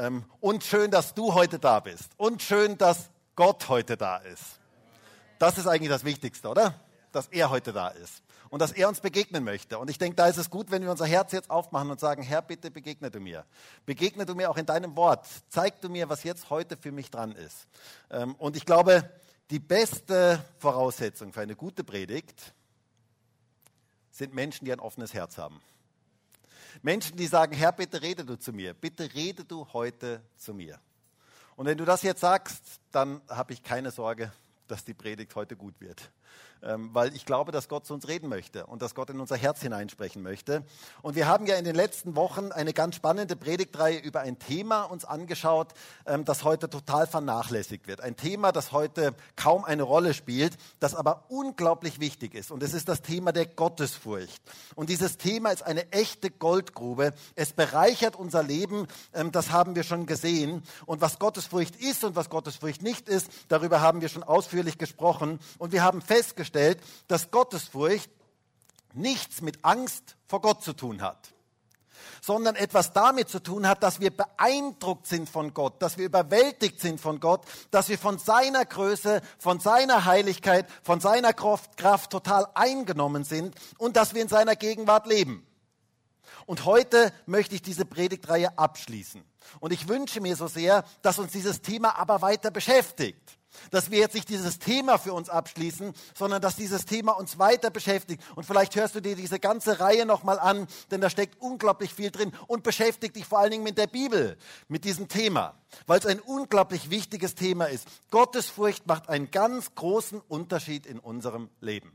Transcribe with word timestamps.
Ähm, 0.00 0.24
und 0.40 0.64
schön, 0.64 0.90
dass 0.90 1.12
du 1.12 1.34
heute 1.34 1.58
da 1.58 1.78
bist. 1.78 2.12
Und 2.16 2.40
schön, 2.40 2.78
dass 2.78 3.10
Gott 3.36 3.68
heute 3.68 3.98
da 3.98 4.16
ist. 4.16 4.58
Das 5.38 5.58
ist 5.58 5.66
eigentlich 5.66 5.90
das 5.90 6.04
Wichtigste, 6.04 6.48
oder? 6.48 6.74
Dass 7.12 7.28
er 7.28 7.50
heute 7.50 7.74
da 7.74 7.88
ist 7.88 8.22
und 8.48 8.62
dass 8.62 8.72
er 8.72 8.88
uns 8.88 9.00
begegnen 9.00 9.44
möchte. 9.44 9.78
Und 9.78 9.90
ich 9.90 9.98
denke, 9.98 10.16
da 10.16 10.26
ist 10.26 10.38
es 10.38 10.48
gut, 10.48 10.70
wenn 10.70 10.82
wir 10.82 10.90
unser 10.90 11.04
Herz 11.04 11.32
jetzt 11.32 11.50
aufmachen 11.50 11.90
und 11.90 12.00
sagen, 12.00 12.22
Herr, 12.22 12.40
bitte 12.40 12.70
begegne 12.70 13.10
du 13.10 13.20
mir. 13.20 13.44
Begegne 13.84 14.24
du 14.24 14.34
mir 14.34 14.50
auch 14.50 14.56
in 14.56 14.64
deinem 14.64 14.96
Wort. 14.96 15.26
Zeig 15.50 15.82
du 15.82 15.90
mir, 15.90 16.08
was 16.08 16.24
jetzt 16.24 16.48
heute 16.48 16.78
für 16.78 16.92
mich 16.92 17.10
dran 17.10 17.32
ist. 17.32 17.68
Ähm, 18.10 18.34
und 18.36 18.56
ich 18.56 18.64
glaube, 18.64 19.06
die 19.50 19.58
beste 19.58 20.42
Voraussetzung 20.58 21.34
für 21.34 21.42
eine 21.42 21.56
gute 21.56 21.84
Predigt 21.84 22.54
sind 24.10 24.32
Menschen, 24.32 24.64
die 24.64 24.72
ein 24.72 24.80
offenes 24.80 25.12
Herz 25.12 25.36
haben. 25.36 25.60
Menschen, 26.82 27.16
die 27.16 27.26
sagen, 27.26 27.54
Herr, 27.54 27.72
bitte 27.72 28.02
rede 28.02 28.24
du 28.24 28.36
zu 28.36 28.52
mir, 28.52 28.74
bitte 28.74 29.12
rede 29.14 29.44
du 29.44 29.66
heute 29.72 30.22
zu 30.36 30.54
mir. 30.54 30.78
Und 31.56 31.66
wenn 31.66 31.78
du 31.78 31.84
das 31.84 32.02
jetzt 32.02 32.20
sagst, 32.20 32.80
dann 32.90 33.20
habe 33.28 33.52
ich 33.52 33.62
keine 33.62 33.90
Sorge, 33.90 34.32
dass 34.66 34.84
die 34.84 34.94
Predigt 34.94 35.34
heute 35.34 35.56
gut 35.56 35.80
wird. 35.80 36.10
Ähm, 36.62 36.90
weil 36.92 37.14
ich 37.16 37.24
glaube, 37.24 37.52
dass 37.52 37.68
Gott 37.68 37.86
zu 37.86 37.94
uns 37.94 38.06
reden 38.06 38.28
möchte 38.28 38.66
und 38.66 38.82
dass 38.82 38.94
Gott 38.94 39.08
in 39.08 39.18
unser 39.18 39.36
Herz 39.36 39.62
hineinsprechen 39.62 40.22
möchte. 40.22 40.62
Und 41.00 41.16
wir 41.16 41.26
haben 41.26 41.46
ja 41.46 41.56
in 41.56 41.64
den 41.64 41.74
letzten 41.74 42.16
Wochen 42.16 42.52
eine 42.52 42.74
ganz 42.74 42.96
spannende 42.96 43.34
Predigtreihe 43.34 43.98
über 43.98 44.20
ein 44.20 44.38
Thema 44.38 44.82
uns 44.82 45.06
angeschaut, 45.06 45.68
ähm, 46.04 46.26
das 46.26 46.44
heute 46.44 46.68
total 46.68 47.06
vernachlässigt 47.06 47.86
wird. 47.86 48.02
Ein 48.02 48.14
Thema, 48.14 48.52
das 48.52 48.72
heute 48.72 49.14
kaum 49.36 49.64
eine 49.64 49.84
Rolle 49.84 50.12
spielt, 50.12 50.58
das 50.80 50.94
aber 50.94 51.24
unglaublich 51.28 51.98
wichtig 51.98 52.34
ist. 52.34 52.50
Und 52.50 52.62
es 52.62 52.74
ist 52.74 52.90
das 52.90 53.00
Thema 53.00 53.32
der 53.32 53.46
Gottesfurcht. 53.46 54.42
Und 54.74 54.90
dieses 54.90 55.16
Thema 55.16 55.52
ist 55.52 55.62
eine 55.62 55.90
echte 55.92 56.30
Goldgrube. 56.30 57.14
Es 57.36 57.54
bereichert 57.54 58.16
unser 58.16 58.42
Leben, 58.42 58.86
ähm, 59.14 59.32
das 59.32 59.50
haben 59.50 59.76
wir 59.76 59.82
schon 59.82 60.04
gesehen. 60.04 60.62
Und 60.84 61.00
was 61.00 61.18
Gottesfurcht 61.18 61.76
ist 61.76 62.04
und 62.04 62.16
was 62.16 62.28
Gottesfurcht 62.28 62.82
nicht 62.82 63.08
ist, 63.08 63.30
darüber 63.48 63.80
haben 63.80 64.02
wir 64.02 64.10
schon 64.10 64.24
ausführlich 64.24 64.76
gesprochen. 64.76 65.40
Und 65.56 65.72
wir 65.72 65.82
haben 65.82 66.02
festgestellt, 66.02 66.19
festgestellt, 66.20 66.78
dass 67.08 67.30
Gottesfurcht 67.30 68.10
nichts 68.92 69.40
mit 69.40 69.64
Angst 69.64 70.16
vor 70.26 70.42
Gott 70.42 70.62
zu 70.62 70.74
tun 70.74 71.00
hat, 71.00 71.32
sondern 72.20 72.56
etwas 72.56 72.92
damit 72.92 73.30
zu 73.30 73.42
tun 73.42 73.66
hat, 73.66 73.82
dass 73.82 74.00
wir 74.00 74.10
beeindruckt 74.14 75.06
sind 75.06 75.30
von 75.30 75.54
Gott, 75.54 75.80
dass 75.80 75.96
wir 75.96 76.04
überwältigt 76.04 76.80
sind 76.80 77.00
von 77.00 77.20
Gott, 77.20 77.46
dass 77.70 77.88
wir 77.88 77.98
von 77.98 78.18
seiner 78.18 78.66
Größe, 78.66 79.22
von 79.38 79.60
seiner 79.60 80.04
Heiligkeit, 80.04 80.66
von 80.82 81.00
seiner 81.00 81.32
Kraft, 81.32 81.78
Kraft 81.78 82.10
total 82.10 82.46
eingenommen 82.54 83.24
sind 83.24 83.54
und 83.78 83.96
dass 83.96 84.12
wir 84.12 84.20
in 84.20 84.28
seiner 84.28 84.56
Gegenwart 84.56 85.06
leben. 85.06 85.46
Und 86.44 86.66
heute 86.66 87.12
möchte 87.24 87.54
ich 87.54 87.62
diese 87.62 87.86
Predigtreihe 87.86 88.58
abschließen. 88.58 89.22
Und 89.60 89.72
ich 89.72 89.88
wünsche 89.88 90.20
mir 90.20 90.36
so 90.36 90.48
sehr, 90.48 90.84
dass 91.00 91.18
uns 91.18 91.32
dieses 91.32 91.62
Thema 91.62 91.98
aber 91.98 92.20
weiter 92.20 92.50
beschäftigt. 92.50 93.39
Dass 93.70 93.90
wir 93.90 93.98
jetzt 93.98 94.14
nicht 94.14 94.28
dieses 94.28 94.58
Thema 94.58 94.98
für 94.98 95.12
uns 95.12 95.28
abschließen, 95.28 95.92
sondern 96.14 96.40
dass 96.40 96.56
dieses 96.56 96.84
Thema 96.84 97.12
uns 97.12 97.38
weiter 97.38 97.70
beschäftigt. 97.70 98.22
Und 98.34 98.44
vielleicht 98.44 98.76
hörst 98.76 98.94
du 98.94 99.00
dir 99.00 99.16
diese 99.16 99.38
ganze 99.38 99.80
Reihe 99.80 100.06
nochmal 100.06 100.38
an, 100.38 100.66
denn 100.90 101.00
da 101.00 101.10
steckt 101.10 101.40
unglaublich 101.40 101.94
viel 101.94 102.10
drin 102.10 102.32
und 102.46 102.62
beschäftigt 102.62 103.16
dich 103.16 103.26
vor 103.26 103.38
allen 103.38 103.50
Dingen 103.50 103.64
mit 103.64 103.78
der 103.78 103.86
Bibel, 103.86 104.36
mit 104.68 104.84
diesem 104.84 105.08
Thema, 105.08 105.54
weil 105.86 105.98
es 105.98 106.06
ein 106.06 106.20
unglaublich 106.20 106.90
wichtiges 106.90 107.34
Thema 107.34 107.66
ist. 107.66 107.86
Gottesfurcht 108.10 108.86
macht 108.86 109.08
einen 109.08 109.30
ganz 109.30 109.74
großen 109.74 110.20
Unterschied 110.28 110.86
in 110.86 110.98
unserem 110.98 111.50
Leben. 111.60 111.94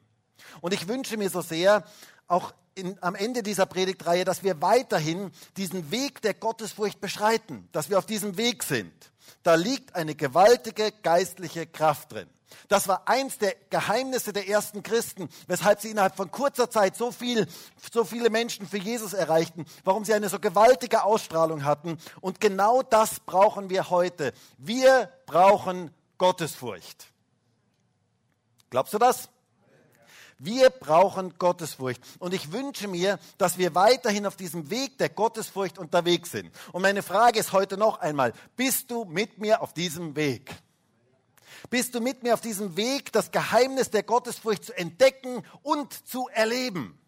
Und 0.61 0.73
ich 0.73 0.87
wünsche 0.87 1.17
mir 1.17 1.29
so 1.29 1.41
sehr, 1.41 1.83
auch 2.27 2.53
in, 2.75 3.01
am 3.01 3.15
Ende 3.15 3.41
dieser 3.41 3.65
Predigtreihe, 3.65 4.25
dass 4.25 4.43
wir 4.43 4.61
weiterhin 4.61 5.31
diesen 5.57 5.91
Weg 5.91 6.21
der 6.21 6.33
Gottesfurcht 6.33 6.99
beschreiten, 6.99 7.69
dass 7.71 7.89
wir 7.89 7.97
auf 7.97 8.05
diesem 8.05 8.37
Weg 8.37 8.63
sind. 8.63 8.93
Da 9.43 9.55
liegt 9.55 9.95
eine 9.95 10.15
gewaltige 10.15 10.91
geistliche 10.91 11.65
Kraft 11.65 12.11
drin. 12.11 12.29
Das 12.67 12.87
war 12.87 13.07
eins 13.07 13.37
der 13.37 13.55
Geheimnisse 13.69 14.33
der 14.33 14.47
ersten 14.47 14.83
Christen, 14.83 15.29
weshalb 15.47 15.81
sie 15.81 15.91
innerhalb 15.91 16.15
von 16.15 16.31
kurzer 16.31 16.69
Zeit 16.69 16.95
so, 16.95 17.11
viel, 17.11 17.47
so 17.91 18.03
viele 18.03 18.29
Menschen 18.29 18.67
für 18.67 18.77
Jesus 18.77 19.13
erreichten, 19.13 19.65
warum 19.83 20.05
sie 20.05 20.13
eine 20.13 20.29
so 20.29 20.39
gewaltige 20.39 21.03
Ausstrahlung 21.03 21.63
hatten. 21.63 21.97
Und 22.21 22.39
genau 22.39 22.81
das 22.81 23.19
brauchen 23.19 23.69
wir 23.69 23.89
heute. 23.89 24.33
Wir 24.57 25.11
brauchen 25.25 25.91
Gottesfurcht. 26.17 27.07
Glaubst 28.69 28.93
du 28.93 28.97
das? 28.97 29.29
Wir 30.37 30.69
brauchen 30.69 31.37
Gottesfurcht. 31.37 32.01
Und 32.19 32.33
ich 32.33 32.51
wünsche 32.51 32.87
mir, 32.87 33.19
dass 33.37 33.57
wir 33.57 33.73
weiterhin 33.73 34.25
auf 34.25 34.35
diesem 34.35 34.69
Weg 34.69 34.97
der 34.97 35.09
Gottesfurcht 35.09 35.77
unterwegs 35.77 36.31
sind. 36.31 36.51
Und 36.73 36.81
meine 36.81 37.03
Frage 37.03 37.39
ist 37.39 37.53
heute 37.53 37.77
noch 37.77 37.99
einmal, 37.99 38.33
bist 38.57 38.91
du 38.91 39.05
mit 39.05 39.37
mir 39.37 39.61
auf 39.61 39.73
diesem 39.73 40.15
Weg? 40.15 40.51
Bist 41.69 41.95
du 41.95 42.01
mit 42.01 42.21
mir 42.21 42.33
auf 42.33 42.41
diesem 42.41 42.75
Weg, 42.75 43.11
das 43.13 43.31
Geheimnis 43.31 43.89
der 43.89 44.03
Gottesfurcht 44.03 44.65
zu 44.65 44.77
entdecken 44.77 45.43
und 45.63 46.07
zu 46.07 46.27
erleben? 46.27 46.99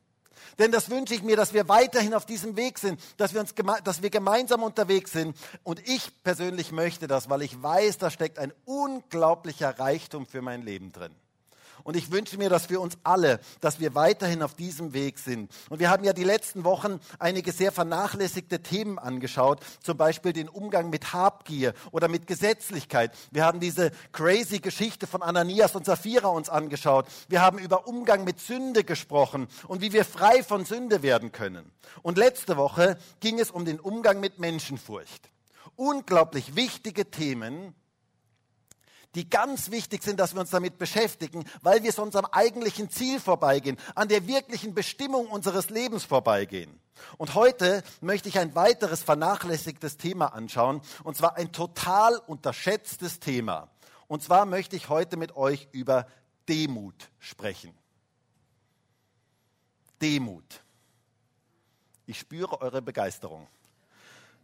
Denn 0.57 0.71
das 0.71 0.89
wünsche 0.89 1.13
ich 1.13 1.21
mir, 1.21 1.35
dass 1.35 1.53
wir 1.53 1.67
weiterhin 1.67 2.13
auf 2.13 2.25
diesem 2.25 2.55
Weg 2.55 2.79
sind, 2.79 2.99
dass 3.17 3.33
wir, 3.33 3.41
uns, 3.41 3.53
dass 3.83 4.01
wir 4.01 4.09
gemeinsam 4.09 4.63
unterwegs 4.63 5.11
sind. 5.11 5.35
Und 5.63 5.87
ich 5.87 6.23
persönlich 6.23 6.71
möchte 6.71 7.07
das, 7.07 7.29
weil 7.29 7.43
ich 7.43 7.61
weiß, 7.61 7.97
da 7.99 8.09
steckt 8.09 8.39
ein 8.39 8.53
unglaublicher 8.65 9.77
Reichtum 9.77 10.25
für 10.25 10.41
mein 10.41 10.63
Leben 10.63 10.91
drin. 10.91 11.13
Und 11.87 11.95
ich 11.95 12.11
wünsche 12.11 12.37
mir, 12.37 12.49
dass 12.49 12.65
für 12.65 12.81
uns 12.81 12.97
alle, 13.05 13.39
dass 13.61 13.79
wir 13.79 13.95
weiterhin 13.95 14.43
auf 14.43 14.55
diesem 14.55 14.91
Weg 14.91 15.17
sind. 15.19 15.49
Und 15.69 15.79
wir 15.79 15.89
haben 15.89 16.03
ja 16.03 16.11
die 16.11 16.25
letzten 16.25 16.65
Wochen 16.65 16.99
einige 17.17 17.53
sehr 17.53 17.71
vernachlässigte 17.71 18.61
Themen 18.61 18.99
angeschaut, 18.99 19.61
zum 19.81 19.95
Beispiel 19.95 20.33
den 20.33 20.49
Umgang 20.49 20.89
mit 20.89 21.13
Habgier 21.13 21.73
oder 21.91 22.09
mit 22.09 22.27
Gesetzlichkeit. 22.27 23.13
Wir 23.31 23.45
haben 23.45 23.61
diese 23.61 23.91
crazy 24.11 24.59
Geschichte 24.59 25.07
von 25.07 25.21
Ananias 25.21 25.77
und 25.77 25.85
Sapphira 25.85 26.27
uns 26.27 26.49
angeschaut. 26.49 27.07
Wir 27.29 27.41
haben 27.41 27.57
über 27.57 27.87
Umgang 27.87 28.25
mit 28.25 28.41
Sünde 28.41 28.83
gesprochen 28.83 29.47
und 29.69 29.79
wie 29.79 29.93
wir 29.93 30.03
frei 30.03 30.43
von 30.43 30.65
Sünde 30.65 31.03
werden 31.03 31.31
können. 31.31 31.71
Und 32.01 32.17
letzte 32.17 32.57
Woche 32.57 32.97
ging 33.21 33.39
es 33.39 33.49
um 33.49 33.63
den 33.63 33.79
Umgang 33.79 34.19
mit 34.19 34.39
Menschenfurcht. 34.39 35.29
Unglaublich 35.77 36.57
wichtige 36.57 37.09
Themen, 37.09 37.73
die 39.17 39.27
ganz 39.27 39.71
wichtig 39.71 40.03
sind, 40.03 40.19
dass 40.19 40.35
wir 40.35 40.41
uns 40.41 40.51
damit 40.51 40.77
beschäftigen, 40.77 41.43
weil 41.63 41.81
wir 41.81 41.91
sonst 41.91 42.15
am 42.15 42.25
eigentlichen 42.25 42.91
Ziel 42.91 43.19
vorbeigehen, 43.19 43.75
an 43.95 44.09
der 44.09 44.27
wirklichen 44.27 44.75
Bestimmung 44.75 45.25
unseres 45.25 45.71
Lebens 45.71 46.05
vorbeigehen. 46.05 46.79
Und 47.17 47.33
heute 47.33 47.83
möchte 47.99 48.29
ich 48.29 48.37
ein 48.37 48.53
weiteres 48.53 49.01
vernachlässigtes 49.01 49.97
Thema 49.97 50.35
anschauen, 50.35 50.81
und 51.03 51.17
zwar 51.17 51.35
ein 51.35 51.51
total 51.51 52.17
unterschätztes 52.27 53.19
Thema. 53.19 53.71
Und 54.07 54.21
zwar 54.21 54.45
möchte 54.45 54.75
ich 54.75 54.87
heute 54.87 55.17
mit 55.17 55.35
euch 55.35 55.67
über 55.71 56.05
Demut 56.47 57.09
sprechen. 57.17 57.73
Demut. 59.99 60.61
Ich 62.05 62.19
spüre 62.19 62.61
eure 62.61 62.83
Begeisterung. 62.83 63.47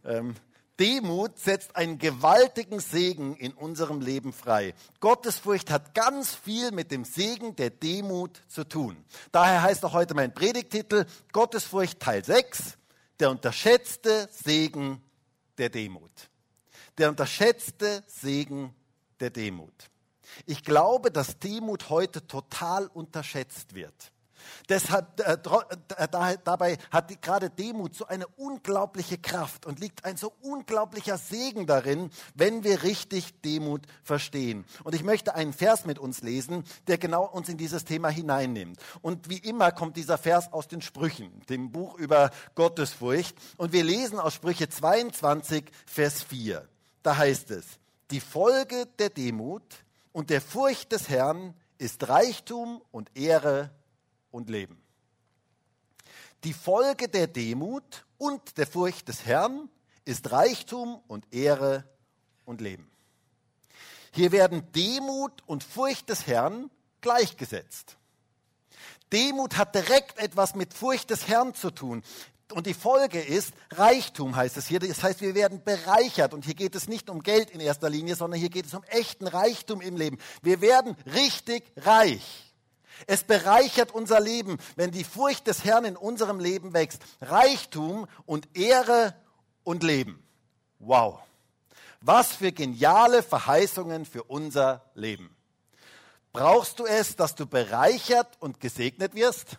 Ähm, 0.04 0.34
Demut 0.80 1.38
setzt 1.38 1.76
einen 1.76 1.98
gewaltigen 1.98 2.80
Segen 2.80 3.36
in 3.36 3.52
unserem 3.52 4.00
Leben 4.00 4.32
frei. 4.32 4.74
Gottesfurcht 4.98 5.70
hat 5.70 5.94
ganz 5.94 6.34
viel 6.34 6.72
mit 6.72 6.90
dem 6.90 7.04
Segen 7.04 7.54
der 7.54 7.70
Demut 7.70 8.42
zu 8.48 8.64
tun. 8.64 8.96
Daher 9.30 9.62
heißt 9.62 9.84
auch 9.84 9.92
heute 9.92 10.14
mein 10.14 10.34
Predigtitel 10.34 11.06
Gottesfurcht 11.32 12.00
Teil 12.00 12.24
6, 12.24 12.76
der 13.20 13.30
unterschätzte 13.30 14.28
Segen 14.32 15.00
der 15.58 15.68
Demut. 15.68 16.10
Der 16.98 17.08
unterschätzte 17.08 18.02
Segen 18.06 18.74
der 19.20 19.30
Demut. 19.30 19.90
Ich 20.46 20.64
glaube, 20.64 21.12
dass 21.12 21.38
Demut 21.38 21.88
heute 21.90 22.26
total 22.26 22.88
unterschätzt 22.88 23.74
wird. 23.74 24.12
Deshalb, 24.68 25.20
äh, 25.20 25.38
äh 25.96 26.38
dabei 26.44 26.78
hat 26.90 27.22
gerade 27.22 27.50
Demut 27.50 27.94
so 27.94 28.06
eine 28.06 28.26
unglaubliche 28.26 29.18
Kraft 29.18 29.66
und 29.66 29.80
liegt 29.80 30.04
ein 30.04 30.16
so 30.16 30.32
unglaublicher 30.42 31.18
Segen 31.18 31.66
darin, 31.66 32.10
wenn 32.34 32.64
wir 32.64 32.82
richtig 32.82 33.40
Demut 33.42 33.82
verstehen. 34.02 34.64
Und 34.84 34.94
ich 34.94 35.02
möchte 35.02 35.34
einen 35.34 35.52
Vers 35.52 35.84
mit 35.84 35.98
uns 35.98 36.22
lesen, 36.22 36.64
der 36.86 36.98
genau 36.98 37.24
uns 37.24 37.48
in 37.48 37.56
dieses 37.56 37.84
Thema 37.84 38.08
hineinnimmt. 38.08 38.78
Und 39.02 39.28
wie 39.28 39.38
immer 39.38 39.72
kommt 39.72 39.96
dieser 39.96 40.18
Vers 40.18 40.52
aus 40.52 40.68
den 40.68 40.82
Sprüchen, 40.82 41.42
dem 41.48 41.70
Buch 41.70 41.94
über 41.94 42.30
Gottesfurcht. 42.54 43.36
Und 43.56 43.72
wir 43.72 43.84
lesen 43.84 44.18
aus 44.18 44.34
Sprüche 44.34 44.68
22, 44.68 45.64
Vers 45.86 46.22
4. 46.22 46.66
Da 47.02 47.16
heißt 47.16 47.50
es, 47.50 47.66
die 48.10 48.20
Folge 48.20 48.86
der 48.98 49.10
Demut 49.10 49.62
und 50.12 50.30
der 50.30 50.40
Furcht 50.40 50.92
des 50.92 51.08
Herrn 51.08 51.54
ist 51.78 52.08
Reichtum 52.08 52.80
und 52.90 53.10
Ehre 53.16 53.70
und 54.34 54.50
Leben. 54.50 54.82
Die 56.42 56.52
Folge 56.52 57.08
der 57.08 57.28
Demut 57.28 58.04
und 58.18 58.58
der 58.58 58.66
Furcht 58.66 59.08
des 59.08 59.24
Herrn 59.24 59.70
ist 60.04 60.30
Reichtum 60.32 61.00
und 61.06 61.32
Ehre 61.32 61.84
und 62.44 62.60
Leben. 62.60 62.90
Hier 64.12 64.32
werden 64.32 64.70
Demut 64.72 65.42
und 65.46 65.64
Furcht 65.64 66.10
des 66.10 66.26
Herrn 66.26 66.70
gleichgesetzt. 67.00 67.96
Demut 69.12 69.56
hat 69.56 69.74
direkt 69.74 70.18
etwas 70.18 70.54
mit 70.54 70.74
Furcht 70.74 71.10
des 71.10 71.28
Herrn 71.28 71.54
zu 71.54 71.70
tun. 71.70 72.02
Und 72.52 72.66
die 72.66 72.74
Folge 72.74 73.20
ist 73.20 73.54
Reichtum, 73.70 74.36
heißt 74.36 74.56
es 74.56 74.66
hier. 74.66 74.80
Das 74.80 75.02
heißt, 75.02 75.20
wir 75.20 75.34
werden 75.34 75.62
bereichert. 75.64 76.34
Und 76.34 76.44
hier 76.44 76.54
geht 76.54 76.74
es 76.74 76.88
nicht 76.88 77.08
um 77.08 77.22
Geld 77.22 77.50
in 77.50 77.60
erster 77.60 77.88
Linie, 77.88 78.16
sondern 78.16 78.38
hier 78.38 78.50
geht 78.50 78.66
es 78.66 78.74
um 78.74 78.82
echten 78.84 79.26
Reichtum 79.26 79.80
im 79.80 79.96
Leben. 79.96 80.18
Wir 80.42 80.60
werden 80.60 80.96
richtig 81.06 81.64
reich. 81.76 82.53
Es 83.06 83.24
bereichert 83.24 83.92
unser 83.92 84.20
Leben, 84.20 84.58
wenn 84.76 84.90
die 84.90 85.04
Furcht 85.04 85.46
des 85.46 85.64
Herrn 85.64 85.84
in 85.84 85.96
unserem 85.96 86.40
Leben 86.40 86.72
wächst. 86.72 87.02
Reichtum 87.20 88.06
und 88.26 88.56
Ehre 88.56 89.14
und 89.62 89.82
Leben. 89.82 90.22
Wow. 90.78 91.20
Was 92.00 92.34
für 92.34 92.52
geniale 92.52 93.22
Verheißungen 93.22 94.04
für 94.04 94.24
unser 94.24 94.84
Leben. 94.94 95.34
Brauchst 96.32 96.78
du 96.78 96.84
es, 96.86 97.16
dass 97.16 97.34
du 97.34 97.46
bereichert 97.46 98.36
und 98.40 98.60
gesegnet 98.60 99.14
wirst? 99.14 99.58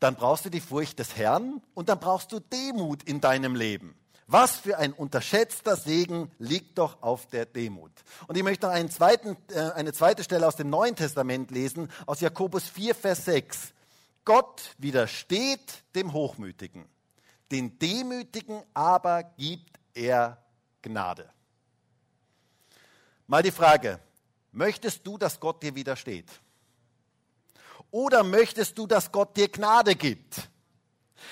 Dann 0.00 0.16
brauchst 0.16 0.44
du 0.44 0.50
die 0.50 0.60
Furcht 0.60 0.98
des 0.98 1.16
Herrn 1.16 1.62
und 1.74 1.88
dann 1.88 2.00
brauchst 2.00 2.32
du 2.32 2.40
Demut 2.40 3.02
in 3.02 3.20
deinem 3.20 3.54
Leben. 3.54 3.94
Was 4.32 4.58
für 4.58 4.78
ein 4.78 4.92
unterschätzter 4.92 5.76
Segen 5.76 6.30
liegt 6.38 6.78
doch 6.78 7.02
auf 7.02 7.26
der 7.26 7.46
Demut. 7.46 7.92
Und 8.28 8.36
ich 8.36 8.42
möchte 8.42 8.68
noch 8.68 8.90
zweiten, 8.90 9.36
äh, 9.48 9.70
eine 9.72 9.92
zweite 9.92 10.22
Stelle 10.22 10.46
aus 10.46 10.56
dem 10.56 10.70
Neuen 10.70 10.94
Testament 10.94 11.50
lesen, 11.50 11.90
aus 12.06 12.20
Jakobus 12.20 12.68
4, 12.68 12.94
Vers 12.94 13.24
6. 13.24 13.72
Gott 14.24 14.74
widersteht 14.78 15.82
dem 15.94 16.12
Hochmütigen, 16.12 16.84
den 17.50 17.78
Demütigen 17.78 18.62
aber 18.74 19.24
gibt 19.24 19.78
er 19.94 20.38
Gnade. 20.82 21.28
Mal 23.26 23.42
die 23.42 23.50
Frage, 23.50 23.98
Möchtest 24.52 25.06
du, 25.06 25.16
dass 25.16 25.38
Gott 25.38 25.62
dir 25.62 25.74
widersteht? 25.74 26.28
Oder 27.90 28.22
möchtest 28.22 28.76
du, 28.78 28.86
dass 28.86 29.10
Gott 29.10 29.36
dir 29.36 29.48
Gnade 29.48 29.94
gibt? 29.94 30.48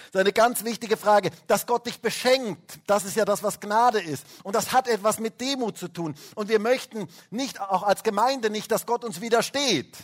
Ist 0.06 0.17
eine 0.17 0.32
ganz 0.32 0.64
wichtige 0.64 0.96
Frage. 0.96 1.31
Dass 1.46 1.67
Gott 1.67 1.87
dich 1.87 2.00
beschenkt, 2.00 2.81
das 2.87 3.05
ist 3.05 3.17
ja 3.17 3.25
das, 3.25 3.43
was 3.43 3.61
Gnade 3.61 4.00
ist. 4.00 4.25
Und 4.43 4.55
das 4.55 4.73
hat 4.73 4.88
etwas 4.88 5.19
mit 5.19 5.40
Demut 5.40 5.79
zu 5.79 5.88
tun. 5.88 6.14
Und 6.35 6.49
wir 6.49 6.58
möchten 6.58 7.08
nicht, 7.31 7.61
auch 7.61 7.82
als 7.82 8.02
Gemeinde 8.02 8.50
nicht, 8.50 8.70
dass 8.70 8.87
Gott 8.87 9.05
uns 9.05 9.20
widersteht, 9.20 9.96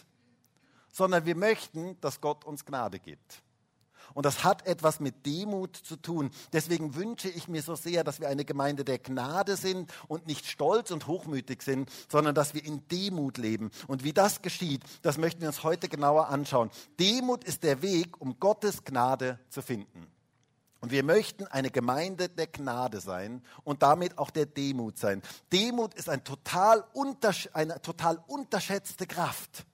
sondern 0.92 1.24
wir 1.24 1.36
möchten, 1.36 2.00
dass 2.00 2.20
Gott 2.20 2.44
uns 2.44 2.64
Gnade 2.64 2.98
gibt. 2.98 3.42
Und 4.14 4.24
das 4.24 4.44
hat 4.44 4.66
etwas 4.66 5.00
mit 5.00 5.26
Demut 5.26 5.76
zu 5.76 5.96
tun. 5.96 6.30
Deswegen 6.52 6.94
wünsche 6.94 7.28
ich 7.28 7.48
mir 7.48 7.62
so 7.62 7.74
sehr, 7.74 8.04
dass 8.04 8.20
wir 8.20 8.28
eine 8.28 8.44
Gemeinde 8.44 8.84
der 8.84 8.98
Gnade 8.98 9.56
sind 9.56 9.92
und 10.08 10.26
nicht 10.26 10.46
stolz 10.46 10.90
und 10.90 11.06
hochmütig 11.06 11.62
sind, 11.62 11.90
sondern 12.10 12.34
dass 12.34 12.54
wir 12.54 12.64
in 12.64 12.86
Demut 12.88 13.38
leben. 13.38 13.70
Und 13.88 14.04
wie 14.04 14.12
das 14.12 14.40
geschieht, 14.40 14.82
das 15.02 15.18
möchten 15.18 15.40
wir 15.42 15.48
uns 15.48 15.64
heute 15.64 15.88
genauer 15.88 16.28
anschauen. 16.28 16.70
Demut 16.98 17.44
ist 17.44 17.64
der 17.64 17.82
Weg, 17.82 18.20
um 18.20 18.38
Gottes 18.38 18.84
Gnade 18.84 19.38
zu 19.50 19.62
finden. 19.62 20.06
Und 20.80 20.90
wir 20.90 21.02
möchten 21.02 21.46
eine 21.46 21.70
Gemeinde 21.70 22.28
der 22.28 22.46
Gnade 22.46 23.00
sein 23.00 23.42
und 23.64 23.82
damit 23.82 24.18
auch 24.18 24.28
der 24.30 24.44
Demut 24.44 24.98
sein. 24.98 25.22
Demut 25.50 25.94
ist 25.94 26.10
ein 26.10 26.24
total 26.24 26.84
eine 27.54 27.80
total 27.80 28.22
unterschätzte 28.26 29.06
Kraft. 29.06 29.64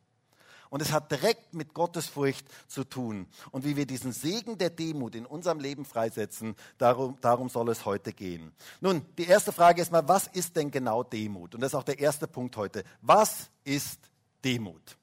Und 0.70 0.80
es 0.80 0.92
hat 0.92 1.10
direkt 1.10 1.52
mit 1.52 1.74
Gottesfurcht 1.74 2.46
zu 2.68 2.84
tun. 2.84 3.26
Und 3.50 3.64
wie 3.64 3.76
wir 3.76 3.86
diesen 3.86 4.12
Segen 4.12 4.56
der 4.56 4.70
Demut 4.70 5.14
in 5.14 5.26
unserem 5.26 5.58
Leben 5.58 5.84
freisetzen, 5.84 6.54
darum, 6.78 7.18
darum 7.20 7.48
soll 7.48 7.68
es 7.68 7.84
heute 7.84 8.12
gehen. 8.12 8.52
Nun, 8.80 9.04
die 9.18 9.26
erste 9.26 9.52
Frage 9.52 9.82
ist 9.82 9.90
mal, 9.90 10.06
was 10.08 10.28
ist 10.28 10.56
denn 10.56 10.70
genau 10.70 11.02
Demut? 11.02 11.54
Und 11.54 11.60
das 11.60 11.72
ist 11.72 11.74
auch 11.74 11.84
der 11.84 11.98
erste 11.98 12.28
Punkt 12.28 12.56
heute. 12.56 12.84
Was 13.02 13.50
ist 13.64 13.98
Demut? 14.44 14.96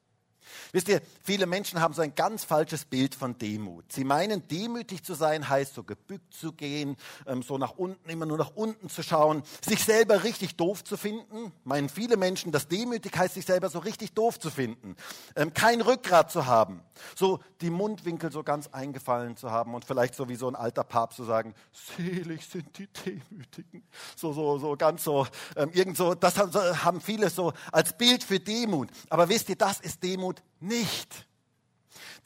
Wisst 0.72 0.88
ihr, 0.88 1.00
viele 1.22 1.46
Menschen 1.46 1.80
haben 1.80 1.94
so 1.94 2.02
ein 2.02 2.14
ganz 2.14 2.44
falsches 2.44 2.84
Bild 2.84 3.14
von 3.14 3.38
Demut. 3.38 3.90
Sie 3.92 4.04
meinen, 4.04 4.46
demütig 4.48 5.02
zu 5.02 5.14
sein 5.14 5.48
heißt 5.48 5.74
so 5.74 5.82
gebückt 5.82 6.34
zu 6.34 6.52
gehen, 6.52 6.96
ähm, 7.26 7.42
so 7.42 7.58
nach 7.58 7.72
unten, 7.72 8.08
immer 8.08 8.26
nur 8.26 8.38
nach 8.38 8.52
unten 8.54 8.88
zu 8.88 9.02
schauen, 9.02 9.42
sich 9.64 9.82
selber 9.84 10.24
richtig 10.24 10.56
doof 10.56 10.84
zu 10.84 10.96
finden. 10.96 11.52
Meinen 11.64 11.88
viele 11.88 12.16
Menschen, 12.16 12.52
dass 12.52 12.68
demütig 12.68 13.16
heißt, 13.16 13.34
sich 13.34 13.46
selber 13.46 13.68
so 13.68 13.78
richtig 13.78 14.12
doof 14.12 14.38
zu 14.38 14.50
finden. 14.50 14.96
Ähm, 15.36 15.52
kein 15.54 15.80
Rückgrat 15.80 16.30
zu 16.30 16.46
haben, 16.46 16.82
so 17.16 17.40
die 17.60 17.70
Mundwinkel 17.70 18.30
so 18.30 18.42
ganz 18.42 18.68
eingefallen 18.68 19.36
zu 19.36 19.50
haben 19.50 19.74
und 19.74 19.84
vielleicht 19.84 20.14
so 20.14 20.28
wie 20.28 20.36
so 20.36 20.48
ein 20.48 20.56
alter 20.56 20.84
Papst 20.84 21.16
zu 21.16 21.24
sagen, 21.24 21.54
selig 21.96 22.46
sind 22.46 22.78
die 22.78 22.88
Demütigen. 22.88 23.82
So, 24.16 24.32
so, 24.32 24.58
so 24.58 24.76
ganz 24.76 25.04
so, 25.04 25.26
ähm, 25.56 25.70
irgend 25.72 25.96
so, 25.96 26.14
das 26.14 26.36
haben 26.38 27.00
viele 27.00 27.30
so 27.30 27.52
als 27.72 27.96
Bild 27.96 28.24
für 28.24 28.40
Demut. 28.40 28.90
Aber 29.10 29.28
wisst 29.28 29.48
ihr, 29.48 29.56
das 29.56 29.80
ist 29.80 30.02
Demut 30.02 30.37
nicht. 30.60 31.26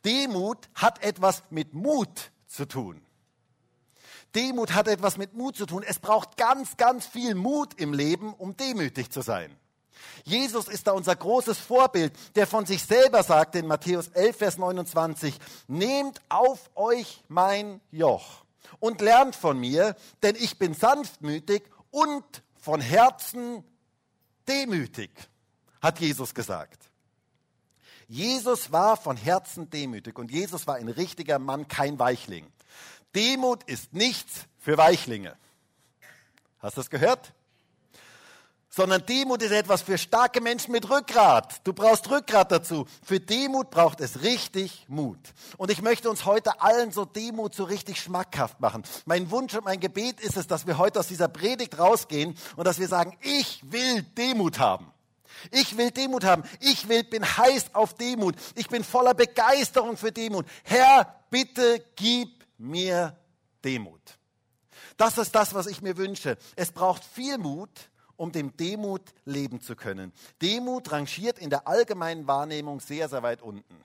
Demut 0.05 0.69
hat 0.75 1.03
etwas 1.03 1.43
mit 1.51 1.75
Mut 1.75 2.31
zu 2.47 2.67
tun. 2.67 3.01
Demut 4.35 4.75
hat 4.75 4.89
etwas 4.89 5.17
mit 5.17 5.35
Mut 5.35 5.57
zu 5.57 5.67
tun. 5.67 5.85
Es 5.87 5.99
braucht 5.99 6.37
ganz, 6.37 6.77
ganz 6.77 7.07
viel 7.07 7.35
Mut 7.35 7.75
im 7.75 7.93
Leben, 7.93 8.33
um 8.33 8.57
demütig 8.57 9.11
zu 9.11 9.21
sein. 9.21 9.55
Jesus 10.25 10.69
ist 10.69 10.87
da 10.87 10.93
unser 10.93 11.15
großes 11.15 11.59
Vorbild, 11.59 12.13
der 12.35 12.47
von 12.47 12.67
sich 12.67 12.83
selber 12.83 13.23
sagt 13.23 13.55
in 13.55 13.67
Matthäus 13.67 14.09
11, 14.09 14.37
Vers 14.37 14.59
29, 14.59 15.39
nehmt 15.69 16.21
auf 16.29 16.71
euch 16.75 17.23
mein 17.29 17.81
Joch 17.91 18.45
und 18.81 19.01
lernt 19.01 19.37
von 19.37 19.59
mir, 19.59 19.97
denn 20.23 20.35
ich 20.37 20.59
bin 20.59 20.75
sanftmütig 20.75 21.63
und 21.91 22.25
von 22.57 22.81
Herzen 22.81 23.65
demütig, 24.49 25.11
hat 25.81 26.01
Jesus 26.01 26.35
gesagt. 26.35 26.92
Jesus 28.13 28.71
war 28.73 28.99
von 28.99 29.17
Herzen 29.17 29.71
demütig 29.71 30.19
und 30.19 30.31
Jesus 30.31 30.67
war 30.67 30.75
ein 30.75 30.91
richtiger 30.91 31.39
Mann, 31.39 31.67
kein 31.67 31.99
Weichling. 31.99 32.47
Demut 33.15 33.63
ist 33.65 33.95
nichts 33.95 34.45
für 34.59 34.77
Weichlinge. 34.77 35.35
Hast 36.59 36.77
du 36.77 36.83
das 36.83 36.91
gehört? 36.91 37.33
Sondern 38.69 39.07
Demut 39.07 39.41
ist 39.41 39.53
etwas 39.53 39.81
für 39.81 39.97
starke 39.97 40.43
Menschen 40.43 40.73
mit 40.73 40.91
Rückgrat. 40.91 41.67
Du 41.67 41.73
brauchst 41.73 42.11
Rückgrat 42.11 42.53
dazu. 42.53 42.85
Für 43.03 43.19
Demut 43.19 43.71
braucht 43.71 44.03
es 44.03 44.21
richtig 44.21 44.85
Mut. 44.89 45.19
Und 45.57 45.71
ich 45.71 45.81
möchte 45.81 46.11
uns 46.11 46.27
heute 46.27 46.61
allen 46.61 46.93
so 46.93 47.07
Demut 47.07 47.55
so 47.55 47.65
richtig 47.65 47.99
schmackhaft 47.99 48.61
machen. 48.61 48.83
Mein 49.07 49.31
Wunsch 49.31 49.55
und 49.55 49.65
mein 49.65 49.81
Gebet 49.81 50.21
ist 50.21 50.37
es, 50.37 50.47
dass 50.47 50.67
wir 50.67 50.77
heute 50.77 51.01
aus 51.01 51.07
dieser 51.07 51.29
Predigt 51.29 51.79
rausgehen 51.79 52.37
und 52.57 52.67
dass 52.67 52.79
wir 52.79 52.89
sagen, 52.89 53.17
ich 53.23 53.63
will 53.73 54.03
Demut 54.03 54.59
haben. 54.59 54.93
Ich 55.51 55.77
will 55.77 55.91
Demut 55.91 56.25
haben. 56.25 56.43
Ich 56.61 56.89
will, 56.89 57.05
bin 57.05 57.25
heiß 57.25 57.75
auf 57.75 57.95
Demut. 57.95 58.37
Ich 58.55 58.69
bin 58.69 58.85
voller 58.85 59.15
Begeisterung 59.15 59.97
für 59.97 60.13
Demut. 60.13 60.47
Herr, 60.65 61.25
bitte 61.31 61.85
gib 61.97 62.47
mir 62.59 63.17
Demut. 63.65 64.01
Das 64.97 65.19
ist 65.19 65.35
das, 65.35 65.55
was 65.55 65.67
ich 65.67 65.83
mir 65.83 65.97
wünsche. 65.97 66.37
Es 66.57 66.73
braucht 66.73 67.05
viel 67.05 67.39
Mut, 67.39 67.91
um 68.17 68.31
dem 68.31 68.57
Demut 68.57 69.03
leben 69.25 69.61
zu 69.61 69.75
können. 69.75 70.13
Demut 70.41 70.93
rangiert 70.93 71.39
in 71.39 71.51
der 71.51 71.67
allgemeinen 71.67 72.27
Wahrnehmung 72.27 72.81
sehr, 72.81 73.09
sehr 73.09 73.23
weit 73.23 73.43
unten. 73.43 73.85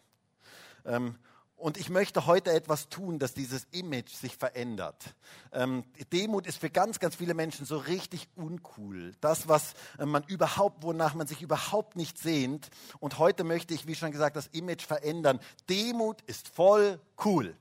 Ähm, 0.85 1.15
und 1.57 1.77
ich 1.77 1.89
möchte 1.89 2.27
heute 2.27 2.51
etwas 2.51 2.87
tun, 2.87 3.17
dass 3.17 3.33
dieses 3.33 3.65
Image 3.71 4.11
sich 4.11 4.37
verändert. 4.37 5.15
Ähm, 5.51 5.83
Demut 6.13 6.45
ist 6.45 6.59
für 6.59 6.69
ganz, 6.69 6.99
ganz 6.99 7.15
viele 7.15 7.33
Menschen 7.33 7.65
so 7.65 7.77
richtig 7.77 8.29
uncool. 8.35 9.13
Das, 9.21 9.47
was 9.47 9.73
äh, 9.97 10.05
man 10.05 10.23
überhaupt, 10.27 10.83
wonach 10.83 11.15
man 11.15 11.25
sich 11.25 11.41
überhaupt 11.41 11.95
nicht 11.95 12.19
sehnt. 12.19 12.69
Und 12.99 13.17
heute 13.17 13.43
möchte 13.43 13.73
ich, 13.73 13.87
wie 13.87 13.95
schon 13.95 14.11
gesagt, 14.11 14.35
das 14.35 14.47
Image 14.47 14.85
verändern. 14.85 15.39
Demut 15.67 16.21
ist 16.21 16.47
voll 16.47 16.99
cool. 17.25 17.55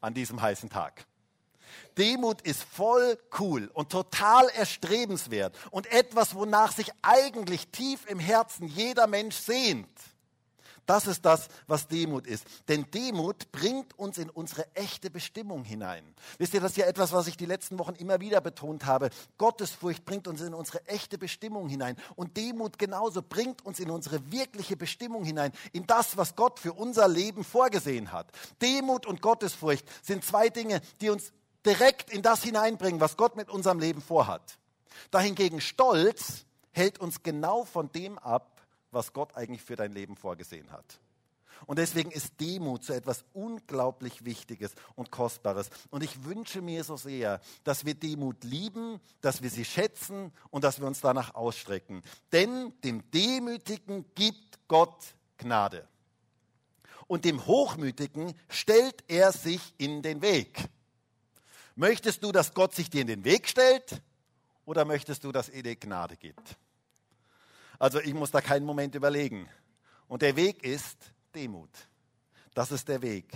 An 0.00 0.14
diesem 0.14 0.40
heißen 0.40 0.70
Tag. 0.70 1.04
Demut 1.98 2.40
ist 2.40 2.62
voll 2.62 3.18
cool 3.38 3.70
und 3.74 3.92
total 3.92 4.48
erstrebenswert 4.48 5.54
und 5.70 5.92
etwas, 5.92 6.34
wonach 6.34 6.72
sich 6.72 6.90
eigentlich 7.02 7.68
tief 7.68 8.06
im 8.08 8.18
Herzen 8.18 8.66
jeder 8.66 9.06
Mensch 9.06 9.36
sehnt. 9.36 9.88
Das 10.90 11.06
ist 11.06 11.24
das, 11.24 11.46
was 11.68 11.86
Demut 11.86 12.26
ist. 12.26 12.44
Denn 12.66 12.84
Demut 12.90 13.52
bringt 13.52 13.96
uns 13.96 14.18
in 14.18 14.28
unsere 14.28 14.66
echte 14.74 15.08
Bestimmung 15.08 15.62
hinein. 15.62 16.02
Wisst 16.36 16.52
ihr, 16.52 16.60
das 16.60 16.72
ist 16.72 16.78
ja 16.78 16.86
etwas, 16.86 17.12
was 17.12 17.28
ich 17.28 17.36
die 17.36 17.46
letzten 17.46 17.78
Wochen 17.78 17.94
immer 17.94 18.20
wieder 18.20 18.40
betont 18.40 18.86
habe. 18.86 19.10
Gottesfurcht 19.38 20.04
bringt 20.04 20.26
uns 20.26 20.40
in 20.40 20.52
unsere 20.52 20.84
echte 20.88 21.16
Bestimmung 21.16 21.68
hinein. 21.68 21.94
Und 22.16 22.36
Demut 22.36 22.76
genauso 22.76 23.22
bringt 23.22 23.64
uns 23.64 23.78
in 23.78 23.88
unsere 23.88 24.32
wirkliche 24.32 24.76
Bestimmung 24.76 25.22
hinein. 25.22 25.52
In 25.70 25.86
das, 25.86 26.16
was 26.16 26.34
Gott 26.34 26.58
für 26.58 26.72
unser 26.72 27.06
Leben 27.06 27.44
vorgesehen 27.44 28.10
hat. 28.10 28.26
Demut 28.60 29.06
und 29.06 29.22
Gottesfurcht 29.22 29.86
sind 30.04 30.24
zwei 30.24 30.48
Dinge, 30.48 30.80
die 31.00 31.10
uns 31.10 31.32
direkt 31.64 32.12
in 32.12 32.22
das 32.22 32.42
hineinbringen, 32.42 33.00
was 33.00 33.16
Gott 33.16 33.36
mit 33.36 33.48
unserem 33.48 33.78
Leben 33.78 34.02
vorhat. 34.02 34.58
Dahingegen 35.12 35.60
Stolz 35.60 36.46
hält 36.72 36.98
uns 36.98 37.22
genau 37.22 37.64
von 37.64 37.92
dem 37.92 38.18
ab, 38.18 38.59
was 38.90 39.12
Gott 39.12 39.36
eigentlich 39.36 39.62
für 39.62 39.76
dein 39.76 39.92
Leben 39.92 40.16
vorgesehen 40.16 40.70
hat. 40.70 41.00
Und 41.66 41.78
deswegen 41.78 42.10
ist 42.10 42.40
Demut 42.40 42.84
so 42.84 42.94
etwas 42.94 43.22
unglaublich 43.34 44.24
Wichtiges 44.24 44.72
und 44.94 45.10
Kostbares. 45.10 45.68
Und 45.90 46.02
ich 46.02 46.24
wünsche 46.24 46.62
mir 46.62 46.84
so 46.84 46.96
sehr, 46.96 47.40
dass 47.64 47.84
wir 47.84 47.94
Demut 47.94 48.44
lieben, 48.44 48.98
dass 49.20 49.42
wir 49.42 49.50
sie 49.50 49.66
schätzen 49.66 50.32
und 50.50 50.64
dass 50.64 50.80
wir 50.80 50.86
uns 50.86 51.00
danach 51.00 51.34
ausstrecken. 51.34 52.02
Denn 52.32 52.72
dem 52.82 53.10
Demütigen 53.10 54.06
gibt 54.14 54.58
Gott 54.68 55.14
Gnade. 55.36 55.86
und 57.06 57.24
dem 57.24 57.44
Hochmütigen 57.44 58.34
stellt 58.48 59.02
er 59.08 59.32
sich 59.32 59.74
in 59.78 60.00
den 60.00 60.22
Weg. 60.22 60.68
Möchtest 61.74 62.22
du, 62.22 62.30
dass 62.30 62.54
Gott 62.54 62.72
sich 62.72 62.88
dir 62.88 63.00
in 63.00 63.08
den 63.08 63.24
Weg 63.24 63.48
stellt 63.48 64.00
oder 64.64 64.84
möchtest 64.84 65.24
du, 65.24 65.32
dass 65.32 65.48
er 65.48 65.62
dir 65.62 65.74
Gnade 65.74 66.16
gibt? 66.16 66.56
Also 67.80 67.98
ich 67.98 68.12
muss 68.14 68.30
da 68.30 68.40
keinen 68.42 68.66
Moment 68.66 68.94
überlegen. 68.94 69.48
Und 70.06 70.22
der 70.22 70.36
Weg 70.36 70.62
ist 70.62 70.98
Demut. 71.34 71.70
Das 72.54 72.70
ist 72.70 72.86
der 72.88 73.00
Weg. 73.00 73.32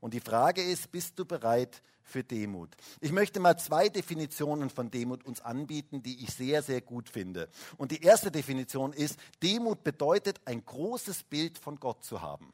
Und 0.00 0.14
die 0.14 0.20
Frage 0.20 0.62
ist, 0.62 0.90
bist 0.90 1.16
du 1.18 1.24
bereit 1.24 1.80
für 2.02 2.24
Demut? 2.24 2.70
Ich 3.00 3.12
möchte 3.12 3.38
mal 3.38 3.56
zwei 3.56 3.88
Definitionen 3.88 4.68
von 4.68 4.90
Demut 4.90 5.24
uns 5.24 5.40
anbieten, 5.40 6.02
die 6.02 6.24
ich 6.24 6.34
sehr, 6.34 6.62
sehr 6.62 6.80
gut 6.80 7.08
finde. 7.08 7.48
Und 7.76 7.92
die 7.92 8.02
erste 8.02 8.32
Definition 8.32 8.92
ist, 8.92 9.16
Demut 9.42 9.84
bedeutet, 9.84 10.40
ein 10.44 10.64
großes 10.64 11.22
Bild 11.22 11.56
von 11.56 11.78
Gott 11.78 12.04
zu 12.04 12.20
haben. 12.20 12.52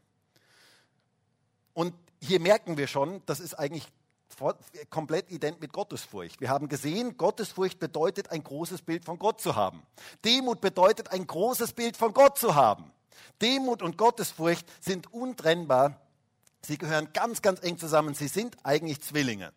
Und 1.73 1.95
hier 2.21 2.39
merken 2.39 2.77
wir 2.77 2.87
schon, 2.87 3.23
das 3.25 3.41
ist 3.41 3.55
eigentlich 3.55 3.87
komplett 4.91 5.31
ident 5.31 5.61
mit 5.61 5.73
Gottesfurcht. 5.73 6.41
Wir 6.41 6.49
haben 6.49 6.69
gesehen, 6.69 7.17
Gottesfurcht 7.17 7.79
bedeutet, 7.79 8.31
ein 8.31 8.43
großes 8.43 8.83
Bild 8.83 9.05
von 9.05 9.19
Gott 9.19 9.41
zu 9.41 9.57
haben. 9.57 9.83
Demut 10.25 10.61
bedeutet, 10.61 11.13
ein 11.13 11.27
großes 11.27 11.73
Bild 11.73 11.97
von 11.97 12.13
Gott 12.13 12.39
zu 12.39 12.55
haben. 12.55 12.91
Demut 13.41 13.83
und 13.83 13.99
Gottesfurcht 13.99 14.67
sind 14.83 15.13
untrennbar. 15.13 16.01
Sie 16.63 16.79
gehören 16.79 17.13
ganz, 17.13 17.43
ganz 17.43 17.63
eng 17.63 17.79
zusammen. 17.79 18.15
Sie 18.15 18.29
sind 18.29 18.57
eigentlich 18.63 19.01
Zwillinge. 19.03 19.53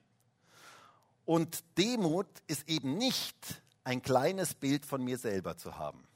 Und 1.25 1.63
Demut 1.77 2.27
ist 2.47 2.69
eben 2.69 2.97
nicht 2.97 3.35
ein 3.83 4.01
kleines 4.01 4.53
Bild 4.53 4.85
von 4.85 5.03
mir 5.03 5.17
selber 5.17 5.57
zu 5.57 5.77
haben. 5.77 6.06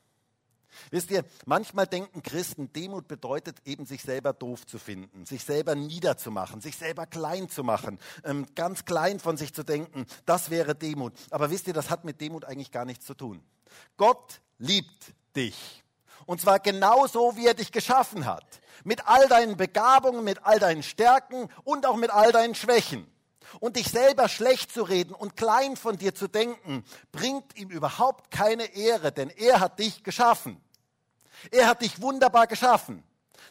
Wisst 0.90 1.12
ihr, 1.12 1.24
manchmal 1.46 1.88
denken 1.88 2.24
Christen, 2.24 2.72
Demut 2.74 3.08
bedeutet 3.08 3.58
eben, 3.66 3.86
sich 3.86 4.02
selber 4.02 4.34
doof 4.34 4.66
zu 4.66 4.80
finden, 4.80 5.26
sich 5.26 5.44
selber 5.44 5.76
niederzumachen, 5.76 6.62
sich 6.62 6.78
selber 6.78 7.06
klein 7.06 7.50
zu 7.50 7.64
machen, 7.64 8.00
ähm, 8.24 8.46
ganz 8.56 8.86
klein 8.86 9.20
von 9.20 9.38
sich 9.38 9.54
zu 9.54 9.64
denken. 9.64 10.06
Das 10.26 10.50
wäre 10.50 10.76
Demut. 10.76 11.14
Aber 11.30 11.50
wisst 11.50 11.68
ihr, 11.68 11.74
das 11.74 11.90
hat 11.90 12.06
mit 12.06 12.22
Demut 12.22 12.46
eigentlich 12.46 12.72
gar 12.72 12.86
nichts 12.86 13.06
zu 13.06 13.14
tun. 13.14 13.44
Gott 13.98 14.42
liebt 14.58 15.14
dich. 15.36 15.84
Und 16.26 16.40
zwar 16.40 16.60
genauso, 16.60 17.36
wie 17.36 17.48
er 17.48 17.54
dich 17.54 17.72
geschaffen 17.72 18.26
hat. 18.26 18.46
Mit 18.84 19.08
all 19.08 19.28
deinen 19.28 19.58
Begabungen, 19.58 20.24
mit 20.24 20.46
all 20.46 20.60
deinen 20.60 20.84
Stärken 20.84 21.50
und 21.64 21.86
auch 21.86 21.98
mit 21.98 22.12
all 22.12 22.32
deinen 22.32 22.56
Schwächen. 22.56 23.08
Und 23.60 23.76
dich 23.76 23.88
selber 23.90 24.30
schlecht 24.30 24.72
zu 24.72 24.84
reden 24.84 25.14
und 25.14 25.36
klein 25.36 25.76
von 25.76 25.98
dir 25.98 26.16
zu 26.16 26.28
denken, 26.28 26.86
bringt 27.12 27.58
ihm 27.58 27.70
überhaupt 27.70 28.32
keine 28.32 28.76
Ehre, 28.76 29.12
denn 29.12 29.30
er 29.30 29.60
hat 29.60 29.80
dich 29.80 30.04
geschaffen. 30.04 30.62
Er 31.50 31.68
hat 31.68 31.82
dich 31.82 32.02
wunderbar 32.02 32.48
geschaffen. 32.48 33.04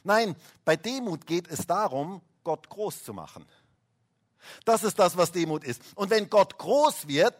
Nein, 0.05 0.37
bei 0.65 0.77
Demut 0.77 1.27
geht 1.27 1.49
es 1.49 1.67
darum, 1.67 2.23
Gott 2.45 2.69
groß 2.69 3.05
zu 3.05 3.13
machen. 3.13 3.45
Das 4.65 4.85
ist 4.85 4.99
das, 4.99 5.17
was 5.17 5.33
Demut 5.33 5.65
ist. 5.65 5.83
Und 5.95 6.11
wenn 6.11 6.31
Gott 6.31 6.57
groß 6.59 7.09
wird, 7.09 7.37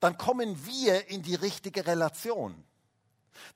dann 0.00 0.18
kommen 0.18 0.66
wir 0.66 1.08
in 1.08 1.22
die 1.22 1.34
richtige 1.34 1.86
Relation. 1.86 2.64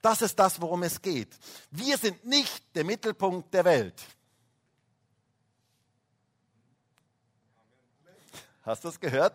Das 0.01 0.21
ist 0.21 0.37
das, 0.39 0.61
worum 0.61 0.83
es 0.83 1.01
geht. 1.01 1.37
Wir 1.71 1.97
sind 1.97 2.25
nicht 2.25 2.75
der 2.75 2.83
Mittelpunkt 2.83 3.53
der 3.53 3.65
Welt. 3.65 4.01
Hast 8.69 8.83
du 8.83 8.89
es 8.89 8.99
gehört? 8.99 9.33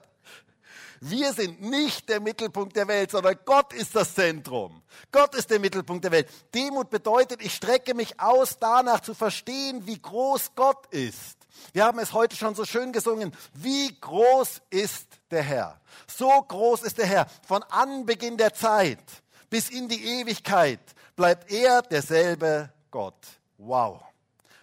Wir 1.01 1.33
sind 1.33 1.61
nicht 1.61 2.09
der 2.09 2.21
Mittelpunkt 2.21 2.77
der 2.77 2.87
Welt, 2.87 3.11
sondern 3.11 3.37
Gott 3.45 3.73
ist 3.73 3.97
das 3.97 4.15
Zentrum. 4.15 4.81
Gott 5.11 5.35
ist 5.35 5.51
der 5.51 5.59
Mittelpunkt 5.59 6.05
der 6.05 6.13
Welt. 6.13 6.29
Demut 6.55 6.89
bedeutet, 6.89 7.43
ich 7.43 7.53
strecke 7.53 7.95
mich 7.95 8.21
aus, 8.21 8.59
danach 8.61 9.01
zu 9.01 9.13
verstehen, 9.13 9.85
wie 9.89 10.01
groß 10.01 10.53
Gott 10.55 10.87
ist. 10.93 11.37
Wir 11.73 11.85
haben 11.85 11.99
es 11.99 12.13
heute 12.13 12.37
schon 12.37 12.55
so 12.55 12.65
schön 12.65 12.93
gesungen. 12.93 13.33
Wie 13.55 13.99
groß 14.01 14.63
ist 14.71 15.09
der 15.33 15.43
Herr? 15.43 15.81
So 16.07 16.31
groß 16.31 16.83
ist 16.83 16.99
der 16.99 17.07
Herr. 17.07 17.27
Von 17.45 17.65
Anbeginn 17.65 18.37
der 18.37 18.55
Zeit 18.55 19.03
bis 19.51 19.69
in 19.69 19.89
die 19.89 20.21
Ewigkeit 20.21 20.79
bleibt 21.17 21.51
er 21.51 21.83
derselbe 21.83 22.73
Gott. 22.93 23.27
Wow. 23.59 24.01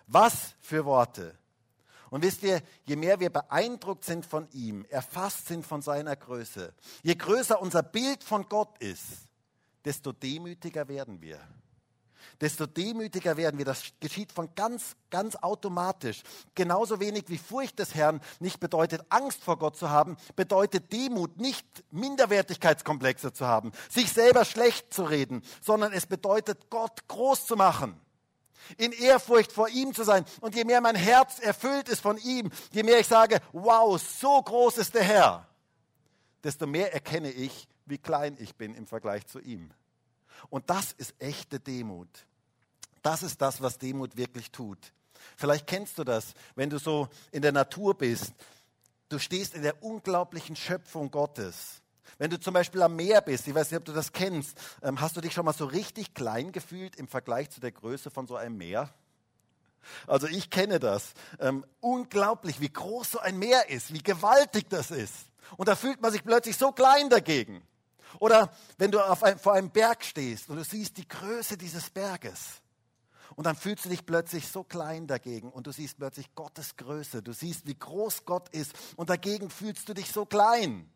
Was 0.08 0.56
für 0.62 0.86
Worte. 0.86 1.41
Und 2.12 2.24
wisst 2.24 2.44
ihr, 2.44 2.62
je 2.84 2.98
mehr 2.98 3.22
wir 3.22 3.30
beeindruckt 3.30 4.04
sind 4.04 4.26
von 4.26 4.46
ihm, 4.52 4.86
erfasst 4.90 5.48
sind 5.48 5.66
von 5.66 5.82
seiner 5.82 6.18
Größe, 6.18 6.74
je 7.04 7.16
größer 7.16 7.60
unser 7.62 7.84
Bild 7.84 8.22
von 8.22 8.48
Gott 8.50 8.78
ist, 8.80 9.30
desto 9.86 10.12
demütiger 10.12 10.90
werden 10.90 11.22
wir. 11.22 11.40
Desto 12.42 12.66
demütiger 12.66 13.38
werden 13.38 13.58
wir. 13.58 13.66
Das 13.66 13.84
geschieht 14.00 14.32
von 14.34 14.54
ganz, 14.56 14.98
ganz 15.10 15.38
automatisch. 15.38 16.24
Genauso 16.54 17.00
wenig 17.00 17.26
wie 17.28 17.38
Furcht 17.38 17.80
des 17.80 17.96
Herrn 17.96 18.20
nicht 18.40 18.60
bedeutet, 18.60 19.06
Angst 19.10 19.42
vor 19.42 19.58
Gott 19.58 19.78
zu 19.78 19.90
haben, 19.90 20.18
bedeutet 20.36 20.92
Demut 20.92 21.38
nicht 21.38 21.66
Minderwertigkeitskomplexe 21.92 23.32
zu 23.32 23.48
haben, 23.48 23.72
sich 23.90 24.12
selber 24.12 24.44
schlecht 24.44 24.94
zu 24.94 25.04
reden, 25.04 25.44
sondern 25.62 25.94
es 25.94 26.08
bedeutet, 26.08 26.70
Gott 26.70 27.08
groß 27.08 27.46
zu 27.46 27.56
machen 27.56 28.00
in 28.78 28.92
Ehrfurcht 28.92 29.52
vor 29.52 29.70
ihm 29.70 29.94
zu 29.94 30.04
sein. 30.04 30.26
Und 30.42 30.56
je 30.56 30.64
mehr 30.64 30.82
mein 30.82 30.96
Herz 30.96 31.40
erfüllt 31.40 31.90
ist 31.90 32.02
von 32.02 32.18
ihm, 32.18 32.52
je 32.72 32.84
mehr 32.84 33.00
ich 33.00 33.08
sage, 33.08 33.40
wow, 33.52 34.02
so 34.02 34.42
groß 34.42 34.78
ist 34.78 34.96
der 34.96 35.04
Herr, 35.04 35.48
desto 36.44 36.68
mehr 36.68 36.94
erkenne 36.94 37.32
ich, 37.32 37.68
wie 37.86 37.98
klein 37.98 38.38
ich 38.40 38.56
bin 38.56 38.74
im 38.76 38.88
Vergleich 38.88 39.28
zu 39.28 39.40
ihm. 39.40 39.72
Und 40.50 40.70
das 40.70 40.94
ist 40.94 41.14
echte 41.20 41.60
Demut. 41.60 42.10
Das 43.02 43.24
ist 43.24 43.42
das, 43.42 43.62
was 43.62 43.78
Demut 43.78 44.16
wirklich 44.18 44.52
tut. 44.52 44.94
Vielleicht 45.38 45.68
kennst 45.68 45.98
du 45.98 46.04
das, 46.04 46.34
wenn 46.56 46.70
du 46.70 46.80
so 46.80 47.08
in 47.32 47.42
der 47.42 47.52
Natur 47.52 47.96
bist. 47.96 48.34
Du 49.10 49.20
stehst 49.20 49.54
in 49.54 49.62
der 49.62 49.84
unglaublichen 49.84 50.56
Schöpfung 50.56 51.12
Gottes. 51.12 51.81
Wenn 52.22 52.30
du 52.30 52.40
zum 52.40 52.54
Beispiel 52.54 52.84
am 52.84 52.96
Meer 52.96 53.20
bist, 53.22 53.48
ich 53.48 53.56
weiß 53.56 53.72
nicht, 53.72 53.80
ob 53.80 53.86
du 53.86 53.94
das 53.94 54.12
kennst, 54.12 54.56
ähm, 54.84 55.02
hast 55.02 55.18
du 55.18 55.22
dich 55.22 55.34
schon 55.34 55.44
mal 55.44 55.54
so 55.54 55.66
richtig 55.66 56.14
klein 56.14 56.52
gefühlt 56.52 56.96
im 56.98 57.08
Vergleich 57.08 57.50
zu 57.50 57.60
der 57.60 57.72
Größe 57.72 58.12
von 58.12 58.28
so 58.28 58.36
einem 58.36 58.58
Meer? 58.58 58.94
Also 60.06 60.28
ich 60.28 60.52
kenne 60.52 60.80
das. 60.80 61.16
Ähm, 61.40 61.66
unglaublich, 61.80 62.62
wie 62.62 62.72
groß 62.72 63.14
so 63.14 63.20
ein 63.20 63.40
Meer 63.40 63.72
ist, 63.72 63.92
wie 63.92 64.04
gewaltig 64.04 64.70
das 64.70 64.92
ist. 64.92 65.16
Und 65.58 65.68
da 65.68 65.76
fühlt 65.76 66.00
man 66.00 66.12
sich 66.12 66.24
plötzlich 66.24 66.60
so 66.60 66.72
klein 66.72 67.10
dagegen. 67.10 67.64
Oder 68.20 68.54
wenn 68.78 68.92
du 68.92 69.00
ein, 69.04 69.40
vor 69.40 69.54
einem 69.54 69.72
Berg 69.72 70.06
stehst 70.06 70.48
und 70.52 70.58
du 70.58 70.64
siehst 70.64 70.98
die 70.98 71.08
Größe 71.08 71.58
dieses 71.58 71.90
Berges. 71.90 72.62
Und 73.36 73.48
dann 73.48 73.56
fühlst 73.56 73.86
du 73.86 73.90
dich 73.90 74.06
plötzlich 74.06 74.48
so 74.48 74.64
klein 74.64 75.08
dagegen 75.08 75.52
und 75.52 75.66
du 75.66 75.72
siehst 75.72 75.98
plötzlich 75.98 76.36
Gottes 76.36 76.76
Größe. 76.76 77.24
Du 77.24 77.34
siehst, 77.34 77.66
wie 77.66 77.74
groß 77.74 78.26
Gott 78.26 78.50
ist 78.50 78.74
und 78.96 79.10
dagegen 79.10 79.50
fühlst 79.50 79.90
du 79.90 79.96
dich 79.96 80.12
so 80.12 80.28
klein. 80.28 80.88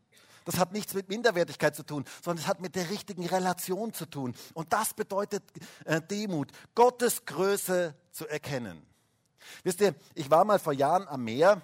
Das 0.46 0.58
hat 0.58 0.72
nichts 0.72 0.94
mit 0.94 1.08
Minderwertigkeit 1.08 1.74
zu 1.74 1.82
tun, 1.82 2.04
sondern 2.24 2.42
es 2.42 2.48
hat 2.48 2.60
mit 2.60 2.76
der 2.76 2.88
richtigen 2.88 3.26
Relation 3.26 3.92
zu 3.92 4.06
tun. 4.06 4.34
Und 4.54 4.72
das 4.72 4.94
bedeutet 4.94 5.42
äh, 5.84 6.00
Demut, 6.00 6.52
Gottes 6.74 7.26
Größe 7.26 7.94
zu 8.12 8.28
erkennen. 8.28 8.80
Wisst 9.64 9.80
ihr, 9.80 9.94
ich 10.14 10.30
war 10.30 10.44
mal 10.44 10.60
vor 10.60 10.72
Jahren 10.72 11.08
am 11.08 11.24
Meer 11.24 11.60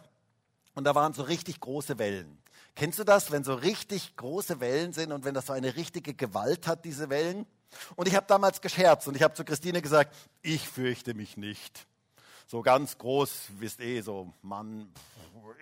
und 0.75 0.83
da 0.85 0.97
waren 0.97 1.15
so 1.15 1.23
richtig 1.23 1.61
große 1.61 1.99
Wellen. 1.99 2.39
Kennst 2.75 2.99
du 2.99 3.05
das, 3.05 3.31
wenn 3.31 3.45
so 3.45 3.55
richtig 3.55 4.17
große 4.17 4.59
Wellen 4.59 4.93
sind 4.93 5.13
und 5.13 5.25
wenn 5.25 5.35
das 5.35 5.47
so 5.47 5.53
eine 5.53 5.77
richtige 5.77 6.13
Gewalt 6.15 6.67
hat, 6.67 6.85
diese 6.85 7.09
Wellen? 7.09 7.47
Und 7.95 8.09
ich 8.09 8.17
habe 8.17 8.27
damals 8.27 8.61
gescherzt 8.61 9.07
und 9.07 9.15
ich 9.15 9.23
habe 9.23 9.35
zu 9.35 9.45
Christine 9.45 9.81
gesagt, 9.81 10.15
ich 10.43 10.69
fürchte 10.69 11.15
mich 11.15 11.37
nicht 11.37 11.87
so 12.49 12.63
ganz 12.63 12.99
groß, 12.99 13.31
wisst 13.61 13.81
eh, 13.81 14.01
so 14.01 14.33
Mann, 14.43 14.93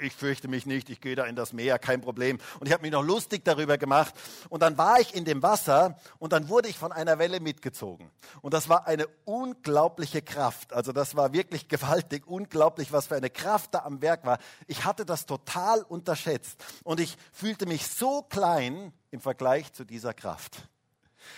ich 0.01 0.15
fürchte 0.15 0.49
mich 0.49 0.67
nicht, 0.67 0.91
ich 0.91 1.01
gehe 1.01 1.15
da 1.15 1.25
in 1.25 1.37
das 1.37 1.53
Meer, 1.53 1.79
kein 1.79 2.01
Problem. 2.01 2.39
Und 2.59 2.67
ich 2.67 2.73
habe 2.73 2.83
mich 2.83 2.93
noch 2.93 3.03
lustig 3.03 3.45
darüber 3.45 3.79
gemacht. 3.79 4.15
Und 4.49 4.63
dann 4.63 4.79
war 4.79 5.01
ich 5.01 5.15
in 5.15 5.25
dem 5.25 5.43
Wasser 5.43 5.99
und 6.19 6.33
dann 6.33 6.49
wurde 6.49 6.69
ich 6.69 6.79
von 6.79 6.93
einer 6.93 7.19
Welle 7.19 7.41
mitgezogen. 7.41 8.11
Und 8.41 8.55
das 8.55 8.69
war 8.69 8.87
eine 8.87 9.07
unglaubliche 9.25 10.23
Kraft. 10.23 10.73
Also 10.73 10.93
das 10.93 11.17
war 11.17 11.33
wirklich 11.33 11.69
gewaltig, 11.69 12.27
unglaublich, 12.27 12.93
was 12.93 13.09
für 13.09 13.17
eine 13.17 13.31
Kraft 13.31 13.75
da 13.75 13.81
am 13.81 14.03
Werk 14.03 14.25
war. 14.25 14.39
Ich 14.67 14.85
hatte 14.85 15.05
das 15.05 15.27
total 15.27 15.83
unterschätzt. 15.83 16.63
Und 16.85 17.01
ich 17.01 17.17
fühlte 17.33 17.67
mich 17.67 17.87
so 17.87 18.23
klein 18.23 18.93
im 19.11 19.21
Vergleich 19.21 19.73
zu 19.73 19.85
dieser 19.85 20.15
Kraft. 20.15 20.69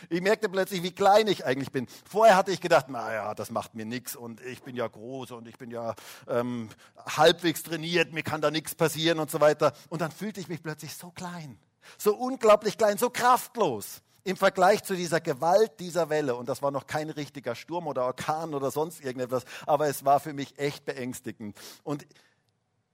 Ich 0.08 0.20
merkte 0.20 0.48
plötzlich, 0.48 0.82
wie 0.82 0.92
klein 0.92 1.26
ich 1.26 1.44
eigentlich 1.44 1.72
bin. 1.72 1.86
Vorher 2.08 2.36
hatte 2.36 2.50
ich 2.50 2.60
gedacht, 2.60 2.88
naja, 2.88 3.34
das 3.34 3.50
macht 3.50 3.74
mir 3.74 3.84
nichts 3.84 4.16
und 4.16 4.40
ich 4.40 4.62
bin 4.62 4.76
ja 4.76 4.86
groß 4.86 5.32
und 5.32 5.48
ich 5.48 5.58
bin 5.58 5.70
ja 5.70 5.94
ähm, 6.28 6.68
halbwegs 6.98 7.62
trainiert, 7.62 8.12
mir 8.12 8.22
kann 8.22 8.40
da 8.40 8.50
nichts 8.50 8.74
passieren 8.74 9.18
und 9.18 9.30
so 9.30 9.40
weiter. 9.40 9.72
Und 9.88 10.00
dann 10.00 10.10
fühlte 10.10 10.40
ich 10.40 10.48
mich 10.48 10.62
plötzlich 10.62 10.94
so 10.94 11.10
klein, 11.10 11.58
so 11.98 12.14
unglaublich 12.14 12.78
klein, 12.78 12.98
so 12.98 13.10
kraftlos 13.10 14.02
im 14.24 14.36
Vergleich 14.36 14.84
zu 14.84 14.94
dieser 14.94 15.20
Gewalt 15.20 15.80
dieser 15.80 16.08
Welle. 16.08 16.36
Und 16.36 16.48
das 16.48 16.62
war 16.62 16.70
noch 16.70 16.86
kein 16.86 17.10
richtiger 17.10 17.54
Sturm 17.54 17.86
oder 17.86 18.04
Orkan 18.04 18.54
oder 18.54 18.70
sonst 18.70 19.00
irgendetwas, 19.04 19.44
aber 19.66 19.88
es 19.88 20.04
war 20.04 20.20
für 20.20 20.32
mich 20.32 20.58
echt 20.58 20.84
beängstigend. 20.84 21.56
Und 21.82 22.06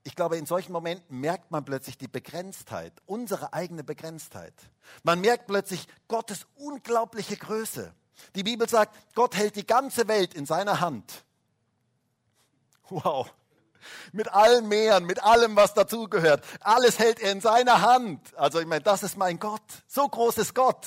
ich 0.08 0.16
glaube, 0.16 0.38
in 0.38 0.46
solchen 0.46 0.72
Momenten 0.72 1.20
merkt 1.20 1.50
man 1.50 1.66
plötzlich 1.66 1.98
die 1.98 2.08
Begrenztheit, 2.08 2.94
unsere 3.04 3.52
eigene 3.52 3.84
Begrenztheit. 3.84 4.54
Man 5.02 5.20
merkt 5.20 5.46
plötzlich 5.46 5.86
Gottes 6.08 6.46
unglaubliche 6.54 7.36
Größe. 7.36 7.92
Die 8.34 8.42
Bibel 8.42 8.66
sagt, 8.66 8.96
Gott 9.14 9.36
hält 9.36 9.56
die 9.56 9.66
ganze 9.66 10.08
Welt 10.08 10.32
in 10.32 10.46
seiner 10.46 10.80
Hand. 10.80 11.26
Wow. 12.88 13.30
Mit 14.12 14.32
allen 14.32 14.66
Meeren, 14.66 15.04
mit 15.04 15.22
allem, 15.22 15.54
was 15.56 15.74
dazugehört. 15.74 16.42
Alles 16.60 16.98
hält 16.98 17.20
er 17.20 17.30
in 17.32 17.42
seiner 17.42 17.82
Hand. 17.82 18.34
Also 18.34 18.60
ich 18.60 18.66
meine, 18.66 18.80
das 18.80 19.02
ist 19.02 19.18
mein 19.18 19.38
Gott. 19.38 19.60
So 19.86 20.08
groß 20.08 20.38
ist 20.38 20.54
Gott. 20.54 20.86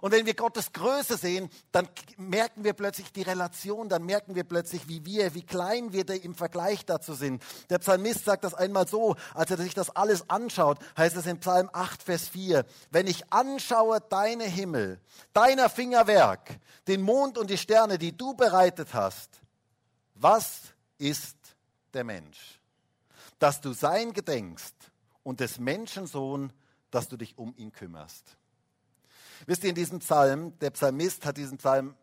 Und 0.00 0.12
wenn 0.12 0.26
wir 0.26 0.34
Gottes 0.34 0.72
Größe 0.72 1.16
sehen, 1.16 1.50
dann 1.72 1.88
merken 2.16 2.64
wir 2.64 2.72
plötzlich 2.72 3.12
die 3.12 3.22
Relation, 3.22 3.88
dann 3.88 4.04
merken 4.04 4.34
wir 4.34 4.44
plötzlich, 4.44 4.88
wie 4.88 5.04
wir, 5.04 5.34
wie 5.34 5.42
klein 5.42 5.92
wir 5.92 6.08
im 6.22 6.34
Vergleich 6.34 6.84
dazu 6.84 7.14
sind. 7.14 7.42
Der 7.70 7.78
Psalmist 7.78 8.24
sagt 8.24 8.44
das 8.44 8.54
einmal 8.54 8.86
so, 8.86 9.16
als 9.34 9.50
er 9.50 9.56
sich 9.58 9.74
das 9.74 9.90
alles 9.90 10.28
anschaut, 10.30 10.78
heißt 10.96 11.16
es 11.16 11.26
in 11.26 11.40
Psalm 11.40 11.68
8, 11.72 12.02
Vers 12.02 12.28
4, 12.28 12.64
wenn 12.90 13.06
ich 13.06 13.32
anschaue 13.32 14.00
deine 14.00 14.44
Himmel, 14.44 15.00
deiner 15.32 15.68
Fingerwerk, 15.68 16.58
den 16.86 17.02
Mond 17.02 17.38
und 17.38 17.50
die 17.50 17.58
Sterne, 17.58 17.98
die 17.98 18.16
du 18.16 18.34
bereitet 18.34 18.94
hast, 18.94 19.40
was 20.14 20.62
ist 20.98 21.36
der 21.92 22.04
Mensch? 22.04 22.60
Dass 23.38 23.60
du 23.60 23.72
sein 23.72 24.12
gedenkst 24.12 24.74
und 25.22 25.40
des 25.40 25.58
Menschensohn, 25.58 26.52
dass 26.90 27.08
du 27.08 27.16
dich 27.16 27.36
um 27.38 27.54
ihn 27.56 27.72
kümmerst. 27.72 28.37
Wisst 29.46 29.64
ihr, 29.64 29.70
in 29.70 29.74
diesem 29.74 29.98
Psalm, 30.00 30.58
der 30.58 30.70
Psalmist 30.70 31.24
hat 31.24 31.36
diesen 31.36 31.58
Psalm, 31.58 31.94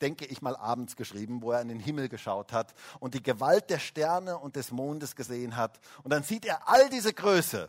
denke 0.00 0.26
ich 0.26 0.42
mal, 0.42 0.56
abends 0.56 0.96
geschrieben, 0.96 1.42
wo 1.42 1.52
er 1.52 1.60
in 1.60 1.68
den 1.68 1.80
Himmel 1.80 2.08
geschaut 2.08 2.52
hat 2.52 2.74
und 3.00 3.14
die 3.14 3.22
Gewalt 3.22 3.70
der 3.70 3.78
Sterne 3.78 4.38
und 4.38 4.56
des 4.56 4.70
Mondes 4.70 5.16
gesehen 5.16 5.56
hat. 5.56 5.80
Und 6.02 6.10
dann 6.12 6.22
sieht 6.22 6.44
er 6.44 6.68
all 6.68 6.90
diese 6.90 7.12
Größe. 7.12 7.68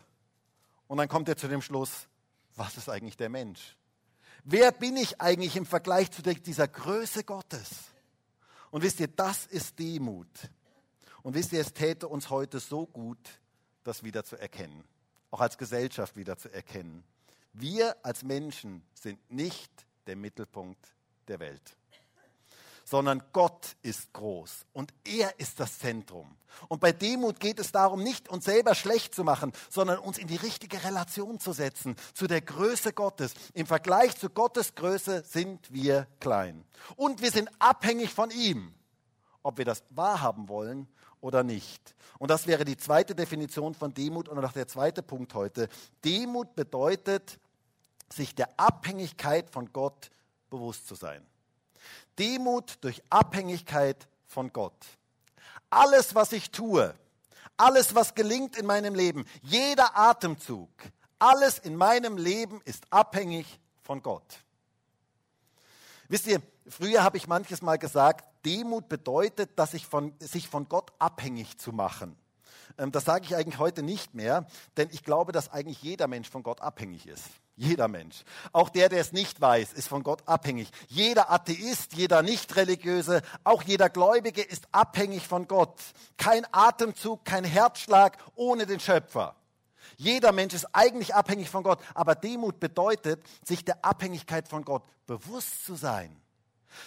Und 0.88 0.98
dann 0.98 1.08
kommt 1.08 1.30
er 1.30 1.38
zu 1.38 1.48
dem 1.48 1.62
Schluss, 1.62 2.08
was 2.56 2.77
ist 2.77 2.89
eigentlich 2.89 3.18
der 3.18 3.30
Mensch? 3.30 3.77
Wer 4.44 4.72
bin 4.72 4.98
ich 4.98 5.22
eigentlich 5.22 5.56
im 5.56 5.65
Vergleich 5.65 6.12
zu 6.12 6.22
dieser 6.22 6.68
Größe 6.68 7.24
Gottes? 7.24 7.70
Und 8.72 8.82
wisst 8.82 9.00
ihr, 9.00 9.08
das 9.08 9.46
ist 9.46 9.80
Demut. 9.80 10.27
Und 11.22 11.36
wisst 11.36 11.53
ihr, 11.53 11.62
es 11.62 11.74
täte 11.74 12.08
uns 12.08 12.30
heute 12.30 12.60
so 12.60 12.86
gut, 12.86 13.39
das 13.84 14.03
wieder 14.03 14.24
zu 14.24 14.36
erkennen, 14.36 14.84
auch 15.32 15.39
als 15.39 15.58
Gesellschaft 15.58 16.18
wieder 16.18 16.38
zu 16.38 16.51
erkennen. 16.51 17.03
Wir 17.53 17.95
als 18.03 18.24
Menschen 18.24 18.83
sind 18.93 19.19
nicht 19.31 19.72
der 20.07 20.15
Mittelpunkt 20.15 20.95
der 21.27 21.39
Welt, 21.39 21.77
sondern 22.83 23.24
Gott 23.31 23.75
ist 23.83 24.12
groß 24.12 24.65
und 24.74 24.91
er 25.05 25.39
ist 25.39 25.60
das 25.60 25.77
Zentrum. 25.77 26.36
Und 26.67 26.79
bei 26.79 26.91
Demut 26.91 27.39
geht 27.39 27.60
es 27.60 27.72
darum, 27.72 28.03
nicht 28.03 28.27
uns 28.27 28.45
selber 28.45 28.74
schlecht 28.74 29.13
zu 29.13 29.24
machen, 29.24 29.53
sondern 29.69 30.00
uns 30.00 30.17
in 30.17 30.27
die 30.27 30.36
richtige 30.36 30.83
Relation 30.83 31.39
zu 31.39 31.53
setzen 31.53 31.95
zu 32.13 32.27
der 32.27 32.41
Größe 32.41 32.91
Gottes. 32.91 33.33
Im 33.53 33.67
Vergleich 33.67 34.17
zu 34.17 34.29
Gottes 34.29 34.74
Größe 34.74 35.24
sind 35.24 35.72
wir 35.72 36.07
klein. 36.19 36.65
Und 36.95 37.22
wir 37.22 37.31
sind 37.31 37.50
abhängig 37.60 38.13
von 38.13 38.31
ihm, 38.31 38.74
ob 39.43 39.60
wir 39.60 39.65
das 39.65 39.83
wahrhaben 39.91 40.50
wollen 40.50 40.88
oder 41.22 41.43
nicht. 41.43 41.95
Und 42.19 42.31
das 42.31 42.48
wäre 42.48 42.65
die 42.65 42.77
zweite 42.77 43.15
Definition 43.15 43.74
von 43.74 43.93
Demut 43.93 44.27
und 44.27 44.43
auch 44.43 44.51
der 44.51 44.67
zweite 44.67 45.03
Punkt 45.03 45.33
heute. 45.33 45.69
Demut 46.03 46.55
bedeutet, 46.55 47.39
sich 48.12 48.36
der 48.36 48.50
Abhängigkeit 48.57 49.50
von 49.50 49.72
Gott 49.74 50.12
bewusst 50.50 50.88
zu 50.88 50.95
sein. 50.95 51.25
Demut 52.19 52.77
durch 52.81 53.01
Abhängigkeit 53.10 54.07
von 54.27 54.51
Gott. 54.53 54.77
Alles, 55.69 56.13
was 56.13 56.31
ich 56.31 56.51
tue, 56.51 56.93
alles, 57.57 57.95
was 57.95 58.13
gelingt 58.13 58.57
in 58.57 58.65
meinem 58.65 58.95
Leben, 58.95 59.25
jeder 59.41 59.98
Atemzug, 59.98 60.69
alles 61.19 61.57
in 61.60 61.75
meinem 61.75 62.17
Leben 62.17 62.62
ist 62.65 62.86
abhängig 62.89 63.60
von 63.81 64.01
Gott. 64.01 64.43
Wisst 66.07 66.27
ihr, 66.27 66.41
früher 66.67 67.03
habe 67.03 67.17
ich 67.17 67.27
manches 67.27 67.62
Mal 67.62 67.77
gesagt, 67.77 68.27
Demut 68.45 68.89
bedeutet, 68.89 69.57
dass 69.57 69.74
ich 69.74 69.88
von, 69.88 70.13
sich 70.19 70.48
von 70.48 70.67
Gott 70.67 70.91
abhängig 71.00 71.57
zu 71.57 71.72
machen. 71.72 72.17
Ähm, 72.77 72.91
das 72.91 73.05
sage 73.05 73.25
ich 73.25 73.36
eigentlich 73.36 73.60
heute 73.60 73.83
nicht 73.83 74.13
mehr, 74.13 74.45
denn 74.77 74.89
ich 74.91 75.03
glaube, 75.03 75.31
dass 75.31 75.50
eigentlich 75.50 75.81
jeder 75.81 76.07
Mensch 76.07 76.29
von 76.29 76.43
Gott 76.43 76.62
abhängig 76.62 77.07
ist. 77.07 77.25
Jeder 77.55 77.88
Mensch. 77.88 78.24
Auch 78.51 78.69
der, 78.69 78.89
der 78.89 79.01
es 79.01 79.12
nicht 79.12 79.39
weiß, 79.39 79.74
ist 79.74 79.88
von 79.88 80.01
Gott 80.01 80.27
abhängig. 80.27 80.69
Jeder 80.88 81.31
Atheist, 81.31 81.94
jeder 81.94 82.24
Nichtreligiöse, 82.24 83.22
auch 83.44 83.61
jeder 83.61 83.89
Gläubige 83.89 84.42
ist 84.42 84.68
abhängig 84.72 85.27
von 85.27 85.48
Gott. 85.48 85.79
Kein 86.18 86.48
Atemzug, 86.51 87.25
kein 87.25 87.44
Herzschlag 87.44 88.18
ohne 88.35 88.66
den 88.66 88.79
Schöpfer. 88.79 89.35
Jeder 89.98 90.31
Mensch 90.31 90.55
ist 90.55 90.66
eigentlich 90.74 91.13
abhängig 91.13 91.50
von 91.50 91.61
Gott, 91.61 91.79
aber 91.94 92.16
Demut 92.16 92.59
bedeutet, 92.59 93.22
sich 93.44 93.63
der 93.63 93.85
Abhängigkeit 93.85 94.48
von 94.48 94.66
Gott 94.66 94.83
bewusst 95.05 95.66
zu 95.66 95.75
sein. 95.75 96.20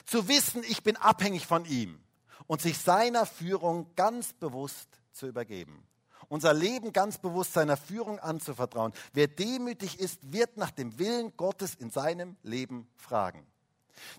Zu 0.04 0.26
wissen, 0.26 0.64
ich 0.68 0.82
bin 0.82 0.96
abhängig 0.96 1.46
von 1.46 1.64
ihm 1.64 2.00
und 2.48 2.60
sich 2.60 2.78
seiner 2.78 3.24
Führung 3.24 3.94
ganz 3.94 4.32
bewusst 4.32 4.88
zu 5.12 5.28
übergeben 5.28 5.86
unser 6.28 6.52
Leben 6.54 6.92
ganz 6.92 7.18
bewusst 7.18 7.52
seiner 7.52 7.76
Führung 7.76 8.18
anzuvertrauen. 8.18 8.92
Wer 9.12 9.28
demütig 9.28 10.00
ist, 10.00 10.32
wird 10.32 10.56
nach 10.56 10.70
dem 10.70 10.98
Willen 10.98 11.36
Gottes 11.36 11.74
in 11.74 11.90
seinem 11.90 12.36
Leben 12.42 12.88
fragen. 12.96 13.46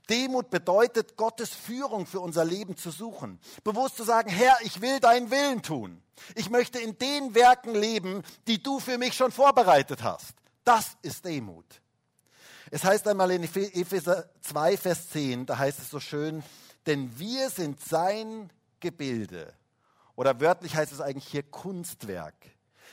Demut 0.09 0.49
bedeutet, 0.49 1.17
Gottes 1.17 1.49
Führung 1.49 2.05
für 2.05 2.19
unser 2.19 2.43
Leben 2.45 2.77
zu 2.77 2.91
suchen. 2.91 3.39
Bewusst 3.63 3.97
zu 3.97 4.03
sagen, 4.03 4.29
Herr, 4.29 4.57
ich 4.63 4.81
will 4.81 4.99
deinen 4.99 5.29
Willen 5.29 5.61
tun. 5.61 6.01
Ich 6.35 6.49
möchte 6.49 6.79
in 6.79 6.97
den 6.97 7.35
Werken 7.35 7.75
leben, 7.75 8.23
die 8.47 8.61
du 8.61 8.79
für 8.79 8.97
mich 8.97 9.13
schon 9.13 9.31
vorbereitet 9.31 10.01
hast. 10.01 10.33
Das 10.63 10.97
ist 11.01 11.25
Demut. 11.25 11.81
Es 12.71 12.83
heißt 12.83 13.07
einmal 13.07 13.31
in 13.31 13.43
Epheser 13.43 14.29
2, 14.41 14.77
Vers 14.77 15.09
10, 15.09 15.45
da 15.45 15.57
heißt 15.57 15.79
es 15.79 15.89
so 15.89 15.99
schön, 15.99 16.43
denn 16.85 17.17
wir 17.17 17.49
sind 17.49 17.79
sein 17.79 18.49
Gebilde 18.79 19.53
oder 20.17 20.41
wörtlich 20.41 20.75
heißt 20.75 20.91
es 20.91 20.99
eigentlich 20.99 21.27
hier 21.27 21.43
Kunstwerk. 21.43 22.33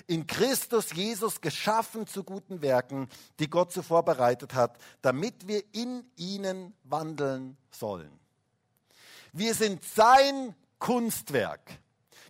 In 0.07 0.27
Christus 0.27 0.93
Jesus 0.93 1.41
geschaffen 1.41 2.07
zu 2.07 2.23
guten 2.23 2.61
Werken, 2.61 3.09
die 3.39 3.49
Gott 3.49 3.73
zuvor 3.73 4.05
bereitet 4.05 4.55
hat, 4.55 4.77
damit 5.03 5.49
wir 5.49 5.65
in 5.73 6.05
ihnen 6.17 6.75
wandeln 6.85 7.57
sollen. 7.71 8.13
Wir 9.33 9.55
sind 9.55 9.83
sein 9.83 10.55
Kunstwerk, 10.79 11.79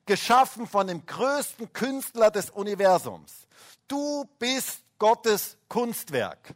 geschaffen 0.07 0.67
von 0.67 0.87
dem 0.87 1.05
größten 1.05 1.73
Künstler 1.73 2.31
des 2.31 2.51
Universums. 2.51 3.49
Du 3.89 4.25
bist 4.39 4.81
Gottes 4.99 5.57
Kunstwerk. 5.69 6.55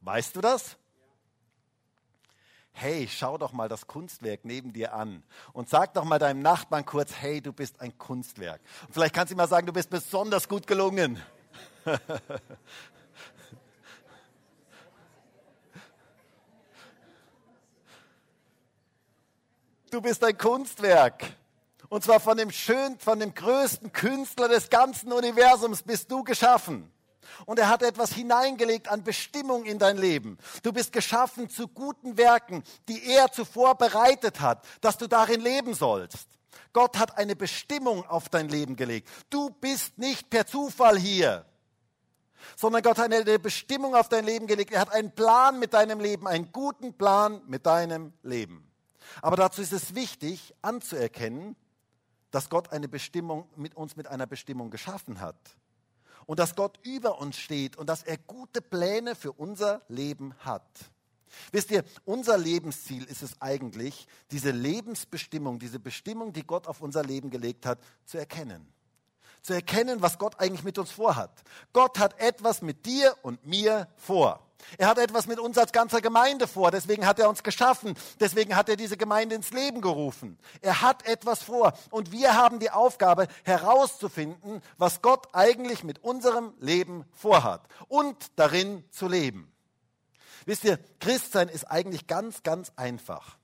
Weißt 0.00 0.34
du 0.34 0.40
das? 0.40 0.76
Hey, 2.74 3.08
schau 3.08 3.38
doch 3.38 3.52
mal 3.52 3.68
das 3.68 3.86
Kunstwerk 3.86 4.40
neben 4.44 4.72
dir 4.72 4.92
an 4.94 5.22
und 5.52 5.68
sag 5.68 5.94
doch 5.94 6.02
mal 6.04 6.18
deinem 6.18 6.42
Nachbarn 6.42 6.84
kurz, 6.84 7.14
hey, 7.14 7.40
du 7.40 7.52
bist 7.52 7.80
ein 7.80 7.96
Kunstwerk. 7.96 8.60
Und 8.86 8.92
vielleicht 8.92 9.14
kannst 9.14 9.30
du 9.30 9.34
ihm 9.34 9.38
mal 9.38 9.48
sagen, 9.48 9.66
du 9.66 9.72
bist 9.72 9.90
besonders 9.90 10.48
gut 10.48 10.66
gelungen. 10.66 11.22
du 19.90 20.00
bist 20.02 20.24
ein 20.24 20.36
Kunstwerk. 20.36 21.24
Und 21.88 22.02
zwar 22.02 22.18
von 22.18 22.36
dem 22.36 22.50
schönsten, 22.50 22.98
von 22.98 23.20
dem 23.20 23.34
größten 23.34 23.92
Künstler 23.92 24.48
des 24.48 24.68
ganzen 24.68 25.12
Universums 25.12 25.84
bist 25.84 26.10
du 26.10 26.24
geschaffen. 26.24 26.90
Und 27.46 27.58
er 27.58 27.68
hat 27.68 27.82
etwas 27.82 28.12
hineingelegt 28.12 28.88
an 28.88 29.02
Bestimmung 29.02 29.64
in 29.64 29.78
dein 29.78 29.96
Leben. 29.96 30.38
Du 30.62 30.72
bist 30.72 30.92
geschaffen 30.92 31.48
zu 31.48 31.68
guten 31.68 32.16
Werken, 32.16 32.62
die 32.88 33.04
er 33.12 33.30
zuvor 33.32 33.76
bereitet 33.76 34.40
hat, 34.40 34.64
dass 34.80 34.98
du 34.98 35.06
darin 35.06 35.40
leben 35.40 35.74
sollst. 35.74 36.28
Gott 36.72 36.98
hat 36.98 37.16
eine 37.18 37.36
Bestimmung 37.36 38.04
auf 38.06 38.28
dein 38.28 38.48
Leben 38.48 38.76
gelegt. 38.76 39.08
Du 39.30 39.50
bist 39.50 39.96
nicht 39.98 40.28
per 40.30 40.46
Zufall 40.46 40.98
hier, 40.98 41.46
sondern 42.56 42.82
Gott 42.82 42.98
hat 42.98 43.12
eine 43.12 43.38
Bestimmung 43.38 43.94
auf 43.94 44.08
dein 44.08 44.24
Leben 44.24 44.46
gelegt. 44.46 44.72
Er 44.72 44.80
hat 44.80 44.92
einen 44.92 45.12
Plan 45.12 45.58
mit 45.58 45.74
deinem 45.74 46.00
Leben, 46.00 46.26
einen 46.26 46.52
guten 46.52 46.94
Plan 46.94 47.40
mit 47.46 47.66
deinem 47.66 48.12
Leben. 48.22 48.70
Aber 49.22 49.36
dazu 49.36 49.62
ist 49.62 49.72
es 49.72 49.94
wichtig 49.94 50.54
anzuerkennen, 50.62 51.56
dass 52.30 52.50
Gott 52.50 52.72
eine 52.72 52.88
Bestimmung 52.88 53.48
mit 53.54 53.76
uns 53.76 53.94
mit 53.94 54.08
einer 54.08 54.26
Bestimmung 54.26 54.70
geschaffen 54.70 55.20
hat 55.20 55.36
und 56.26 56.38
dass 56.38 56.54
Gott 56.54 56.78
über 56.82 57.18
uns 57.20 57.38
steht 57.38 57.76
und 57.76 57.88
dass 57.88 58.02
er 58.02 58.18
gute 58.18 58.60
Pläne 58.60 59.14
für 59.14 59.32
unser 59.32 59.82
Leben 59.88 60.34
hat. 60.38 60.68
Wisst 61.52 61.70
ihr, 61.70 61.84
unser 62.04 62.38
Lebensziel 62.38 63.04
ist 63.04 63.22
es 63.22 63.40
eigentlich, 63.40 64.06
diese 64.30 64.50
Lebensbestimmung, 64.50 65.58
diese 65.58 65.80
Bestimmung, 65.80 66.32
die 66.32 66.46
Gott 66.46 66.66
auf 66.66 66.80
unser 66.80 67.02
Leben 67.02 67.30
gelegt 67.30 67.66
hat, 67.66 67.78
zu 68.04 68.18
erkennen. 68.18 68.72
Zu 69.42 69.52
erkennen, 69.52 70.00
was 70.00 70.18
Gott 70.18 70.38
eigentlich 70.40 70.64
mit 70.64 70.78
uns 70.78 70.90
vorhat. 70.90 71.42
Gott 71.72 71.98
hat 71.98 72.18
etwas 72.20 72.62
mit 72.62 72.86
dir 72.86 73.14
und 73.22 73.44
mir 73.46 73.88
vor. 73.96 74.43
Er 74.78 74.88
hat 74.88 74.98
etwas 74.98 75.26
mit 75.26 75.38
uns 75.38 75.58
als 75.58 75.72
ganzer 75.72 76.00
Gemeinde 76.00 76.46
vor, 76.46 76.70
deswegen 76.70 77.06
hat 77.06 77.18
er 77.18 77.28
uns 77.28 77.42
geschaffen, 77.42 77.94
deswegen 78.20 78.56
hat 78.56 78.68
er 78.68 78.76
diese 78.76 78.96
Gemeinde 78.96 79.34
ins 79.34 79.50
Leben 79.50 79.80
gerufen. 79.80 80.38
Er 80.60 80.80
hat 80.80 81.06
etwas 81.06 81.42
vor 81.42 81.72
und 81.90 82.12
wir 82.12 82.34
haben 82.34 82.58
die 82.58 82.70
Aufgabe 82.70 83.28
herauszufinden, 83.44 84.62
was 84.78 85.02
Gott 85.02 85.28
eigentlich 85.32 85.84
mit 85.84 86.02
unserem 86.02 86.54
Leben 86.58 87.04
vorhat 87.12 87.62
und 87.88 88.16
darin 88.36 88.84
zu 88.90 89.08
leben. 89.08 89.50
Wisst 90.46 90.64
ihr, 90.64 90.78
Christsein 91.00 91.48
ist 91.48 91.64
eigentlich 91.64 92.06
ganz, 92.06 92.42
ganz 92.42 92.72
einfach. 92.76 93.38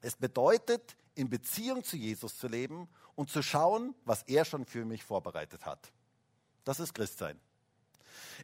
Es 0.00 0.16
bedeutet, 0.16 0.96
in 1.14 1.28
Beziehung 1.28 1.84
zu 1.84 1.96
Jesus 1.96 2.38
zu 2.38 2.48
leben 2.48 2.88
und 3.14 3.30
zu 3.30 3.42
schauen, 3.42 3.94
was 4.04 4.22
er 4.22 4.44
schon 4.44 4.64
für 4.64 4.84
mich 4.84 5.04
vorbereitet 5.04 5.66
hat. 5.66 5.92
Das 6.64 6.80
ist 6.80 6.94
Christsein. 6.94 7.38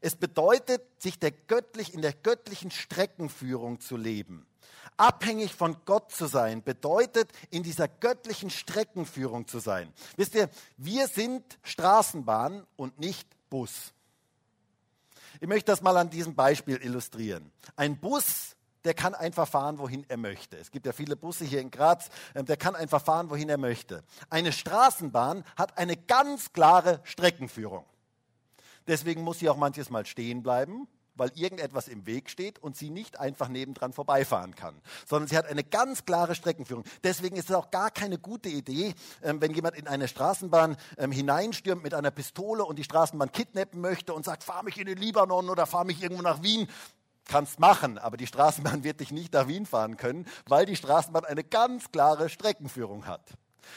Es 0.00 0.16
bedeutet, 0.16 0.82
sich 0.98 1.18
der 1.18 1.30
göttlich, 1.30 1.94
in 1.94 2.02
der 2.02 2.12
göttlichen 2.12 2.70
Streckenführung 2.70 3.80
zu 3.80 3.96
leben. 3.96 4.46
Abhängig 4.96 5.54
von 5.54 5.76
Gott 5.84 6.10
zu 6.12 6.26
sein, 6.26 6.62
bedeutet, 6.62 7.30
in 7.50 7.62
dieser 7.62 7.86
göttlichen 7.86 8.48
Streckenführung 8.50 9.46
zu 9.46 9.58
sein. 9.58 9.92
Wisst 10.16 10.34
ihr, 10.34 10.48
wir 10.78 11.06
sind 11.08 11.58
Straßenbahn 11.62 12.66
und 12.76 12.98
nicht 12.98 13.28
Bus. 13.50 13.92
Ich 15.40 15.48
möchte 15.48 15.70
das 15.70 15.82
mal 15.82 15.96
an 15.96 16.08
diesem 16.08 16.34
Beispiel 16.34 16.76
illustrieren. 16.82 17.52
Ein 17.76 17.98
Bus, 17.98 18.56
der 18.84 18.94
kann 18.94 19.14
einfach 19.14 19.48
fahren, 19.48 19.78
wohin 19.78 20.06
er 20.08 20.16
möchte. 20.16 20.56
Es 20.56 20.70
gibt 20.70 20.86
ja 20.86 20.92
viele 20.92 21.16
Busse 21.16 21.44
hier 21.44 21.60
in 21.60 21.70
Graz, 21.70 22.08
ähm, 22.34 22.46
der 22.46 22.56
kann 22.56 22.74
einfach 22.74 23.04
fahren, 23.04 23.28
wohin 23.28 23.48
er 23.48 23.58
möchte. 23.58 24.02
Eine 24.30 24.52
Straßenbahn 24.52 25.44
hat 25.56 25.76
eine 25.76 25.96
ganz 25.96 26.52
klare 26.52 27.00
Streckenführung. 27.02 27.84
Deswegen 28.86 29.22
muss 29.22 29.38
sie 29.38 29.48
auch 29.48 29.56
manches 29.56 29.90
Mal 29.90 30.06
stehen 30.06 30.42
bleiben, 30.42 30.88
weil 31.16 31.30
irgendetwas 31.34 31.88
im 31.88 32.06
Weg 32.06 32.30
steht 32.30 32.58
und 32.58 32.76
sie 32.76 32.90
nicht 32.90 33.18
einfach 33.18 33.48
nebendran 33.48 33.92
vorbeifahren 33.92 34.54
kann, 34.54 34.80
sondern 35.06 35.28
sie 35.28 35.36
hat 35.36 35.46
eine 35.46 35.64
ganz 35.64 36.04
klare 36.04 36.34
Streckenführung. 36.34 36.84
Deswegen 37.02 37.36
ist 37.36 37.50
es 37.50 37.56
auch 37.56 37.70
gar 37.70 37.90
keine 37.90 38.18
gute 38.18 38.48
Idee, 38.48 38.94
ähm, 39.22 39.40
wenn 39.40 39.52
jemand 39.52 39.76
in 39.76 39.88
eine 39.88 40.08
Straßenbahn 40.08 40.76
ähm, 40.98 41.12
hineinstürmt 41.12 41.82
mit 41.82 41.94
einer 41.94 42.10
Pistole 42.10 42.64
und 42.64 42.78
die 42.78 42.84
Straßenbahn 42.84 43.32
kidnappen 43.32 43.80
möchte 43.80 44.14
und 44.14 44.24
sagt, 44.24 44.44
fahr 44.44 44.62
mich 44.62 44.78
in 44.78 44.86
den 44.86 44.98
Libanon 44.98 45.50
oder 45.50 45.66
fahr 45.66 45.84
mich 45.84 46.02
irgendwo 46.02 46.22
nach 46.22 46.42
Wien. 46.42 46.68
Kannst 47.28 47.58
machen, 47.58 47.98
aber 47.98 48.16
die 48.16 48.26
Straßenbahn 48.26 48.84
wird 48.84 49.00
dich 49.00 49.10
nicht 49.10 49.32
nach 49.32 49.48
Wien 49.48 49.66
fahren 49.66 49.96
können, 49.96 50.26
weil 50.46 50.66
die 50.66 50.76
Straßenbahn 50.76 51.24
eine 51.24 51.42
ganz 51.42 51.90
klare 51.90 52.28
Streckenführung 52.28 53.06
hat. 53.06 53.22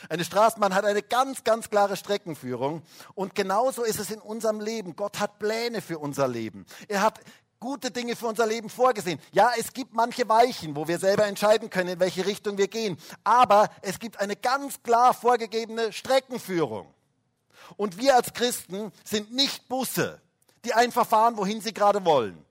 Eine 0.09 0.23
Straßenbahn 0.23 0.73
hat 0.73 0.85
eine 0.85 1.01
ganz, 1.01 1.43
ganz 1.43 1.69
klare 1.69 1.97
Streckenführung. 1.97 2.81
Und 3.15 3.35
genauso 3.35 3.83
ist 3.83 3.99
es 3.99 4.11
in 4.11 4.19
unserem 4.19 4.59
Leben. 4.59 4.95
Gott 4.95 5.19
hat 5.19 5.39
Pläne 5.39 5.81
für 5.81 5.99
unser 5.99 6.27
Leben. 6.27 6.65
Er 6.87 7.01
hat 7.01 7.19
gute 7.59 7.91
Dinge 7.91 8.15
für 8.15 8.27
unser 8.27 8.47
Leben 8.47 8.69
vorgesehen. 8.69 9.19
Ja, 9.31 9.51
es 9.57 9.73
gibt 9.73 9.93
manche 9.93 10.27
Weichen, 10.29 10.75
wo 10.75 10.87
wir 10.87 10.99
selber 10.99 11.25
entscheiden 11.25 11.69
können, 11.69 11.89
in 11.89 11.99
welche 11.99 12.25
Richtung 12.25 12.57
wir 12.57 12.67
gehen. 12.67 12.97
Aber 13.23 13.69
es 13.81 13.99
gibt 13.99 14.19
eine 14.19 14.35
ganz 14.35 14.81
klar 14.81 15.13
vorgegebene 15.13 15.91
Streckenführung. 15.91 16.93
Und 17.77 17.97
wir 17.97 18.15
als 18.15 18.33
Christen 18.33 18.91
sind 19.03 19.31
nicht 19.33 19.67
Busse, 19.67 20.21
die 20.65 20.73
einfach 20.73 21.07
fahren, 21.07 21.37
wohin 21.37 21.61
sie 21.61 21.73
gerade 21.73 22.03
wollen, 22.05 22.43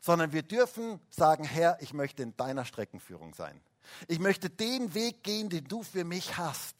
sondern 0.00 0.32
wir 0.32 0.42
dürfen 0.42 1.00
sagen, 1.10 1.44
Herr, 1.44 1.78
ich 1.80 1.92
möchte 1.92 2.22
in 2.22 2.36
deiner 2.36 2.64
Streckenführung 2.64 3.34
sein. 3.34 3.60
Ich 4.08 4.18
möchte 4.18 4.50
den 4.50 4.94
Weg 4.94 5.22
gehen, 5.22 5.48
den 5.48 5.64
du 5.64 5.82
für 5.82 6.04
mich 6.04 6.36
hast. 6.36 6.74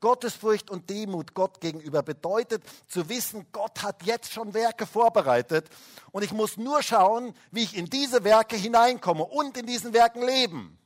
Gottesfurcht 0.00 0.70
und 0.70 0.90
Demut 0.90 1.34
Gott 1.34 1.60
gegenüber 1.60 2.02
bedeutet 2.02 2.62
zu 2.88 3.08
wissen, 3.08 3.46
Gott 3.52 3.82
hat 3.82 4.02
jetzt 4.04 4.32
schon 4.32 4.54
Werke 4.54 4.86
vorbereitet 4.86 5.68
und 6.10 6.22
ich 6.22 6.32
muss 6.32 6.56
nur 6.56 6.82
schauen, 6.82 7.34
wie 7.50 7.62
ich 7.62 7.76
in 7.76 7.86
diese 7.86 8.24
Werke 8.24 8.56
hineinkomme 8.56 9.24
und 9.24 9.56
in 9.56 9.66
diesen 9.66 9.92
Werken 9.92 10.22
leben. 10.22 10.78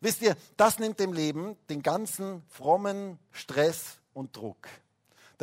Wisst 0.00 0.22
ihr, 0.22 0.36
das 0.56 0.78
nimmt 0.78 1.00
dem 1.00 1.12
Leben 1.12 1.56
den 1.68 1.82
ganzen 1.82 2.42
frommen 2.48 3.18
Stress 3.32 3.98
und 4.12 4.36
Druck 4.36 4.68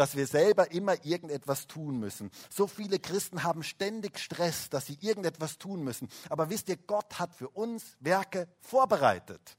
dass 0.02 0.16
wir 0.16 0.26
selber 0.26 0.72
immer 0.72 1.06
irgendetwas 1.06 1.68
tun 1.68 2.00
müssen. 2.00 2.32
So 2.50 2.66
viele 2.66 2.98
Christen 2.98 3.44
haben 3.44 3.62
ständig 3.62 4.18
Stress, 4.18 4.68
dass 4.68 4.88
sie 4.88 4.98
irgendetwas 5.00 5.60
tun 5.60 5.84
müssen. 5.84 6.10
Aber 6.28 6.50
wisst 6.50 6.70
ihr, 6.70 6.78
Gott 6.78 7.20
hat 7.20 7.36
für 7.36 7.50
uns 7.50 7.84
Werke 8.00 8.48
vorbereitet. 8.62 9.58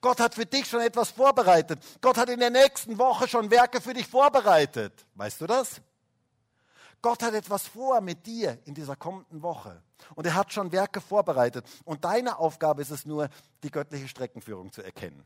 Gott 0.00 0.18
hat 0.18 0.34
für 0.34 0.46
dich 0.46 0.66
schon 0.66 0.80
etwas 0.80 1.12
vorbereitet. 1.12 1.78
Gott 2.00 2.18
hat 2.18 2.28
in 2.28 2.40
der 2.40 2.50
nächsten 2.50 2.98
Woche 2.98 3.28
schon 3.28 3.52
Werke 3.52 3.80
für 3.80 3.94
dich 3.94 4.08
vorbereitet. 4.08 5.06
Weißt 5.14 5.40
du 5.40 5.46
das? 5.46 5.80
Gott 7.00 7.22
hat 7.22 7.34
etwas 7.34 7.68
vor 7.68 8.00
mit 8.00 8.26
dir 8.26 8.58
in 8.64 8.74
dieser 8.74 8.96
kommenden 8.96 9.42
Woche. 9.42 9.80
Und 10.16 10.26
er 10.26 10.34
hat 10.34 10.52
schon 10.52 10.72
Werke 10.72 11.00
vorbereitet. 11.00 11.64
Und 11.84 12.04
deine 12.04 12.38
Aufgabe 12.40 12.82
ist 12.82 12.90
es 12.90 13.06
nur, 13.06 13.28
die 13.62 13.70
göttliche 13.70 14.08
Streckenführung 14.08 14.72
zu 14.72 14.82
erkennen. 14.82 15.24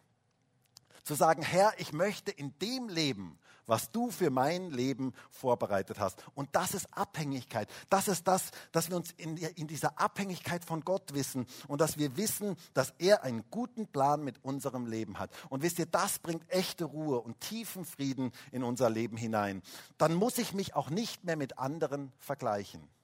Zu 1.05 1.15
sagen, 1.15 1.41
Herr, 1.41 1.73
ich 1.79 1.95
möchte 1.95 2.33
in 2.33 2.59
dem 2.59 2.91
Leben, 2.91 3.39
was 3.67 3.91
du 3.91 4.11
für 4.11 4.31
mein 4.31 4.71
Leben 4.71 5.13
vorbereitet 5.31 5.99
hast. 5.99 6.23
Und 6.35 6.49
das 6.53 6.75
ist 6.75 6.87
Abhängigkeit. 6.97 7.69
Das 7.91 8.09
ist 8.09 8.27
das, 8.27 8.51
dass 8.73 8.91
wir 8.91 8.97
uns 8.97 9.13
in, 9.17 9.37
in 9.37 9.67
dieser 9.67 10.01
Abhängigkeit 10.01 10.65
von 10.65 10.83
Gott 10.83 11.15
wissen 11.15 11.47
und 11.69 11.81
dass 11.81 11.99
wir 11.99 12.17
wissen, 12.17 12.57
dass 12.75 12.95
er 12.99 13.25
einen 13.25 13.45
guten 13.51 13.87
Plan 13.87 14.23
mit 14.23 14.43
unserem 14.45 14.87
Leben 14.87 15.19
hat. 15.19 15.31
Und 15.49 15.63
wisst 15.63 15.79
ihr, 15.79 15.87
das 15.87 16.19
bringt 16.19 16.49
echte 16.51 16.85
Ruhe 16.85 17.21
und 17.21 17.41
tiefen 17.41 17.85
Frieden 17.85 18.33
in 18.53 18.63
unser 18.63 18.91
Leben 18.91 19.17
hinein. 19.17 19.63
Dann 19.99 20.15
muss 20.15 20.39
ich 20.39 20.55
mich 20.55 20.75
auch 20.75 20.91
nicht 20.91 21.25
mehr 21.25 21.37
mit 21.37 21.59
anderen 21.59 22.13
vergleichen. 22.19 22.96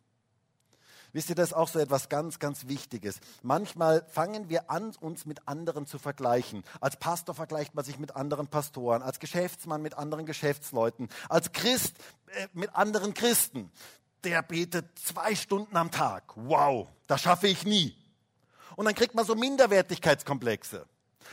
Wisst 1.12 1.29
ihr, 1.29 1.35
das 1.35 1.48
ist 1.51 1.55
auch 1.55 1.68
so 1.68 1.79
etwas 1.79 2.09
ganz, 2.09 2.38
ganz 2.38 2.68
Wichtiges. 2.68 3.20
Manchmal 3.42 4.05
fangen 4.09 4.48
wir 4.48 4.70
an, 4.70 4.94
uns 5.01 5.27
mit 5.27 5.46
anderen 5.46 5.87
zu 5.87 5.98
vergleichen. 5.98 6.64
Als 6.81 6.96
Pastor 6.96 7.35
vergleicht 7.35 7.75
man 7.75 7.85
sich 7.85 7.98
mit 7.98 8.16
anderen 8.16 8.46
Pastoren, 8.46 9.03
als 9.03 9.20
Geschäftsmann 9.20 9.83
mit 9.83 9.94
anderen 9.98 10.25
Geschäftsleuten, 10.25 11.09
als 11.29 11.53
Christ 11.53 11.96
äh, 12.29 12.48
mit 12.55 12.75
anderen 12.75 13.12
Christen. 13.12 13.70
Der 14.25 14.42
betet 14.42 14.98
zwei 14.98 15.35
Stunden 15.35 15.77
am 15.77 15.90
Tag. 15.90 16.33
Wow, 16.37 16.88
das 17.07 17.20
schaffe 17.20 17.48
ich 17.48 17.64
nie. 17.64 17.94
Und 18.77 18.87
dann 18.87 18.94
kriegt 18.94 19.14
man 19.14 19.27
so 19.27 19.35
Minderwertigkeitskomplexe. 19.35 20.87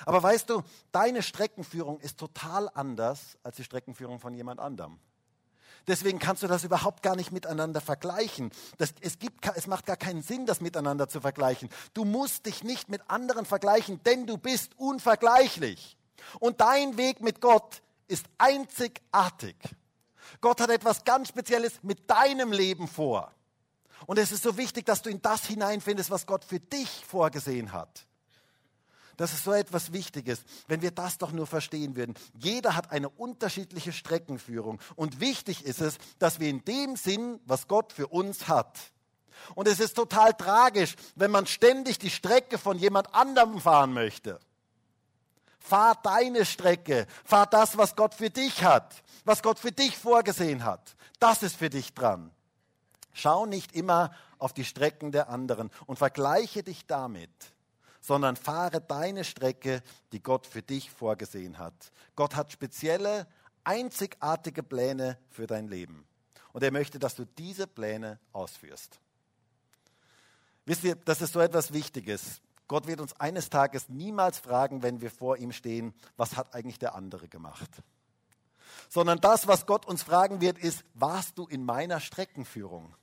Aber 0.06 0.22
weißt 0.22 0.50
du, 0.50 0.64
deine 0.92 1.24
Streckenführung 1.24 2.00
ist 2.00 2.18
total 2.18 2.70
anders 2.74 3.38
als 3.44 3.58
die 3.58 3.64
Streckenführung 3.64 4.20
von 4.20 4.34
jemand 4.34 4.60
anderem. 4.60 5.00
Deswegen 5.88 6.20
kannst 6.20 6.44
du 6.44 6.48
das 6.48 6.64
überhaupt 6.64 7.04
gar 7.04 7.16
nicht 7.16 7.32
miteinander 7.32 7.82
vergleichen. 7.82 8.52
Das, 8.78 8.94
es, 9.02 9.20
gibt, 9.20 9.46
es 9.56 9.68
macht 9.68 9.86
gar 9.86 9.98
keinen 9.98 10.22
Sinn, 10.22 10.46
das 10.46 10.62
miteinander 10.62 11.10
zu 11.10 11.22
vergleichen. 11.22 11.70
Du 11.94 12.06
musst 12.06 12.46
dich 12.46 12.64
nicht 12.64 12.90
mit 12.90 13.02
anderen 13.10 13.46
vergleichen, 13.46 14.02
denn 14.04 14.28
du 14.28 14.38
bist 14.38 14.78
unvergleichlich. 14.78 15.98
Und 16.40 16.62
dein 16.62 16.98
Weg 16.98 17.22
mit 17.22 17.42
Gott 17.42 17.82
ist 18.08 18.26
einzigartig. 18.38 19.56
Gott 20.42 20.62
hat 20.62 20.70
etwas 20.70 21.04
ganz 21.04 21.30
Spezielles 21.30 21.80
mit 21.82 22.10
deinem 22.10 22.52
Leben 22.52 22.88
vor. 22.88 23.32
Und 24.06 24.18
es 24.18 24.32
ist 24.32 24.44
so 24.44 24.58
wichtig, 24.58 24.86
dass 24.86 25.02
du 25.02 25.10
in 25.10 25.22
das 25.22 25.46
hineinfindest, 25.46 26.10
was 26.10 26.26
Gott 26.26 26.44
für 26.44 26.60
dich 26.60 27.06
vorgesehen 27.06 27.72
hat. 27.72 28.06
Das 29.20 29.34
ist 29.34 29.44
so 29.44 29.52
etwas 29.52 29.92
Wichtiges, 29.92 30.46
wenn 30.70 30.82
wir 30.82 30.92
das 30.92 31.18
doch 31.18 31.34
nur 31.34 31.46
verstehen 31.46 31.98
würden. 31.98 32.16
Jeder 32.36 32.78
hat 32.78 32.94
eine 32.94 33.10
unterschiedliche 33.10 33.92
Streckenführung. 33.92 34.80
Und 34.96 35.20
wichtig 35.20 35.66
ist 35.66 35.82
es, 35.82 35.98
dass 36.20 36.40
wir 36.40 36.48
in 36.48 36.64
dem 36.64 36.96
Sinn, 36.96 37.42
was 37.46 37.68
Gott 37.68 37.92
für 37.92 38.08
uns 38.08 38.48
hat. 38.48 38.80
Und 39.56 39.68
es 39.68 39.82
ist 39.82 39.98
total 39.98 40.34
tragisch, 40.36 40.96
wenn 41.16 41.32
man 41.32 41.48
ständig 41.48 42.00
die 42.00 42.10
Strecke 42.10 42.58
von 42.58 42.78
jemand 42.80 43.14
anderem 43.14 43.60
fahren 43.60 43.92
möchte. 43.92 44.40
Fahr 45.60 46.00
deine 46.02 46.46
Strecke, 46.46 47.06
fahr 47.26 47.46
das, 47.46 47.78
was 47.78 47.98
Gott 47.98 48.14
für 48.14 48.30
dich 48.30 48.64
hat, 48.64 49.04
was 49.26 49.44
Gott 49.44 49.60
für 49.60 49.74
dich 49.74 49.98
vorgesehen 49.98 50.64
hat. 50.64 50.96
Das 51.20 51.44
ist 51.44 51.58
für 51.58 51.70
dich 51.70 51.94
dran. 51.94 52.32
Schau 53.12 53.46
nicht 53.46 53.76
immer 53.76 54.12
auf 54.38 54.54
die 54.54 54.64
Strecken 54.64 55.12
der 55.12 55.28
anderen 55.28 55.72
und 55.88 56.00
vergleiche 56.00 56.64
dich 56.64 56.88
damit 56.88 57.30
sondern 58.02 58.36
fahre 58.36 58.82
deine 58.82 59.24
Strecke, 59.24 59.84
die 60.12 60.22
Gott 60.22 60.46
für 60.46 60.62
dich 60.62 60.90
vorgesehen 60.92 61.58
hat. 61.58 61.92
Gott 62.16 62.36
hat 62.36 62.52
spezielle, 62.52 63.28
einzigartige 63.64 64.64
Pläne 64.64 65.18
für 65.30 65.48
dein 65.48 65.68
Leben. 65.68 66.06
Und 66.54 66.64
er 66.64 66.72
möchte, 66.72 67.00
dass 67.00 67.16
du 67.16 67.26
diese 67.26 67.68
Pläne 67.68 68.20
ausführst. 68.34 69.00
Wisst 70.66 70.84
ihr, 70.84 70.96
das 70.96 71.22
ist 71.22 71.34
so 71.34 71.40
etwas 71.40 71.74
Wichtiges. 71.74 72.42
Gott 72.68 72.88
wird 72.88 73.02
uns 73.02 73.20
eines 73.20 73.50
Tages 73.50 73.90
niemals 73.90 74.38
fragen, 74.38 74.84
wenn 74.84 75.02
wir 75.02 75.10
vor 75.10 75.38
ihm 75.38 75.52
stehen, 75.52 75.94
was 76.18 76.38
hat 76.38 76.54
eigentlich 76.54 76.80
der 76.80 76.96
andere 76.96 77.28
gemacht? 77.28 77.70
Sondern 78.88 79.20
das, 79.20 79.48
was 79.48 79.66
Gott 79.66 79.88
uns 79.88 80.04
fragen 80.04 80.42
wird, 80.42 80.60
ist, 80.60 80.84
warst 80.94 81.38
du 81.38 81.48
in 81.48 81.66
meiner 81.66 82.00
Streckenführung? 82.00 82.96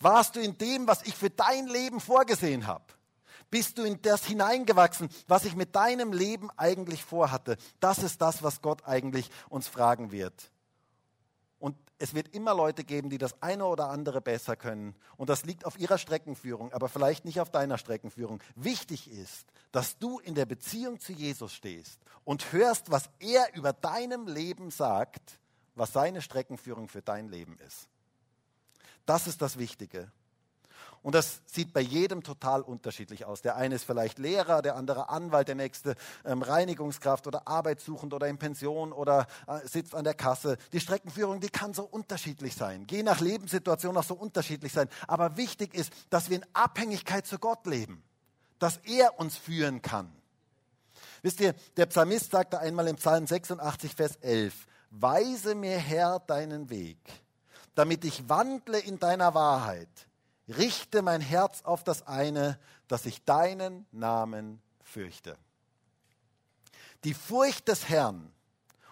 Warst 0.00 0.36
du 0.36 0.40
in 0.40 0.56
dem, 0.58 0.86
was 0.86 1.02
ich 1.02 1.16
für 1.16 1.30
dein 1.30 1.66
Leben 1.66 2.00
vorgesehen 2.00 2.66
habe? 2.66 2.84
Bist 3.52 3.76
du 3.76 3.82
in 3.82 4.00
das 4.00 4.24
hineingewachsen, 4.24 5.10
was 5.28 5.44
ich 5.44 5.54
mit 5.54 5.76
deinem 5.76 6.14
Leben 6.14 6.48
eigentlich 6.56 7.04
vorhatte? 7.04 7.58
Das 7.80 7.98
ist 7.98 8.22
das, 8.22 8.42
was 8.42 8.62
Gott 8.62 8.86
eigentlich 8.86 9.30
uns 9.50 9.68
fragen 9.68 10.10
wird. 10.10 10.50
Und 11.58 11.76
es 11.98 12.14
wird 12.14 12.34
immer 12.34 12.54
Leute 12.54 12.82
geben, 12.82 13.10
die 13.10 13.18
das 13.18 13.42
eine 13.42 13.66
oder 13.66 13.90
andere 13.90 14.22
besser 14.22 14.56
können. 14.56 14.96
Und 15.18 15.28
das 15.28 15.44
liegt 15.44 15.66
auf 15.66 15.78
ihrer 15.78 15.98
Streckenführung, 15.98 16.72
aber 16.72 16.88
vielleicht 16.88 17.26
nicht 17.26 17.40
auf 17.40 17.50
deiner 17.50 17.76
Streckenführung. 17.76 18.42
Wichtig 18.54 19.10
ist, 19.10 19.44
dass 19.70 19.98
du 19.98 20.18
in 20.20 20.34
der 20.34 20.46
Beziehung 20.46 20.98
zu 20.98 21.12
Jesus 21.12 21.52
stehst 21.52 22.00
und 22.24 22.52
hörst, 22.52 22.90
was 22.90 23.10
er 23.18 23.54
über 23.54 23.74
deinem 23.74 24.28
Leben 24.28 24.70
sagt, 24.70 25.38
was 25.74 25.92
seine 25.92 26.22
Streckenführung 26.22 26.88
für 26.88 27.02
dein 27.02 27.28
Leben 27.28 27.58
ist. 27.66 27.86
Das 29.04 29.26
ist 29.26 29.42
das 29.42 29.58
Wichtige. 29.58 30.10
Und 31.02 31.16
das 31.16 31.40
sieht 31.46 31.72
bei 31.72 31.80
jedem 31.80 32.22
total 32.22 32.62
unterschiedlich 32.62 33.24
aus. 33.24 33.42
Der 33.42 33.56
eine 33.56 33.74
ist 33.74 33.84
vielleicht 33.84 34.18
Lehrer, 34.18 34.62
der 34.62 34.76
andere 34.76 35.08
Anwalt, 35.08 35.48
der 35.48 35.56
nächste 35.56 35.96
ähm, 36.24 36.42
Reinigungskraft 36.42 37.26
oder 37.26 37.48
arbeitssuchend 37.48 38.14
oder 38.14 38.28
in 38.28 38.38
Pension 38.38 38.92
oder 38.92 39.26
äh, 39.48 39.66
sitzt 39.66 39.96
an 39.96 40.04
der 40.04 40.14
Kasse. 40.14 40.58
Die 40.72 40.78
Streckenführung, 40.78 41.40
die 41.40 41.50
kann 41.50 41.74
so 41.74 41.82
unterschiedlich 41.82 42.54
sein. 42.54 42.86
Je 42.88 43.02
nach 43.02 43.20
Lebenssituation 43.20 43.96
auch 43.96 44.04
so 44.04 44.14
unterschiedlich 44.14 44.72
sein. 44.72 44.88
Aber 45.08 45.36
wichtig 45.36 45.74
ist, 45.74 45.92
dass 46.08 46.30
wir 46.30 46.36
in 46.36 46.46
Abhängigkeit 46.52 47.26
zu 47.26 47.40
Gott 47.40 47.66
leben. 47.66 48.04
Dass 48.60 48.76
er 48.84 49.18
uns 49.18 49.36
führen 49.36 49.82
kann. 49.82 50.12
Wisst 51.22 51.40
ihr, 51.40 51.54
der 51.76 51.86
Psalmist 51.86 52.30
sagte 52.30 52.60
einmal 52.60 52.86
im 52.86 52.96
Psalm 52.96 53.26
86, 53.26 53.96
Vers 53.96 54.16
11, 54.20 54.54
Weise 54.90 55.56
mir 55.56 55.78
Herr 55.78 56.20
deinen 56.20 56.70
Weg, 56.70 56.98
damit 57.74 58.04
ich 58.04 58.28
wandle 58.28 58.78
in 58.78 59.00
deiner 59.00 59.34
Wahrheit 59.34 59.88
richte 60.56 61.02
mein 61.02 61.20
Herz 61.20 61.62
auf 61.62 61.84
das 61.84 62.06
eine, 62.06 62.58
dass 62.88 63.06
ich 63.06 63.24
deinen 63.24 63.86
Namen 63.92 64.60
fürchte. 64.82 65.36
Die 67.04 67.14
Furcht 67.14 67.68
des 67.68 67.88
Herrn 67.88 68.32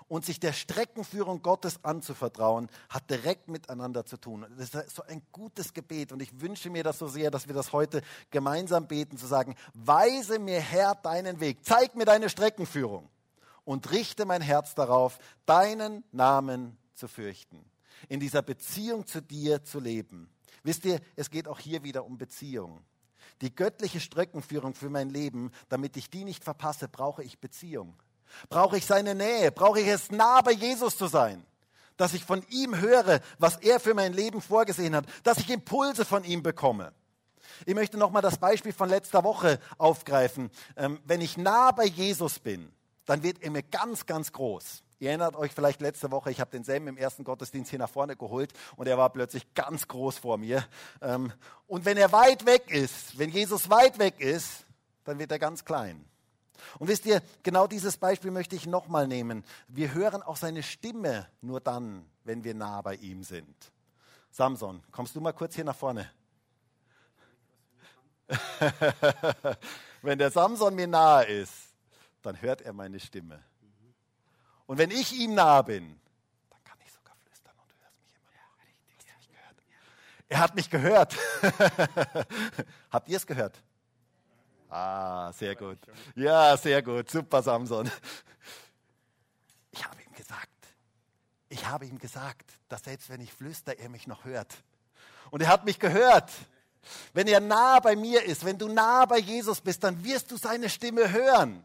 und 0.08 0.24
sich 0.24 0.40
der 0.40 0.52
Streckenführung 0.52 1.40
Gottes 1.40 1.84
anzuvertrauen, 1.84 2.68
hat 2.88 3.08
direkt 3.08 3.46
miteinander 3.46 4.04
zu 4.04 4.16
tun. 4.16 4.44
Das 4.58 4.74
ist 4.74 4.96
so 4.96 5.04
ein 5.04 5.22
gutes 5.30 5.72
Gebet 5.72 6.10
und 6.10 6.20
ich 6.20 6.40
wünsche 6.40 6.68
mir 6.68 6.82
das 6.82 6.98
so 6.98 7.06
sehr, 7.06 7.30
dass 7.30 7.46
wir 7.46 7.54
das 7.54 7.72
heute 7.72 8.02
gemeinsam 8.30 8.88
beten, 8.88 9.16
zu 9.16 9.28
sagen, 9.28 9.54
weise 9.72 10.40
mir 10.40 10.60
Herr 10.60 10.96
deinen 10.96 11.38
Weg, 11.38 11.64
zeig 11.64 11.94
mir 11.94 12.06
deine 12.06 12.28
Streckenführung 12.28 13.08
und 13.64 13.92
richte 13.92 14.24
mein 14.24 14.42
Herz 14.42 14.74
darauf, 14.74 15.18
deinen 15.46 16.02
Namen 16.10 16.76
zu 16.94 17.06
fürchten, 17.06 17.64
in 18.08 18.18
dieser 18.18 18.42
Beziehung 18.42 19.06
zu 19.06 19.22
dir 19.22 19.62
zu 19.62 19.78
leben 19.78 20.28
Wisst 20.62 20.84
ihr, 20.84 21.00
es 21.16 21.30
geht 21.30 21.48
auch 21.48 21.58
hier 21.58 21.82
wieder 21.82 22.04
um 22.04 22.18
Beziehung. 22.18 22.84
Die 23.40 23.54
göttliche 23.54 24.00
Streckenführung 24.00 24.74
für 24.74 24.90
mein 24.90 25.08
Leben, 25.08 25.50
damit 25.68 25.96
ich 25.96 26.10
die 26.10 26.24
nicht 26.24 26.44
verpasse, 26.44 26.88
brauche 26.88 27.22
ich 27.22 27.38
Beziehung. 27.38 27.94
Brauche 28.48 28.76
ich 28.76 28.86
seine 28.86 29.14
Nähe, 29.14 29.50
brauche 29.50 29.80
ich 29.80 29.88
es 29.88 30.10
nah 30.10 30.40
bei 30.42 30.52
Jesus 30.52 30.96
zu 30.96 31.06
sein, 31.06 31.44
dass 31.96 32.14
ich 32.14 32.24
von 32.24 32.44
ihm 32.48 32.78
höre, 32.78 33.20
was 33.38 33.56
er 33.56 33.80
für 33.80 33.94
mein 33.94 34.12
Leben 34.12 34.40
vorgesehen 34.40 34.94
hat, 34.94 35.06
dass 35.24 35.38
ich 35.38 35.50
Impulse 35.50 36.04
von 36.04 36.24
ihm 36.24 36.42
bekomme. 36.42 36.92
Ich 37.66 37.74
möchte 37.74 37.98
nochmal 37.98 38.22
das 38.22 38.38
Beispiel 38.38 38.72
von 38.72 38.88
letzter 38.88 39.24
Woche 39.24 39.58
aufgreifen. 39.78 40.50
Ähm, 40.76 41.00
wenn 41.04 41.20
ich 41.20 41.36
nah 41.36 41.72
bei 41.72 41.84
Jesus 41.84 42.38
bin, 42.38 42.72
dann 43.06 43.22
wird 43.22 43.42
er 43.42 43.50
mir 43.50 43.62
ganz, 43.62 44.06
ganz 44.06 44.32
groß. 44.32 44.82
Ihr 45.00 45.08
erinnert 45.08 45.34
euch 45.34 45.52
vielleicht 45.52 45.80
letzte 45.80 46.10
Woche, 46.10 46.30
ich 46.30 46.40
habe 46.40 46.50
den 46.50 46.62
Sam 46.62 46.86
im 46.86 46.98
ersten 46.98 47.24
Gottesdienst 47.24 47.70
hier 47.70 47.78
nach 47.78 47.88
vorne 47.88 48.16
geholt 48.16 48.52
und 48.76 48.86
er 48.86 48.98
war 48.98 49.08
plötzlich 49.10 49.54
ganz 49.54 49.88
groß 49.88 50.18
vor 50.18 50.36
mir. 50.36 50.62
Ähm, 51.00 51.32
und 51.66 51.86
wenn 51.86 51.96
er 51.96 52.12
weit 52.12 52.44
weg 52.44 52.70
ist, 52.70 53.18
wenn 53.18 53.30
Jesus 53.30 53.70
weit 53.70 53.98
weg 53.98 54.20
ist, 54.20 54.66
dann 55.04 55.18
wird 55.18 55.32
er 55.32 55.38
ganz 55.38 55.64
klein. 55.64 56.04
Und 56.78 56.88
wisst 56.88 57.06
ihr, 57.06 57.22
genau 57.42 57.66
dieses 57.66 57.96
Beispiel 57.96 58.30
möchte 58.30 58.54
ich 58.54 58.66
nochmal 58.66 59.08
nehmen. 59.08 59.42
Wir 59.68 59.94
hören 59.94 60.22
auch 60.22 60.36
seine 60.36 60.62
Stimme 60.62 61.26
nur 61.40 61.60
dann, 61.60 62.04
wenn 62.24 62.44
wir 62.44 62.54
nah 62.54 62.82
bei 62.82 62.96
ihm 62.96 63.22
sind. 63.22 63.56
Samson, 64.30 64.82
kommst 64.92 65.16
du 65.16 65.20
mal 65.22 65.32
kurz 65.32 65.54
hier 65.54 65.64
nach 65.64 65.76
vorne? 65.76 66.10
wenn 70.02 70.18
der 70.18 70.30
Samson 70.30 70.74
mir 70.74 70.86
nahe 70.86 71.24
ist, 71.24 71.69
dann 72.22 72.40
hört 72.40 72.62
er 72.62 72.72
meine 72.72 73.00
Stimme. 73.00 73.42
Und 74.66 74.78
wenn 74.78 74.90
ich 74.90 75.12
ihm 75.12 75.34
nah 75.34 75.62
bin, 75.62 75.98
dann 76.48 76.62
kann 76.62 76.78
ich 76.84 76.92
sogar 76.92 77.14
flüstern 77.24 77.52
und 77.58 77.70
du 77.70 77.74
hörst 77.82 77.98
mich 78.04 78.14
immer 78.14 78.30
noch. 78.30 78.50
Er 80.28 80.38
hat 80.38 80.54
mich 80.54 80.70
gehört. 80.70 81.16
Habt 82.90 83.08
ihr 83.08 83.16
es 83.16 83.26
gehört? 83.26 83.60
Ah, 84.68 85.32
sehr 85.32 85.56
gut. 85.56 85.78
Ja, 86.14 86.56
sehr 86.56 86.82
gut. 86.82 87.10
Super, 87.10 87.42
Samson. 87.42 87.90
Ich 89.72 89.84
habe 89.84 90.00
ihm 90.00 90.12
gesagt, 90.12 90.48
ich 91.48 91.66
habe 91.66 91.86
ihm 91.86 91.98
gesagt, 91.98 92.52
dass 92.68 92.84
selbst 92.84 93.08
wenn 93.10 93.20
ich 93.20 93.32
flüster, 93.32 93.76
er 93.76 93.88
mich 93.88 94.06
noch 94.06 94.24
hört. 94.24 94.62
Und 95.32 95.42
er 95.42 95.48
hat 95.48 95.64
mich 95.64 95.80
gehört. 95.80 96.30
Wenn 97.12 97.26
er 97.26 97.40
nah 97.40 97.80
bei 97.80 97.96
mir 97.96 98.22
ist, 98.22 98.44
wenn 98.44 98.56
du 98.56 98.68
nah 98.68 99.04
bei 99.06 99.18
Jesus 99.18 99.60
bist, 99.60 99.82
dann 99.82 100.04
wirst 100.04 100.30
du 100.30 100.36
seine 100.36 100.68
Stimme 100.68 101.10
hören 101.10 101.64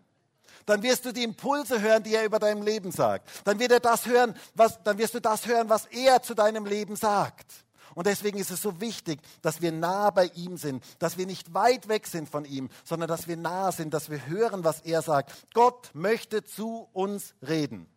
dann 0.66 0.84
wirst 0.84 1.06
du 1.06 1.12
die 1.12 1.24
Impulse 1.24 1.82
hören, 1.82 2.04
die 2.04 2.16
er 2.16 2.26
über 2.26 2.40
deinem 2.40 2.62
Leben 2.62 2.92
sagt. 2.92 3.30
Dann 3.44 3.60
wird 3.60 3.72
er 3.72 3.80
das 3.80 4.06
hören, 4.06 4.36
was, 4.54 4.82
dann 4.84 4.98
wirst 4.98 5.14
du 5.14 5.20
das 5.20 5.46
hören, 5.46 5.70
was 5.70 5.86
er 5.86 6.22
zu 6.22 6.34
deinem 6.34 6.66
Leben 6.66 6.96
sagt. 6.96 7.66
Und 7.96 8.08
deswegen 8.08 8.38
ist 8.38 8.52
es 8.52 8.62
so 8.62 8.82
wichtig, 8.82 9.22
dass 9.42 9.62
wir 9.62 9.72
nah 9.72 10.10
bei 10.10 10.26
ihm 10.36 10.58
sind, 10.58 10.84
dass 11.00 11.18
wir 11.18 11.26
nicht 11.26 11.54
weit 11.54 11.88
weg 11.88 12.08
sind 12.08 12.30
von 12.30 12.44
ihm, 12.44 12.70
sondern 12.84 13.08
dass 13.08 13.28
wir 13.28 13.38
nah 13.38 13.72
sind, 13.72 13.94
dass 13.94 14.10
wir 14.10 14.26
hören, 14.26 14.66
was 14.66 14.82
er 14.82 15.02
sagt. 15.02 15.32
Gott 15.54 15.92
möchte 15.94 16.44
zu 16.44 16.90
uns 16.92 17.34
reden. 17.42 17.88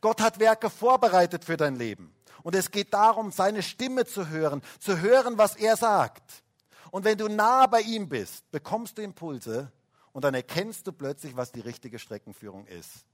Gott 0.00 0.22
hat 0.22 0.38
Werke 0.38 0.70
vorbereitet 0.70 1.44
für 1.44 1.58
dein 1.58 1.76
Leben. 1.76 2.14
Und 2.42 2.54
es 2.54 2.70
geht 2.70 2.94
darum, 2.94 3.30
seine 3.30 3.62
Stimme 3.62 4.06
zu 4.06 4.28
hören, 4.28 4.62
zu 4.80 5.00
hören, 5.00 5.36
was 5.36 5.54
er 5.56 5.76
sagt. 5.76 6.42
Und 6.90 7.04
wenn 7.04 7.18
du 7.18 7.28
nah 7.28 7.66
bei 7.66 7.82
ihm 7.82 8.08
bist, 8.08 8.50
bekommst 8.50 8.96
du 8.96 9.02
Impulse, 9.02 9.70
und 10.12 10.24
dann 10.24 10.34
erkennst 10.34 10.86
du 10.86 10.92
plötzlich, 10.92 11.36
was 11.36 11.52
die 11.52 11.60
richtige 11.60 11.98
Streckenführung 11.98 12.66
ist. 12.66 13.06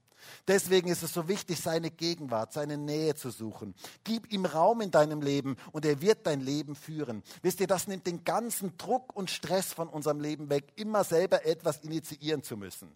Deswegen 0.47 0.89
ist 0.89 1.03
es 1.03 1.13
so 1.13 1.27
wichtig, 1.27 1.59
seine 1.59 1.91
Gegenwart, 1.91 2.53
seine 2.53 2.77
Nähe 2.77 3.15
zu 3.15 3.29
suchen. 3.29 3.73
Gib 4.03 4.31
ihm 4.31 4.45
Raum 4.45 4.81
in 4.81 4.91
deinem 4.91 5.21
Leben 5.21 5.55
und 5.71 5.85
er 5.85 6.01
wird 6.01 6.27
dein 6.27 6.41
Leben 6.41 6.75
führen. 6.75 7.23
Wisst 7.41 7.61
ihr, 7.61 7.67
das 7.67 7.87
nimmt 7.87 8.07
den 8.07 8.23
ganzen 8.23 8.77
Druck 8.77 9.15
und 9.15 9.29
Stress 9.29 9.73
von 9.73 9.87
unserem 9.87 10.19
Leben 10.19 10.49
weg, 10.49 10.73
immer 10.75 11.03
selber 11.03 11.45
etwas 11.45 11.79
initiieren 11.79 12.43
zu 12.43 12.57
müssen. 12.57 12.91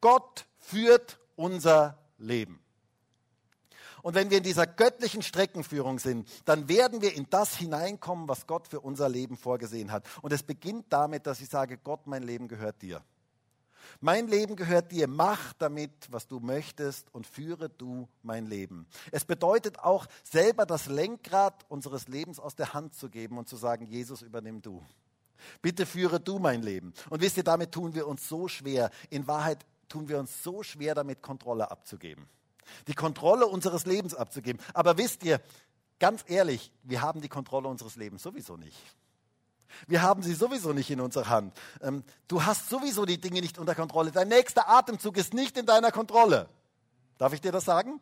Gott 0.00 0.46
führt 0.58 1.18
unser 1.34 1.98
Leben. 2.18 2.60
Und 4.02 4.14
wenn 4.14 4.30
wir 4.30 4.38
in 4.38 4.44
dieser 4.44 4.66
göttlichen 4.66 5.22
Streckenführung 5.22 5.98
sind, 5.98 6.28
dann 6.44 6.68
werden 6.68 7.02
wir 7.02 7.14
in 7.14 7.26
das 7.28 7.56
hineinkommen, 7.56 8.28
was 8.28 8.46
Gott 8.46 8.68
für 8.68 8.80
unser 8.80 9.08
Leben 9.08 9.36
vorgesehen 9.36 9.90
hat. 9.90 10.06
Und 10.22 10.32
es 10.32 10.44
beginnt 10.44 10.86
damit, 10.90 11.26
dass 11.26 11.40
ich 11.40 11.48
sage, 11.48 11.76
Gott, 11.76 12.06
mein 12.06 12.22
Leben 12.22 12.46
gehört 12.46 12.82
dir. 12.82 13.02
Mein 14.00 14.28
Leben 14.28 14.56
gehört 14.56 14.92
dir. 14.92 15.08
Mach 15.08 15.52
damit, 15.54 15.90
was 16.10 16.26
du 16.26 16.40
möchtest 16.40 17.12
und 17.14 17.26
führe 17.26 17.68
du 17.68 18.08
mein 18.22 18.46
Leben. 18.46 18.86
Es 19.12 19.24
bedeutet 19.24 19.78
auch, 19.78 20.06
selber 20.22 20.66
das 20.66 20.86
Lenkrad 20.86 21.64
unseres 21.68 22.08
Lebens 22.08 22.38
aus 22.38 22.54
der 22.54 22.74
Hand 22.74 22.94
zu 22.94 23.08
geben 23.08 23.38
und 23.38 23.48
zu 23.48 23.56
sagen, 23.56 23.86
Jesus, 23.86 24.22
übernimm 24.22 24.62
du. 24.62 24.82
Bitte 25.62 25.86
führe 25.86 26.20
du 26.20 26.38
mein 26.38 26.62
Leben. 26.62 26.92
Und 27.10 27.20
wisst 27.20 27.36
ihr, 27.36 27.44
damit 27.44 27.72
tun 27.72 27.94
wir 27.94 28.06
uns 28.06 28.28
so 28.28 28.48
schwer. 28.48 28.90
In 29.10 29.26
Wahrheit 29.26 29.64
tun 29.88 30.08
wir 30.08 30.18
uns 30.18 30.42
so 30.42 30.62
schwer, 30.62 30.94
damit 30.94 31.22
Kontrolle 31.22 31.70
abzugeben. 31.70 32.28
Die 32.88 32.94
Kontrolle 32.94 33.46
unseres 33.46 33.86
Lebens 33.86 34.14
abzugeben. 34.14 34.60
Aber 34.74 34.98
wisst 34.98 35.24
ihr, 35.24 35.40
ganz 35.98 36.24
ehrlich, 36.26 36.72
wir 36.82 37.00
haben 37.02 37.20
die 37.20 37.28
Kontrolle 37.28 37.68
unseres 37.68 37.96
Lebens 37.96 38.22
sowieso 38.22 38.56
nicht. 38.56 38.76
Wir 39.86 40.02
haben 40.02 40.22
sie 40.22 40.34
sowieso 40.34 40.72
nicht 40.72 40.90
in 40.90 41.00
unserer 41.00 41.28
Hand. 41.28 41.56
Ähm, 41.82 42.04
du 42.28 42.44
hast 42.44 42.68
sowieso 42.68 43.04
die 43.04 43.20
Dinge 43.20 43.40
nicht 43.40 43.58
unter 43.58 43.74
Kontrolle. 43.74 44.12
Dein 44.12 44.28
nächster 44.28 44.68
Atemzug 44.68 45.16
ist 45.16 45.34
nicht 45.34 45.56
in 45.56 45.66
deiner 45.66 45.92
Kontrolle. 45.92 46.48
Darf 47.18 47.32
ich 47.32 47.40
dir 47.40 47.52
das 47.52 47.64
sagen? 47.64 48.00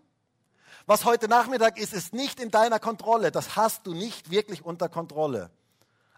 Was 0.87 1.05
heute 1.05 1.29
Nachmittag 1.29 1.79
ist, 1.79 1.95
ist 1.95 2.13
nicht 2.13 2.41
in 2.41 2.51
deiner 2.51 2.79
Kontrolle. 2.79 3.31
Das 3.31 3.57
hast 3.57 3.87
du 3.87 3.95
nicht 3.95 4.31
wirklich 4.31 4.65
unter 4.65 4.89
Kontrolle. 4.89 5.51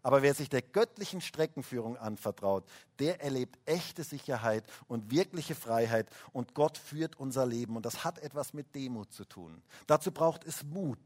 Aber 0.02 0.22
wer 0.22 0.34
sich 0.34 0.48
der 0.48 0.62
göttlichen 0.62 1.20
Streckenführung 1.20 1.96
anvertraut, 1.96 2.64
der 3.00 3.22
erlebt 3.22 3.58
echte 3.64 4.04
Sicherheit 4.04 4.64
und 4.86 5.10
wirkliche 5.10 5.56
Freiheit 5.56 6.08
und 6.32 6.54
Gott 6.54 6.78
führt 6.78 7.18
unser 7.18 7.44
Leben. 7.44 7.76
Und 7.76 7.84
das 7.84 8.04
hat 8.04 8.20
etwas 8.20 8.54
mit 8.54 8.72
Demut 8.74 9.12
zu 9.12 9.24
tun. 9.24 9.62
Dazu 9.88 10.12
braucht 10.12 10.44
es 10.44 10.62
Mut 10.62 11.00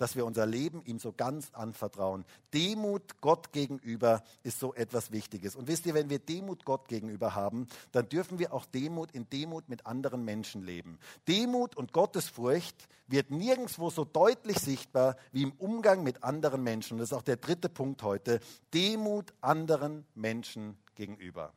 dass 0.00 0.16
wir 0.16 0.24
unser 0.24 0.46
Leben 0.46 0.82
ihm 0.86 0.98
so 0.98 1.12
ganz 1.12 1.50
anvertrauen. 1.52 2.24
Demut 2.54 3.20
Gott 3.20 3.52
gegenüber 3.52 4.22
ist 4.42 4.58
so 4.58 4.72
etwas 4.74 5.12
Wichtiges. 5.12 5.56
Und 5.56 5.68
wisst 5.68 5.84
ihr, 5.84 5.92
wenn 5.92 6.08
wir 6.08 6.18
Demut 6.18 6.64
Gott 6.64 6.88
gegenüber 6.88 7.34
haben, 7.34 7.68
dann 7.92 8.08
dürfen 8.08 8.38
wir 8.38 8.54
auch 8.54 8.64
Demut 8.64 9.10
in 9.12 9.28
Demut 9.28 9.68
mit 9.68 9.84
anderen 9.84 10.24
Menschen 10.24 10.64
leben. 10.64 10.98
Demut 11.28 11.76
und 11.76 11.92
Gottesfurcht 11.92 12.88
wird 13.08 13.30
nirgendwo 13.30 13.90
so 13.90 14.04
deutlich 14.04 14.58
sichtbar 14.58 15.16
wie 15.32 15.42
im 15.42 15.52
Umgang 15.52 16.02
mit 16.02 16.24
anderen 16.24 16.62
Menschen. 16.62 16.94
Und 16.94 17.00
das 17.00 17.10
ist 17.10 17.16
auch 17.16 17.22
der 17.22 17.36
dritte 17.36 17.68
Punkt 17.68 18.02
heute. 18.02 18.40
Demut 18.72 19.34
anderen 19.42 20.06
Menschen 20.14 20.78
gegenüber. 20.94 21.52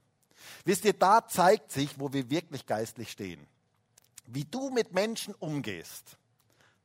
Wisst 0.66 0.84
ihr, 0.84 0.94
da 0.94 1.26
zeigt 1.28 1.72
sich, 1.72 1.98
wo 1.98 2.12
wir 2.12 2.30
wirklich 2.30 2.66
geistlich 2.66 3.10
stehen. 3.10 3.48
Wie 4.26 4.44
du 4.44 4.70
mit 4.70 4.94
Menschen 4.94 5.34
umgehst 5.36 6.18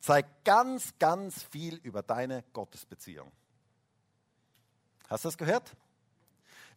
zeigt 0.00 0.44
ganz, 0.44 0.92
ganz 0.98 1.42
viel 1.42 1.76
über 1.76 2.02
deine 2.02 2.44
Gottesbeziehung. 2.52 3.30
Hast 5.08 5.24
du 5.24 5.28
das 5.28 5.38
gehört? 5.38 5.74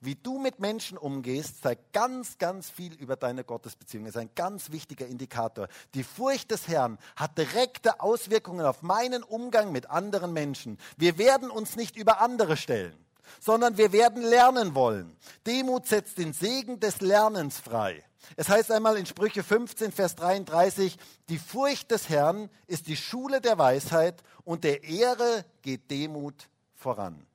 Wie 0.04 0.16
du 0.16 0.40
mit 0.40 0.60
Menschen 0.60 0.98
umgehst, 0.98 1.62
zeigt 1.62 1.94
ganz, 1.94 2.40
ganz 2.40 2.72
viel 2.72 2.96
über 2.96 3.16
deine 3.16 3.44
Gottesbeziehung. 3.44 4.06
Das 4.06 4.16
ist 4.16 4.22
ein 4.22 4.34
ganz 4.34 4.72
wichtiger 4.72 5.06
Indikator. 5.06 5.68
Die 5.94 6.04
Furcht 6.04 6.50
des 6.50 6.68
Herrn 6.68 6.98
hat 7.16 7.38
direkte 7.38 8.00
Auswirkungen 8.00 8.66
auf 8.66 8.82
meinen 8.82 9.22
Umgang 9.22 9.72
mit 9.72 9.92
anderen 9.92 10.34
Menschen. 10.34 10.80
Wir 10.98 11.20
werden 11.20 11.52
uns 11.52 11.76
nicht 11.76 11.96
über 11.98 12.20
andere 12.20 12.58
stellen, 12.58 12.98
sondern 13.40 13.78
wir 13.78 13.92
werden 13.92 14.24
lernen 14.24 14.74
wollen. 14.74 15.16
Demut 15.46 15.86
setzt 15.86 16.18
den 16.18 16.34
Segen 16.34 16.80
des 16.80 17.02
Lernens 17.02 17.60
frei. 17.60 18.04
Es 18.36 18.50
heißt 18.50 18.72
einmal 18.72 18.98
in 18.98 19.06
Sprüche 19.06 19.44
15, 19.44 19.92
Vers 19.92 20.16
33, 20.16 20.98
die 21.30 21.38
Furcht 21.38 21.92
des 21.92 22.10
Herrn 22.10 22.50
ist 22.68 22.88
die 22.88 22.98
Schule 22.98 23.42
der 23.42 23.58
Weisheit 23.58 24.24
und 24.44 24.64
der 24.64 24.84
Ehre 24.84 25.46
geht 25.62 25.90
Demut 25.92 26.50
voran. 26.76 27.26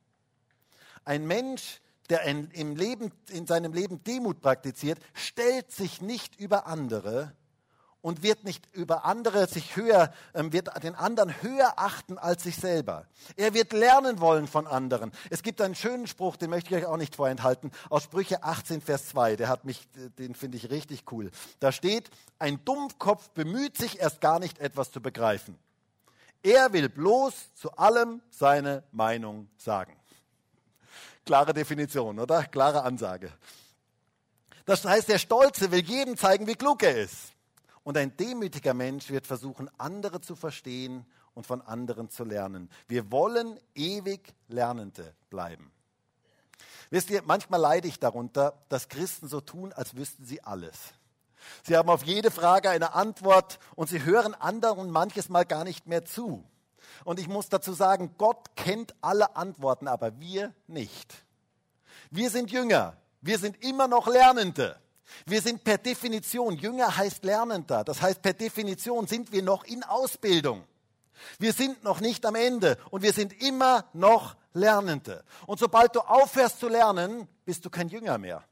Ein 1.05 1.27
Mensch, 1.27 1.81
der 2.09 2.23
im 2.25 2.77
Leben, 2.77 3.13
in 3.31 3.47
seinem 3.47 3.73
Leben 3.73 4.03
Demut 4.05 4.41
praktiziert, 4.41 4.99
stellt 5.15 5.71
sich 5.73 6.01
nicht 6.01 6.39
über 6.39 6.67
andere, 6.67 7.33
und 8.07 8.23
wird 8.23 8.45
nicht 8.45 8.69
über 8.73 9.05
andere 9.05 9.49
sich 9.49 9.75
höher, 9.75 10.13
ähm, 10.33 10.53
wird 10.53 10.71
den 10.85 10.95
anderen 10.95 11.43
höher 11.43 11.73
achten 11.75 12.19
als 12.19 12.45
sich 12.45 12.55
selber. 12.55 13.05
Er 13.35 13.53
wird 13.53 13.73
lernen 13.73 14.21
wollen 14.21 14.47
von 14.47 14.69
anderen. 14.69 15.11
Es 15.29 15.43
gibt 15.43 15.61
einen 15.61 15.75
schönen 15.75 16.07
Spruch, 16.07 16.37
den 16.37 16.51
möchte 16.51 16.71
ich 16.71 16.77
euch 16.77 16.87
auch 16.87 16.99
nicht 16.99 17.17
vorenthalten, 17.17 17.73
aus 17.91 18.05
Sprüche 18.05 18.45
18, 18.45 18.81
Vers 18.81 19.09
2. 19.09 19.35
Der 19.35 19.49
hat 19.49 19.65
mich, 19.65 19.89
den 20.21 20.37
finde 20.37 20.57
ich 20.57 20.71
richtig 20.71 21.11
cool. 21.11 21.33
Da 21.59 21.73
steht, 21.73 22.09
ein 22.39 22.65
Dummkopf 22.65 23.31
bemüht 23.31 23.77
sich 23.77 23.99
erst 23.99 24.21
gar 24.21 24.39
nicht 24.39 24.61
etwas 24.61 24.93
zu 24.93 25.01
begreifen. 25.03 25.59
Er 26.45 26.73
will 26.73 26.89
bloß 26.89 27.55
zu 27.55 27.73
allem 27.73 28.23
seine 28.31 28.85
Meinung 28.93 29.49
sagen. 29.57 29.97
Klare 31.25 31.53
Definition, 31.53 32.21
oder? 32.21 32.45
Klare 32.45 32.85
Ansage. 32.85 33.33
Das 34.65 34.85
heißt, 34.85 35.09
der 35.09 35.19
Stolze 35.19 35.73
will 35.73 35.83
jedem 35.83 36.17
zeigen, 36.17 36.47
wie 36.47 36.55
klug 36.55 36.85
er 36.85 36.97
ist. 36.99 37.36
Und 37.87 37.97
ein 37.97 38.17
demütiger 38.17 38.75
Mensch 38.75 39.11
wird 39.11 39.29
versuchen, 39.29 39.71
andere 39.79 40.21
zu 40.21 40.35
verstehen 40.35 41.07
und 41.35 41.47
von 41.47 41.63
anderen 41.63 42.11
zu 42.11 42.25
lernen. 42.25 42.69
Wir 42.89 43.13
wollen 43.13 43.61
ewig 43.77 44.35
Lernende 44.49 45.15
bleiben. 45.31 45.71
Wisst 46.91 47.11
ihr, 47.11 47.23
manchmal 47.25 47.61
leide 47.61 47.87
ich 47.87 48.01
darunter, 48.01 48.55
dass 48.71 48.89
Christen 48.89 49.29
so 49.29 49.41
tun, 49.41 49.73
als 49.73 49.95
wüssten 49.95 50.25
sie 50.25 50.43
alles. 50.43 50.77
Sie 51.63 51.77
haben 51.77 51.89
auf 51.89 52.03
jede 52.03 52.33
Frage 52.33 52.71
eine 52.71 52.93
Antwort 52.93 53.61
und 53.77 53.89
sie 53.89 54.03
hören 54.03 54.35
anderen 54.35 54.91
manches 54.91 55.29
Mal 55.29 55.45
gar 55.45 55.63
nicht 55.63 55.87
mehr 55.87 56.05
zu. 56.05 56.45
Und 57.05 57.21
ich 57.21 57.29
muss 57.29 57.51
dazu 57.51 57.73
sagen, 57.73 58.17
Gott 58.19 58.57
kennt 58.57 58.97
alle 59.01 59.37
Antworten, 59.37 59.87
aber 59.87 60.19
wir 60.19 60.53
nicht. 60.67 61.15
Wir 62.11 62.31
sind 62.31 62.51
Jünger, 62.51 62.97
wir 63.21 63.39
sind 63.39 63.63
immer 63.63 63.87
noch 63.87 64.09
Lernende. 64.09 64.77
Wir 65.25 65.41
sind 65.41 65.65
per 65.65 65.79
Definition, 65.79 66.57
Jünger 66.57 66.97
heißt 66.97 67.25
Lernender, 67.25 67.85
das 67.85 68.03
heißt 68.03 68.23
per 68.23 68.33
Definition 68.33 69.07
sind 69.07 69.33
wir 69.33 69.43
noch 69.43 69.65
in 69.65 69.83
Ausbildung. 69.85 70.65
Wir 71.39 71.53
sind 71.53 71.83
noch 71.83 72.01
nicht 72.01 72.25
am 72.27 72.35
Ende 72.35 72.77
und 72.91 73.03
wir 73.03 73.13
sind 73.13 73.41
immer 73.43 73.87
noch 73.93 74.37
Lernende. 74.53 75.25
Und 75.47 75.59
sobald 75.59 75.95
du 75.95 76.01
aufhörst 76.01 76.61
zu 76.61 76.69
lernen, 76.69 77.29
bist 77.45 77.65
du 77.65 77.71
kein 77.71 77.89
Jünger 77.89 78.19
mehr. 78.19 78.45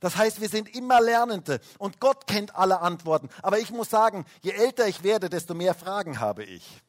Das 0.00 0.16
heißt, 0.16 0.40
wir 0.40 0.48
sind 0.48 0.74
immer 0.74 1.00
Lernende 1.00 1.60
und 1.78 2.00
Gott 2.00 2.26
kennt 2.26 2.54
alle 2.54 2.80
Antworten. 2.80 3.28
Aber 3.42 3.58
ich 3.58 3.70
muss 3.70 3.90
sagen, 3.90 4.24
je 4.40 4.50
älter 4.50 4.86
ich 4.88 5.02
werde, 5.02 5.28
desto 5.28 5.54
mehr 5.54 5.74
Fragen 5.74 6.20
habe 6.20 6.44
ich. 6.44 6.82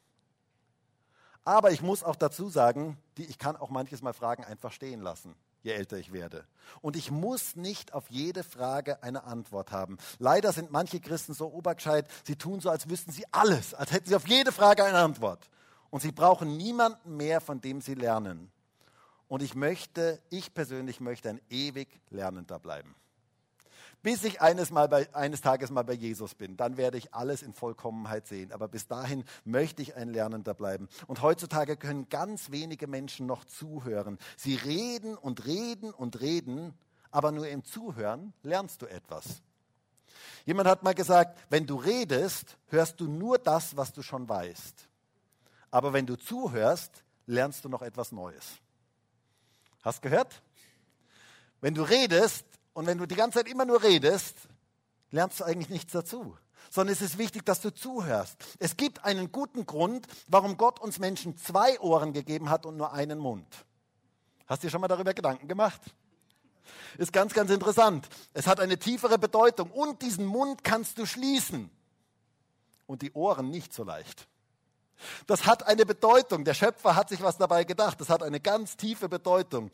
Aber 1.44 1.70
ich 1.70 1.82
muss 1.82 2.02
auch 2.02 2.16
dazu 2.16 2.48
sagen, 2.48 2.98
ich 3.16 3.38
kann 3.38 3.56
auch 3.56 3.70
manches 3.70 4.02
Mal 4.02 4.14
Fragen 4.14 4.44
einfach 4.44 4.72
stehen 4.72 5.00
lassen 5.00 5.34
je 5.66 5.72
älter 5.72 5.98
ich 5.98 6.12
werde. 6.12 6.46
Und 6.80 6.96
ich 6.96 7.10
muss 7.10 7.56
nicht 7.56 7.92
auf 7.92 8.08
jede 8.08 8.42
Frage 8.42 9.02
eine 9.02 9.24
Antwort 9.24 9.72
haben. 9.72 9.98
Leider 10.18 10.52
sind 10.52 10.70
manche 10.70 11.00
Christen 11.00 11.34
so 11.34 11.48
obergescheit, 11.48 12.08
sie 12.24 12.36
tun 12.36 12.60
so, 12.60 12.70
als 12.70 12.88
wüssten 12.88 13.12
sie 13.12 13.24
alles, 13.32 13.74
als 13.74 13.92
hätten 13.92 14.08
sie 14.08 14.16
auf 14.16 14.26
jede 14.26 14.52
Frage 14.52 14.84
eine 14.84 14.98
Antwort. 14.98 15.50
Und 15.90 16.00
sie 16.00 16.12
brauchen 16.12 16.56
niemanden 16.56 17.16
mehr, 17.16 17.40
von 17.40 17.60
dem 17.60 17.80
sie 17.80 17.94
lernen. 17.94 18.50
Und 19.28 19.42
ich 19.42 19.54
möchte, 19.54 20.22
ich 20.30 20.54
persönlich 20.54 21.00
möchte 21.00 21.28
ein 21.28 21.40
ewig 21.50 21.88
Lernender 22.10 22.58
bleiben 22.58 22.94
bis 24.02 24.24
ich 24.24 24.40
eines, 24.40 24.70
mal 24.70 24.88
bei, 24.88 25.12
eines 25.14 25.40
Tages 25.40 25.70
mal 25.70 25.82
bei 25.82 25.94
Jesus 25.94 26.34
bin. 26.34 26.56
Dann 26.56 26.76
werde 26.76 26.98
ich 26.98 27.12
alles 27.14 27.42
in 27.42 27.52
Vollkommenheit 27.52 28.26
sehen. 28.26 28.52
Aber 28.52 28.68
bis 28.68 28.86
dahin 28.86 29.24
möchte 29.44 29.82
ich 29.82 29.96
ein 29.96 30.08
Lernender 30.08 30.54
bleiben. 30.54 30.88
Und 31.06 31.22
heutzutage 31.22 31.76
können 31.76 32.08
ganz 32.08 32.50
wenige 32.50 32.86
Menschen 32.86 33.26
noch 33.26 33.44
zuhören. 33.44 34.18
Sie 34.36 34.54
reden 34.54 35.16
und 35.16 35.46
reden 35.46 35.92
und 35.92 36.20
reden, 36.20 36.74
aber 37.10 37.32
nur 37.32 37.48
im 37.48 37.64
Zuhören 37.64 38.32
lernst 38.42 38.82
du 38.82 38.86
etwas. 38.86 39.42
Jemand 40.44 40.68
hat 40.68 40.84
mal 40.84 40.94
gesagt, 40.94 41.38
wenn 41.50 41.66
du 41.66 41.76
redest, 41.76 42.56
hörst 42.68 43.00
du 43.00 43.08
nur 43.08 43.38
das, 43.38 43.76
was 43.76 43.92
du 43.92 44.02
schon 44.02 44.28
weißt. 44.28 44.88
Aber 45.70 45.92
wenn 45.92 46.06
du 46.06 46.16
zuhörst, 46.16 47.02
lernst 47.26 47.64
du 47.64 47.68
noch 47.68 47.82
etwas 47.82 48.12
Neues. 48.12 48.44
Hast 49.82 50.02
gehört? 50.02 50.42
Wenn 51.60 51.74
du 51.74 51.82
redest, 51.82 52.44
und 52.76 52.86
wenn 52.86 52.98
du 52.98 53.06
die 53.06 53.14
ganze 53.14 53.38
Zeit 53.38 53.48
immer 53.48 53.64
nur 53.64 53.82
redest, 53.82 54.36
lernst 55.10 55.40
du 55.40 55.44
eigentlich 55.44 55.70
nichts 55.70 55.94
dazu. 55.94 56.36
Sondern 56.70 56.92
es 56.92 57.00
ist 57.00 57.16
wichtig, 57.16 57.46
dass 57.46 57.62
du 57.62 57.72
zuhörst. 57.72 58.36
Es 58.58 58.76
gibt 58.76 59.02
einen 59.02 59.32
guten 59.32 59.64
Grund, 59.64 60.06
warum 60.28 60.58
Gott 60.58 60.78
uns 60.78 60.98
Menschen 60.98 61.38
zwei 61.38 61.80
Ohren 61.80 62.12
gegeben 62.12 62.50
hat 62.50 62.66
und 62.66 62.76
nur 62.76 62.92
einen 62.92 63.18
Mund. 63.18 63.46
Hast 64.46 64.62
du 64.62 64.66
dir 64.66 64.70
schon 64.70 64.82
mal 64.82 64.88
darüber 64.88 65.14
Gedanken 65.14 65.48
gemacht? 65.48 65.80
Ist 66.98 67.14
ganz, 67.14 67.32
ganz 67.32 67.50
interessant. 67.50 68.10
Es 68.34 68.46
hat 68.46 68.60
eine 68.60 68.78
tiefere 68.78 69.16
Bedeutung 69.16 69.70
und 69.70 70.02
diesen 70.02 70.26
Mund 70.26 70.62
kannst 70.62 70.98
du 70.98 71.06
schließen 71.06 71.70
und 72.84 73.00
die 73.00 73.12
Ohren 73.12 73.48
nicht 73.48 73.72
so 73.72 73.84
leicht. 73.84 74.28
Das 75.26 75.46
hat 75.46 75.66
eine 75.66 75.86
Bedeutung. 75.86 76.44
Der 76.44 76.54
Schöpfer 76.54 76.96
hat 76.96 77.08
sich 77.08 77.22
was 77.22 77.38
dabei 77.38 77.64
gedacht. 77.64 78.00
Das 78.00 78.08
hat 78.08 78.22
eine 78.22 78.40
ganz 78.40 78.76
tiefe 78.76 79.08
Bedeutung. 79.08 79.70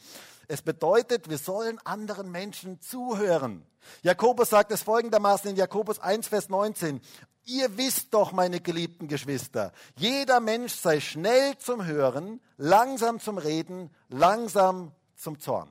Es 0.49 0.63
bedeutet, 0.63 1.31
wir 1.31 1.39
sollen 1.39 1.79
anderen 1.85 2.31
Menschen 2.31 2.81
zuhören. 2.81 3.65
Jakobus 4.03 4.51
sagt 4.51 4.73
es 4.73 4.83
folgendermaßen 4.83 5.51
in 5.51 5.57
Jakobus 5.57 5.99
1, 5.99 6.29
Vers 6.29 6.49
19. 6.49 7.01
Ihr 7.45 7.77
wisst 7.77 8.15
doch, 8.15 8.33
meine 8.33 8.61
geliebten 8.61 9.09
Geschwister, 9.09 9.73
jeder 9.97 10.39
Mensch 10.39 10.75
sei 10.75 11.01
schnell 11.01 11.59
zum 11.59 11.85
Hören, 11.85 12.41
langsam 12.57 13.19
zum 13.19 13.37
Reden, 13.37 13.91
langsam 14.09 14.93
zum 15.17 15.41
Zorn. 15.41 15.69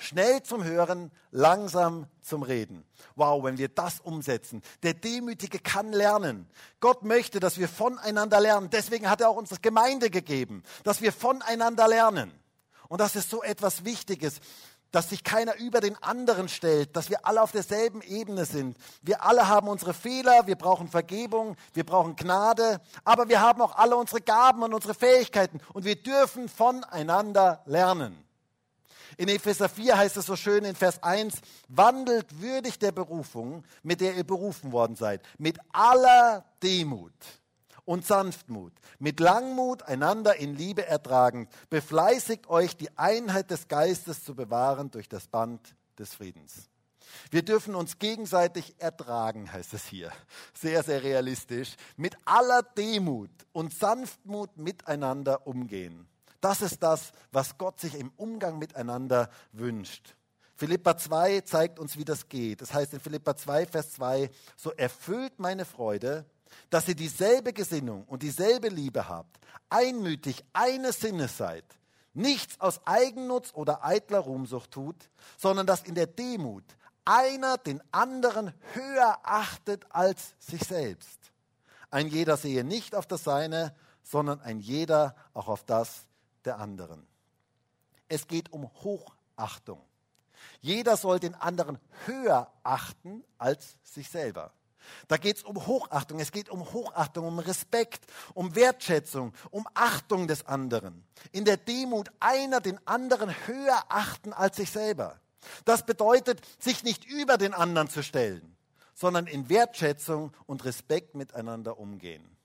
Schnell 0.00 0.42
zum 0.42 0.64
Hören, 0.64 1.10
langsam 1.30 2.06
zum 2.22 2.42
Reden. 2.42 2.84
Wow, 3.16 3.44
wenn 3.44 3.58
wir 3.58 3.68
das 3.68 4.00
umsetzen. 4.00 4.62
Der 4.82 4.94
Demütige 4.94 5.58
kann 5.58 5.92
lernen. 5.92 6.48
Gott 6.80 7.02
möchte, 7.02 7.38
dass 7.38 7.58
wir 7.58 7.68
voneinander 7.68 8.40
lernen. 8.40 8.70
Deswegen 8.70 9.10
hat 9.10 9.20
er 9.20 9.28
auch 9.28 9.36
uns 9.36 9.50
das 9.50 9.60
Gemeinde 9.60 10.08
gegeben, 10.08 10.62
dass 10.84 11.02
wir 11.02 11.12
voneinander 11.12 11.86
lernen. 11.86 12.32
Und 12.88 13.02
das 13.02 13.14
ist 13.14 13.28
so 13.28 13.42
etwas 13.42 13.84
Wichtiges, 13.84 14.40
dass 14.90 15.10
sich 15.10 15.22
keiner 15.22 15.56
über 15.56 15.82
den 15.82 16.02
anderen 16.02 16.48
stellt, 16.48 16.96
dass 16.96 17.10
wir 17.10 17.26
alle 17.26 17.42
auf 17.42 17.52
derselben 17.52 18.00
Ebene 18.00 18.46
sind. 18.46 18.78
Wir 19.02 19.22
alle 19.22 19.48
haben 19.48 19.68
unsere 19.68 19.92
Fehler, 19.92 20.46
wir 20.46 20.56
brauchen 20.56 20.88
Vergebung, 20.88 21.56
wir 21.74 21.84
brauchen 21.84 22.16
Gnade, 22.16 22.80
aber 23.04 23.28
wir 23.28 23.42
haben 23.42 23.60
auch 23.60 23.76
alle 23.76 23.96
unsere 23.96 24.22
Gaben 24.22 24.62
und 24.62 24.72
unsere 24.72 24.94
Fähigkeiten 24.94 25.60
und 25.74 25.84
wir 25.84 25.96
dürfen 25.96 26.48
voneinander 26.48 27.62
lernen. 27.66 28.29
In 29.20 29.28
Epheser 29.28 29.68
4 29.68 29.98
heißt 29.98 30.16
es 30.16 30.24
so 30.24 30.34
schön 30.34 30.64
in 30.64 30.74
Vers 30.74 31.02
1, 31.02 31.42
wandelt 31.68 32.40
würdig 32.40 32.78
der 32.78 32.90
Berufung, 32.90 33.64
mit 33.82 34.00
der 34.00 34.16
ihr 34.16 34.24
berufen 34.24 34.72
worden 34.72 34.96
seid, 34.96 35.20
mit 35.36 35.58
aller 35.74 36.46
Demut 36.62 37.12
und 37.84 38.06
Sanftmut, 38.06 38.72
mit 38.98 39.20
Langmut 39.20 39.82
einander 39.82 40.36
in 40.36 40.56
Liebe 40.56 40.86
ertragend, 40.86 41.50
befleißigt 41.68 42.48
euch, 42.48 42.78
die 42.78 42.96
Einheit 42.96 43.50
des 43.50 43.68
Geistes 43.68 44.24
zu 44.24 44.34
bewahren 44.34 44.90
durch 44.90 45.10
das 45.10 45.28
Band 45.28 45.76
des 45.98 46.14
Friedens. 46.14 46.70
Wir 47.30 47.42
dürfen 47.42 47.74
uns 47.74 47.98
gegenseitig 47.98 48.74
ertragen, 48.78 49.52
heißt 49.52 49.74
es 49.74 49.84
hier. 49.84 50.12
Sehr, 50.54 50.82
sehr 50.82 51.02
realistisch. 51.02 51.76
Mit 51.98 52.16
aller 52.24 52.62
Demut 52.62 53.28
und 53.52 53.74
Sanftmut 53.74 54.56
miteinander 54.56 55.46
umgehen. 55.46 56.09
Das 56.40 56.62
ist 56.62 56.82
das, 56.82 57.12
was 57.32 57.58
Gott 57.58 57.80
sich 57.80 57.94
im 57.94 58.10
Umgang 58.16 58.58
miteinander 58.58 59.30
wünscht. 59.52 60.14
Philippa 60.56 60.96
2 60.96 61.40
zeigt 61.40 61.78
uns, 61.78 61.96
wie 61.96 62.04
das 62.04 62.28
geht. 62.28 62.60
Das 62.60 62.74
heißt 62.74 62.92
in 62.92 63.00
Philippa 63.00 63.36
2, 63.36 63.66
Vers 63.66 63.92
2, 63.92 64.30
so 64.56 64.72
erfüllt 64.72 65.38
meine 65.38 65.64
Freude, 65.64 66.26
dass 66.68 66.88
ihr 66.88 66.94
dieselbe 66.94 67.52
Gesinnung 67.52 68.04
und 68.04 68.22
dieselbe 68.22 68.68
Liebe 68.68 69.08
habt, 69.08 69.38
einmütig 69.68 70.44
eines 70.52 71.00
Sinnes 71.00 71.36
seid, 71.36 71.64
nichts 72.12 72.60
aus 72.60 72.80
Eigennutz 72.86 73.52
oder 73.54 73.84
eitler 73.84 74.18
Ruhmsucht 74.18 74.70
tut, 74.70 75.10
sondern 75.38 75.66
dass 75.66 75.82
in 75.82 75.94
der 75.94 76.06
Demut 76.06 76.64
einer 77.04 77.56
den 77.56 77.82
anderen 77.92 78.52
höher 78.74 79.18
achtet 79.22 79.86
als 79.90 80.34
sich 80.38 80.62
selbst. 80.62 81.18
Ein 81.90 82.08
jeder 82.08 82.36
sehe 82.36 82.64
nicht 82.64 82.94
auf 82.94 83.06
das 83.06 83.24
Seine, 83.24 83.74
sondern 84.02 84.40
ein 84.40 84.60
jeder 84.60 85.16
auch 85.32 85.48
auf 85.48 85.64
das 85.64 86.06
der 86.44 86.58
anderen. 86.58 87.06
Es 88.08 88.26
geht 88.26 88.52
um 88.52 88.70
Hochachtung. 88.82 89.80
Jeder 90.60 90.96
soll 90.96 91.20
den 91.20 91.34
anderen 91.34 91.78
höher 92.06 92.50
achten 92.62 93.24
als 93.38 93.76
sich 93.82 94.08
selber. 94.08 94.52
Da 95.08 95.16
geht 95.16 95.36
es 95.36 95.42
um 95.42 95.66
Hochachtung, 95.66 96.20
es 96.20 96.32
geht 96.32 96.48
um 96.48 96.72
Hochachtung, 96.72 97.26
um 97.26 97.38
Respekt, 97.38 98.06
um 98.34 98.54
Wertschätzung, 98.54 99.34
um 99.50 99.66
Achtung 99.74 100.26
des 100.26 100.46
anderen. 100.46 101.04
In 101.32 101.44
der 101.44 101.56
Demut 101.56 102.10
einer 102.18 102.60
den 102.60 102.84
anderen 102.86 103.30
höher 103.46 103.84
achten 103.88 104.32
als 104.32 104.56
sich 104.56 104.70
selber. 104.70 105.20
Das 105.64 105.86
bedeutet, 105.86 106.40
sich 106.58 106.82
nicht 106.82 107.04
über 107.04 107.38
den 107.38 107.54
anderen 107.54 107.88
zu 107.88 108.02
stellen, 108.02 108.56
sondern 108.94 109.26
in 109.26 109.48
Wertschätzung 109.48 110.32
und 110.46 110.64
Respekt 110.64 111.14
miteinander 111.14 111.78
umgehen. 111.78 112.36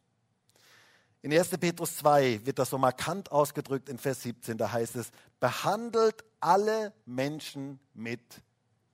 In 1.26 1.34
1. 1.34 1.58
Petrus 1.58 1.98
2 1.98 2.46
wird 2.46 2.60
das 2.60 2.70
so 2.70 2.78
markant 2.78 3.32
ausgedrückt 3.32 3.90
in 3.90 3.98
Vers 3.98 4.22
17. 4.22 4.60
Da 4.60 4.72
heißt 4.72 4.96
es, 4.96 5.10
behandelt 5.40 6.24
alle 6.40 6.94
Menschen 7.08 7.80
mit 7.96 8.22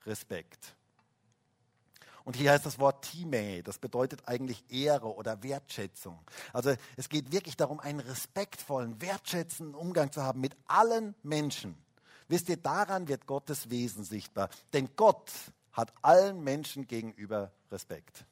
Respekt. 0.05 0.77
Und 2.23 2.37
hier 2.37 2.53
heißt 2.53 2.65
das 2.65 2.79
Wort 2.79 3.03
Time, 3.03 3.61
das 3.63 3.79
bedeutet 3.79 4.29
eigentlich 4.29 4.63
Ehre 4.69 5.13
oder 5.13 5.43
Wertschätzung. 5.43 6.21
Also 6.53 6.73
es 6.95 7.09
geht 7.09 7.33
wirklich 7.33 7.57
darum, 7.57 7.81
einen 7.81 7.99
respektvollen, 7.99 9.01
wertschätzenden 9.01 9.75
Umgang 9.75 10.13
zu 10.13 10.23
haben 10.23 10.39
mit 10.39 10.55
allen 10.67 11.15
Menschen. 11.23 11.75
Wisst 12.29 12.47
ihr, 12.47 12.55
daran 12.55 13.09
wird 13.09 13.27
Gottes 13.27 13.69
Wesen 13.69 14.05
sichtbar. 14.05 14.49
Denn 14.71 14.87
Gott 14.95 15.29
hat 15.73 15.91
allen 16.01 16.41
Menschen 16.41 16.87
gegenüber 16.87 17.51
Respekt. 17.69 18.23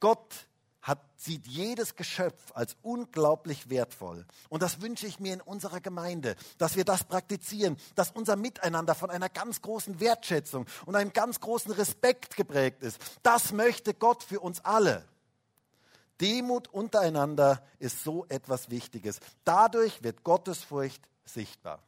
Gott 0.00 0.48
hat, 0.82 1.00
sieht 1.16 1.46
jedes 1.46 1.94
Geschöpf 1.94 2.52
als 2.54 2.76
unglaublich 2.82 3.70
wertvoll. 3.70 4.26
Und 4.48 4.62
das 4.62 4.82
wünsche 4.82 5.06
ich 5.06 5.20
mir 5.20 5.32
in 5.32 5.40
unserer 5.40 5.80
Gemeinde, 5.80 6.36
dass 6.58 6.76
wir 6.76 6.84
das 6.84 7.04
praktizieren, 7.04 7.76
dass 7.94 8.10
unser 8.10 8.36
Miteinander 8.36 8.94
von 8.94 9.10
einer 9.10 9.28
ganz 9.28 9.62
großen 9.62 10.00
Wertschätzung 10.00 10.66
und 10.84 10.96
einem 10.96 11.12
ganz 11.12 11.40
großen 11.40 11.72
Respekt 11.72 12.36
geprägt 12.36 12.82
ist. 12.82 12.98
Das 13.22 13.52
möchte 13.52 13.94
Gott 13.94 14.22
für 14.22 14.40
uns 14.40 14.64
alle. 14.64 15.04
Demut 16.20 16.68
untereinander 16.68 17.62
ist 17.78 18.04
so 18.04 18.26
etwas 18.28 18.70
Wichtiges. 18.70 19.20
Dadurch 19.44 20.02
wird 20.02 20.22
Gottesfurcht 20.24 21.02
sichtbar. 21.24 21.80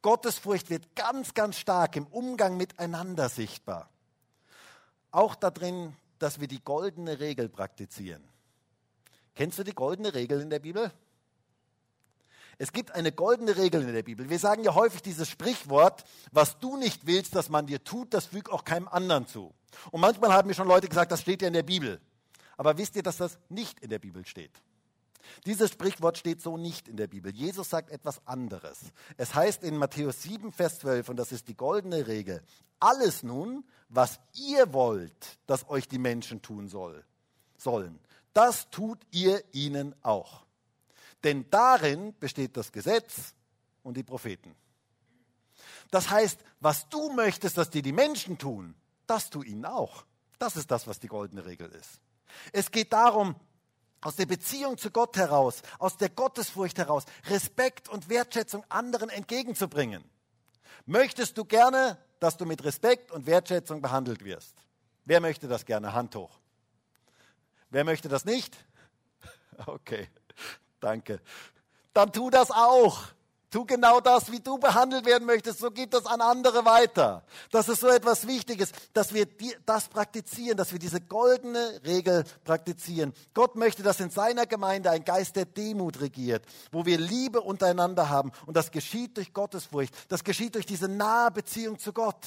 Gottesfurcht 0.00 0.70
wird 0.70 0.94
ganz, 0.94 1.34
ganz 1.34 1.56
stark 1.56 1.96
im 1.96 2.06
Umgang 2.06 2.56
miteinander 2.56 3.28
sichtbar. 3.28 3.90
Auch 5.10 5.34
darin, 5.34 5.96
dass 6.18 6.40
wir 6.40 6.48
die 6.48 6.62
goldene 6.62 7.20
Regel 7.20 7.48
praktizieren. 7.48 8.22
Kennst 9.34 9.58
du 9.58 9.64
die 9.64 9.74
goldene 9.74 10.14
Regel 10.14 10.40
in 10.40 10.50
der 10.50 10.58
Bibel? 10.58 10.92
Es 12.60 12.72
gibt 12.72 12.90
eine 12.90 13.12
goldene 13.12 13.56
Regel 13.56 13.82
in 13.82 13.92
der 13.92 14.02
Bibel. 14.02 14.28
Wir 14.28 14.38
sagen 14.40 14.64
ja 14.64 14.74
häufig 14.74 15.00
dieses 15.00 15.28
Sprichwort, 15.28 16.04
was 16.32 16.58
du 16.58 16.76
nicht 16.76 17.06
willst, 17.06 17.36
dass 17.36 17.48
man 17.48 17.66
dir 17.66 17.82
tut, 17.84 18.12
das 18.12 18.26
füg 18.26 18.50
auch 18.50 18.64
keinem 18.64 18.88
anderen 18.88 19.28
zu. 19.28 19.54
Und 19.92 20.00
manchmal 20.00 20.32
haben 20.32 20.48
mir 20.48 20.54
schon 20.54 20.66
Leute 20.66 20.88
gesagt, 20.88 21.12
das 21.12 21.20
steht 21.20 21.40
ja 21.42 21.48
in 21.48 21.54
der 21.54 21.62
Bibel. 21.62 22.00
Aber 22.56 22.76
wisst 22.76 22.96
ihr, 22.96 23.04
dass 23.04 23.18
das 23.18 23.38
nicht 23.48 23.78
in 23.78 23.90
der 23.90 24.00
Bibel 24.00 24.26
steht? 24.26 24.50
Dieses 25.46 25.72
Sprichwort 25.72 26.18
steht 26.18 26.40
so 26.42 26.56
nicht 26.56 26.88
in 26.88 26.96
der 26.96 27.06
Bibel. 27.06 27.34
Jesus 27.34 27.70
sagt 27.70 27.90
etwas 27.90 28.26
anderes. 28.26 28.78
Es 29.16 29.34
heißt 29.34 29.62
in 29.62 29.76
Matthäus 29.76 30.22
7, 30.22 30.52
Vers 30.52 30.80
12, 30.80 31.08
und 31.08 31.16
das 31.16 31.32
ist 31.32 31.48
die 31.48 31.56
goldene 31.56 32.06
Regel, 32.06 32.42
alles 32.80 33.22
nun, 33.22 33.64
was 33.88 34.20
ihr 34.34 34.72
wollt, 34.72 35.38
dass 35.46 35.68
euch 35.68 35.88
die 35.88 35.98
Menschen 35.98 36.42
tun 36.42 36.68
soll, 36.68 37.04
sollen, 37.56 37.98
das 38.32 38.70
tut 38.70 39.00
ihr 39.10 39.42
ihnen 39.52 39.94
auch. 40.02 40.46
Denn 41.24 41.46
darin 41.50 42.14
besteht 42.20 42.56
das 42.56 42.70
Gesetz 42.70 43.34
und 43.82 43.96
die 43.96 44.04
Propheten. 44.04 44.54
Das 45.90 46.10
heißt, 46.10 46.38
was 46.60 46.88
du 46.88 47.10
möchtest, 47.12 47.58
dass 47.58 47.70
dir 47.70 47.82
die 47.82 47.92
Menschen 47.92 48.38
tun, 48.38 48.74
das 49.06 49.30
tu 49.30 49.42
ihnen 49.42 49.64
auch. 49.64 50.04
Das 50.38 50.56
ist 50.56 50.70
das, 50.70 50.86
was 50.86 51.00
die 51.00 51.08
goldene 51.08 51.44
Regel 51.44 51.68
ist. 51.70 52.00
Es 52.52 52.70
geht 52.70 52.92
darum, 52.92 53.34
aus 54.00 54.16
der 54.16 54.26
Beziehung 54.26 54.78
zu 54.78 54.90
Gott 54.90 55.16
heraus, 55.16 55.62
aus 55.78 55.96
der 55.96 56.08
Gottesfurcht 56.08 56.78
heraus, 56.78 57.04
Respekt 57.26 57.88
und 57.88 58.08
Wertschätzung 58.08 58.64
anderen 58.68 59.10
entgegenzubringen. 59.10 60.04
Möchtest 60.86 61.36
du 61.36 61.44
gerne, 61.44 61.98
dass 62.20 62.36
du 62.36 62.46
mit 62.46 62.64
Respekt 62.64 63.10
und 63.12 63.26
Wertschätzung 63.26 63.82
behandelt 63.82 64.24
wirst? 64.24 64.54
Wer 65.04 65.20
möchte 65.20 65.48
das 65.48 65.64
gerne? 65.64 65.92
Hand 65.92 66.14
hoch. 66.14 66.38
Wer 67.70 67.84
möchte 67.84 68.08
das 68.08 68.24
nicht? 68.24 68.56
Okay, 69.66 70.08
danke. 70.78 71.20
Dann 71.92 72.12
tu 72.12 72.30
das 72.30 72.52
auch. 72.52 73.08
Tu 73.50 73.64
genau 73.64 74.00
das, 74.00 74.30
wie 74.30 74.40
du 74.40 74.58
behandelt 74.58 75.06
werden 75.06 75.24
möchtest, 75.24 75.60
so 75.60 75.70
geht 75.70 75.94
das 75.94 76.04
an 76.04 76.20
andere 76.20 76.66
weiter. 76.66 77.22
Das 77.50 77.70
ist 77.70 77.80
so 77.80 77.88
etwas 77.88 78.26
Wichtiges, 78.26 78.72
dass 78.92 79.14
wir 79.14 79.26
das 79.64 79.88
praktizieren, 79.88 80.58
dass 80.58 80.72
wir 80.72 80.78
diese 80.78 81.00
goldene 81.00 81.80
Regel 81.82 82.24
praktizieren. 82.44 83.14
Gott 83.32 83.56
möchte, 83.56 83.82
dass 83.82 84.00
in 84.00 84.10
seiner 84.10 84.44
Gemeinde 84.44 84.90
ein 84.90 85.02
Geist 85.02 85.36
der 85.36 85.46
Demut 85.46 86.02
regiert, 86.02 86.44
wo 86.72 86.84
wir 86.84 86.98
Liebe 86.98 87.40
untereinander 87.40 88.10
haben. 88.10 88.32
Und 88.44 88.54
das 88.54 88.70
geschieht 88.70 89.16
durch 89.16 89.32
Gottesfurcht. 89.32 89.94
Das 90.08 90.24
geschieht 90.24 90.54
durch 90.54 90.66
diese 90.66 90.88
nahe 90.88 91.30
Beziehung 91.30 91.78
zu 91.78 91.94
Gott. 91.94 92.26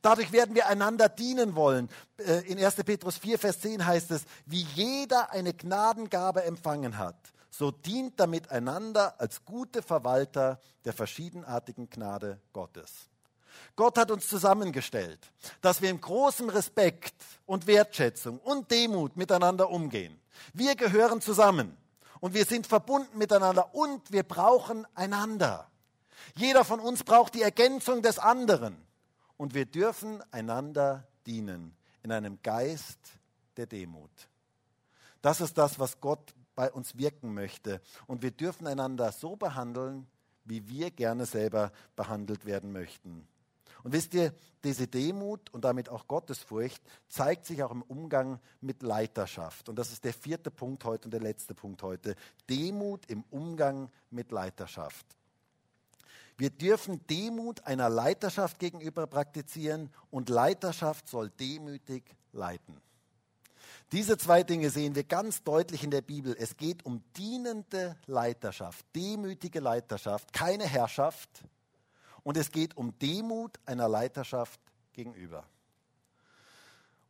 Dadurch 0.00 0.32
werden 0.32 0.56
wir 0.56 0.66
einander 0.66 1.08
dienen 1.08 1.54
wollen. 1.54 1.88
Äh, 2.16 2.40
in 2.50 2.58
1. 2.58 2.76
Petrus 2.76 3.16
4, 3.18 3.38
Vers 3.38 3.60
10 3.60 3.86
heißt 3.86 4.10
es, 4.10 4.22
wie 4.46 4.62
jeder 4.74 5.30
eine 5.30 5.54
Gnadengabe 5.54 6.42
empfangen 6.42 6.98
hat 6.98 7.14
so 7.52 7.70
dient 7.70 8.18
damit 8.18 8.50
einander 8.50 9.20
als 9.20 9.44
gute 9.44 9.82
Verwalter 9.82 10.58
der 10.86 10.94
verschiedenartigen 10.94 11.88
Gnade 11.90 12.40
Gottes. 12.52 13.10
Gott 13.76 13.98
hat 13.98 14.10
uns 14.10 14.26
zusammengestellt, 14.26 15.20
dass 15.60 15.82
wir 15.82 15.90
in 15.90 16.00
großem 16.00 16.48
Respekt 16.48 17.14
und 17.44 17.66
Wertschätzung 17.66 18.38
und 18.38 18.70
Demut 18.70 19.18
miteinander 19.18 19.68
umgehen. 19.68 20.18
Wir 20.54 20.74
gehören 20.74 21.20
zusammen 21.20 21.76
und 22.20 22.32
wir 22.32 22.46
sind 22.46 22.66
verbunden 22.66 23.18
miteinander 23.18 23.74
und 23.74 24.10
wir 24.10 24.22
brauchen 24.22 24.86
einander. 24.94 25.70
Jeder 26.34 26.64
von 26.64 26.80
uns 26.80 27.04
braucht 27.04 27.34
die 27.34 27.42
Ergänzung 27.42 28.00
des 28.00 28.18
anderen 28.18 28.76
und 29.36 29.52
wir 29.52 29.66
dürfen 29.66 30.22
einander 30.32 31.06
dienen 31.26 31.76
in 32.02 32.12
einem 32.12 32.40
Geist 32.42 32.98
der 33.58 33.66
Demut. 33.66 34.10
Das 35.20 35.42
ist 35.42 35.58
das, 35.58 35.78
was 35.78 36.00
Gott 36.00 36.34
bei 36.54 36.70
uns 36.72 36.96
wirken 36.96 37.34
möchte. 37.34 37.80
Und 38.06 38.22
wir 38.22 38.30
dürfen 38.30 38.66
einander 38.66 39.12
so 39.12 39.36
behandeln, 39.36 40.06
wie 40.44 40.68
wir 40.68 40.90
gerne 40.90 41.26
selber 41.26 41.72
behandelt 41.96 42.44
werden 42.44 42.72
möchten. 42.72 43.26
Und 43.82 43.92
wisst 43.92 44.14
ihr, 44.14 44.32
diese 44.62 44.86
Demut 44.86 45.50
und 45.50 45.64
damit 45.64 45.88
auch 45.88 46.06
Gottesfurcht 46.06 46.82
zeigt 47.08 47.46
sich 47.46 47.62
auch 47.64 47.72
im 47.72 47.82
Umgang 47.82 48.38
mit 48.60 48.82
Leiterschaft. 48.82 49.68
Und 49.68 49.76
das 49.76 49.90
ist 49.92 50.04
der 50.04 50.14
vierte 50.14 50.50
Punkt 50.50 50.84
heute 50.84 51.06
und 51.06 51.10
der 51.10 51.20
letzte 51.20 51.54
Punkt 51.54 51.82
heute. 51.82 52.14
Demut 52.48 53.06
im 53.06 53.24
Umgang 53.30 53.90
mit 54.10 54.30
Leiterschaft. 54.30 55.04
Wir 56.38 56.50
dürfen 56.50 57.04
Demut 57.08 57.64
einer 57.66 57.88
Leiterschaft 57.88 58.58
gegenüber 58.58 59.06
praktizieren 59.06 59.90
und 60.10 60.28
Leiterschaft 60.28 61.08
soll 61.08 61.30
demütig 61.30 62.04
leiten. 62.32 62.80
Diese 63.92 64.16
zwei 64.16 64.42
Dinge 64.42 64.70
sehen 64.70 64.94
wir 64.94 65.04
ganz 65.04 65.42
deutlich 65.42 65.84
in 65.84 65.90
der 65.90 66.00
Bibel. 66.00 66.34
Es 66.38 66.56
geht 66.56 66.86
um 66.86 67.02
dienende 67.14 67.94
Leiterschaft, 68.06 68.86
demütige 68.96 69.60
Leiterschaft, 69.60 70.32
keine 70.32 70.64
Herrschaft. 70.64 71.28
Und 72.22 72.38
es 72.38 72.50
geht 72.50 72.74
um 72.74 72.98
Demut 72.98 73.60
einer 73.66 73.90
Leiterschaft 73.90 74.58
gegenüber. 74.94 75.44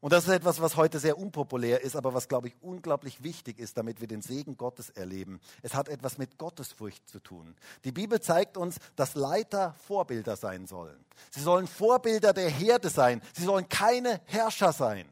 Und 0.01 0.13
das 0.13 0.25
ist 0.25 0.31
etwas, 0.31 0.61
was 0.61 0.75
heute 0.75 0.99
sehr 0.99 1.17
unpopulär 1.17 1.83
ist, 1.83 1.95
aber 1.95 2.13
was, 2.13 2.27
glaube 2.27 2.49
ich, 2.49 2.57
unglaublich 2.61 3.23
wichtig 3.23 3.61
ist, 3.61 3.79
damit 3.79 4.01
wir 4.01 4.09
den 4.09 4.21
Segen 4.21 4.57
Gottes 4.57 4.91
erleben. 4.91 5.41
Es 5.63 5.75
hat 5.75 5.89
etwas 5.89 6.19
mit 6.19 6.39
Gottesfurcht 6.39 7.09
zu 7.09 7.21
tun. 7.21 7.55
Die 7.85 7.93
Bibel 7.93 8.21
zeigt 8.21 8.57
uns, 8.57 8.79
dass 8.97 9.15
Leiter 9.15 9.77
Vorbilder 9.87 10.35
sein 10.35 10.67
sollen. 10.67 10.99
Sie 11.31 11.41
sollen 11.41 11.69
Vorbilder 11.69 12.33
der 12.33 12.51
Herde 12.51 12.91
sein. 12.91 13.23
Sie 13.33 13.45
sollen 13.45 13.69
keine 13.69 14.21
Herrscher 14.25 14.73
sein. 14.73 15.07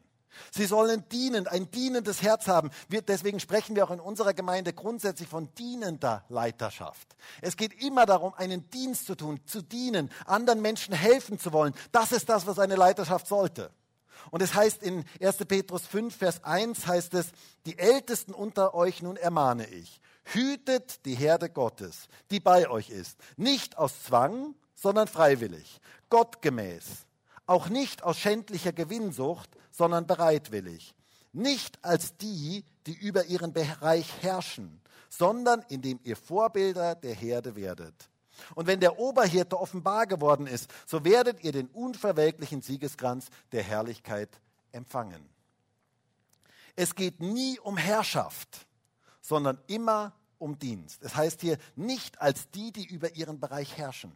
Sie 0.51 0.65
sollen 0.65 1.07
dienen, 1.09 1.47
ein 1.47 1.69
dienendes 1.71 2.21
Herz 2.21 2.47
haben. 2.47 2.71
Wir, 2.89 3.01
deswegen 3.01 3.39
sprechen 3.39 3.75
wir 3.75 3.83
auch 3.83 3.91
in 3.91 3.99
unserer 3.99 4.33
Gemeinde 4.33 4.73
grundsätzlich 4.73 5.27
von 5.27 5.53
dienender 5.55 6.23
Leiterschaft. 6.29 7.15
Es 7.41 7.57
geht 7.57 7.81
immer 7.83 8.05
darum, 8.05 8.33
einen 8.35 8.69
Dienst 8.69 9.05
zu 9.05 9.15
tun, 9.15 9.39
zu 9.45 9.61
dienen, 9.61 10.09
anderen 10.25 10.61
Menschen 10.61 10.93
helfen 10.93 11.39
zu 11.39 11.53
wollen. 11.53 11.73
Das 11.91 12.11
ist 12.11 12.29
das, 12.29 12.47
was 12.47 12.59
eine 12.59 12.75
Leiterschaft 12.75 13.27
sollte. 13.27 13.71
Und 14.29 14.41
es 14.41 14.53
heißt 14.53 14.83
in 14.83 15.03
1. 15.19 15.37
Petrus 15.47 15.87
5, 15.87 16.15
Vers 16.15 16.43
1 16.43 16.85
heißt 16.85 17.13
es, 17.15 17.31
die 17.65 17.79
Ältesten 17.79 18.33
unter 18.33 18.75
euch 18.75 19.01
nun 19.01 19.17
ermahne 19.17 19.67
ich, 19.67 19.99
hütet 20.25 21.05
die 21.05 21.15
Herde 21.15 21.49
Gottes, 21.49 22.07
die 22.29 22.39
bei 22.39 22.69
euch 22.69 22.89
ist, 22.89 23.17
nicht 23.37 23.77
aus 23.77 24.03
Zwang, 24.03 24.53
sondern 24.75 25.07
freiwillig, 25.07 25.79
gottgemäß, 26.09 27.05
auch 27.45 27.69
nicht 27.69 28.03
aus 28.03 28.17
schändlicher 28.17 28.73
Gewinnsucht, 28.73 29.49
sondern 29.71 30.07
bereitwillig. 30.07 30.93
Nicht 31.33 31.83
als 31.83 32.17
die, 32.17 32.63
die 32.85 32.93
über 32.93 33.25
ihren 33.25 33.53
Bereich 33.53 34.21
herrschen, 34.21 34.81
sondern 35.09 35.63
indem 35.69 35.99
ihr 36.03 36.17
Vorbilder 36.17 36.95
der 36.95 37.13
Herde 37.13 37.55
werdet. 37.55 38.09
Und 38.55 38.67
wenn 38.67 38.79
der 38.79 38.99
Oberhirte 38.99 39.59
offenbar 39.59 40.07
geworden 40.07 40.47
ist, 40.47 40.71
so 40.85 41.03
werdet 41.03 41.43
ihr 41.43 41.51
den 41.51 41.67
unverwelklichen 41.67 42.61
Siegeskranz 42.61 43.27
der 43.51 43.63
Herrlichkeit 43.63 44.29
empfangen. 44.71 45.29
Es 46.75 46.95
geht 46.95 47.19
nie 47.19 47.59
um 47.59 47.77
Herrschaft, 47.77 48.65
sondern 49.21 49.59
immer 49.67 50.13
um 50.39 50.57
Dienst. 50.57 51.03
Es 51.03 51.15
heißt 51.15 51.41
hier 51.41 51.57
nicht 51.75 52.19
als 52.19 52.49
die, 52.51 52.71
die 52.71 52.85
über 52.85 53.15
ihren 53.15 53.39
Bereich 53.39 53.77
herrschen. 53.77 54.11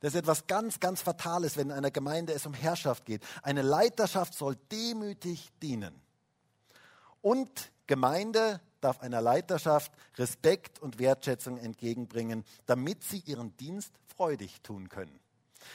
Das 0.00 0.14
ist 0.14 0.20
etwas 0.20 0.46
ganz, 0.46 0.80
ganz 0.80 1.02
Fatales, 1.02 1.56
wenn 1.56 1.70
in 1.70 1.76
einer 1.76 1.90
Gemeinde 1.90 2.32
es 2.32 2.46
um 2.46 2.54
Herrschaft 2.54 3.04
geht. 3.04 3.22
Eine 3.42 3.62
Leiterschaft 3.62 4.34
soll 4.34 4.56
demütig 4.70 5.50
dienen. 5.62 5.94
Und 7.22 7.50
Gemeinde 7.86 8.60
darf 8.80 9.00
einer 9.00 9.20
Leiterschaft 9.20 9.92
Respekt 10.16 10.80
und 10.80 10.98
Wertschätzung 10.98 11.58
entgegenbringen, 11.58 12.44
damit 12.66 13.02
sie 13.04 13.18
ihren 13.26 13.56
Dienst 13.56 13.92
freudig 14.16 14.62
tun 14.62 14.88
können. 14.88 15.18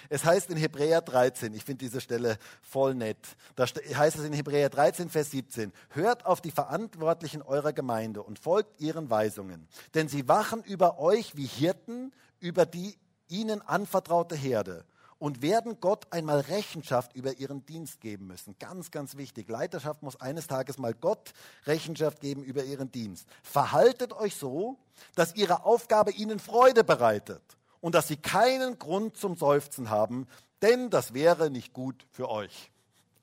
Es 0.09 0.25
heißt 0.25 0.49
in 0.49 0.57
Hebräer 0.57 1.01
13, 1.01 1.53
ich 1.53 1.63
finde 1.63 1.85
diese 1.85 2.01
Stelle 2.01 2.37
voll 2.61 2.95
nett, 2.95 3.17
da 3.55 3.65
heißt 3.65 4.17
es 4.17 4.25
in 4.25 4.33
Hebräer 4.33 4.69
13, 4.69 5.09
Vers 5.09 5.31
17, 5.31 5.71
hört 5.89 6.25
auf 6.25 6.41
die 6.41 6.51
Verantwortlichen 6.51 7.41
eurer 7.41 7.73
Gemeinde 7.73 8.23
und 8.23 8.39
folgt 8.39 8.79
ihren 8.81 9.09
Weisungen, 9.09 9.67
denn 9.93 10.07
sie 10.07 10.27
wachen 10.27 10.63
über 10.63 10.99
euch 10.99 11.35
wie 11.35 11.45
Hirten 11.45 12.13
über 12.39 12.65
die 12.65 12.97
ihnen 13.27 13.61
anvertraute 13.61 14.35
Herde 14.35 14.85
und 15.17 15.41
werden 15.41 15.79
Gott 15.79 16.07
einmal 16.11 16.41
Rechenschaft 16.41 17.15
über 17.15 17.37
ihren 17.37 17.65
Dienst 17.65 18.01
geben 18.01 18.27
müssen. 18.27 18.55
Ganz, 18.59 18.91
ganz 18.91 19.17
wichtig. 19.17 19.49
Leiterschaft 19.49 20.03
muss 20.03 20.19
eines 20.19 20.47
Tages 20.47 20.77
mal 20.77 20.93
Gott 20.93 21.33
Rechenschaft 21.65 22.19
geben 22.19 22.43
über 22.43 22.63
ihren 22.63 22.91
Dienst. 22.91 23.27
Verhaltet 23.41 24.13
euch 24.13 24.35
so, 24.35 24.77
dass 25.15 25.35
ihre 25.35 25.65
Aufgabe 25.65 26.11
ihnen 26.11 26.39
Freude 26.39 26.83
bereitet 26.83 27.41
und 27.81 27.95
dass 27.95 28.07
sie 28.07 28.17
keinen 28.17 28.77
Grund 28.77 29.17
zum 29.17 29.35
Seufzen 29.35 29.89
haben, 29.89 30.27
denn 30.61 30.89
das 30.89 31.13
wäre 31.13 31.49
nicht 31.49 31.73
gut 31.73 32.05
für 32.11 32.29
euch. 32.29 32.71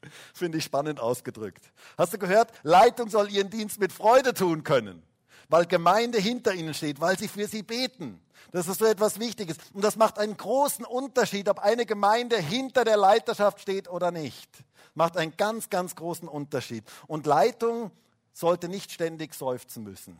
Finde 0.34 0.58
ich 0.58 0.64
spannend 0.64 1.00
ausgedrückt. 1.00 1.72
Hast 1.98 2.12
du 2.14 2.18
gehört? 2.18 2.52
Leitung 2.62 3.08
soll 3.08 3.30
ihren 3.30 3.50
Dienst 3.50 3.78
mit 3.78 3.92
Freude 3.92 4.34
tun 4.34 4.64
können, 4.64 5.02
weil 5.52 5.66
Gemeinde 5.66 6.18
hinter 6.18 6.54
ihnen 6.54 6.72
steht, 6.72 6.98
weil 6.98 7.18
sie 7.18 7.28
für 7.28 7.46
sie 7.46 7.62
beten. 7.62 8.18
Das 8.52 8.68
ist 8.68 8.78
so 8.78 8.86
etwas 8.86 9.20
Wichtiges. 9.20 9.58
Und 9.74 9.84
das 9.84 9.96
macht 9.96 10.18
einen 10.18 10.34
großen 10.34 10.86
Unterschied, 10.86 11.46
ob 11.50 11.58
eine 11.58 11.84
Gemeinde 11.84 12.38
hinter 12.38 12.84
der 12.84 12.96
Leiterschaft 12.96 13.60
steht 13.60 13.86
oder 13.86 14.10
nicht. 14.10 14.48
Macht 14.94 15.18
einen 15.18 15.36
ganz, 15.36 15.68
ganz 15.68 15.94
großen 15.94 16.26
Unterschied. 16.26 16.84
Und 17.06 17.26
Leitung 17.26 17.90
sollte 18.32 18.70
nicht 18.70 18.92
ständig 18.92 19.34
seufzen 19.34 19.84
müssen 19.84 20.18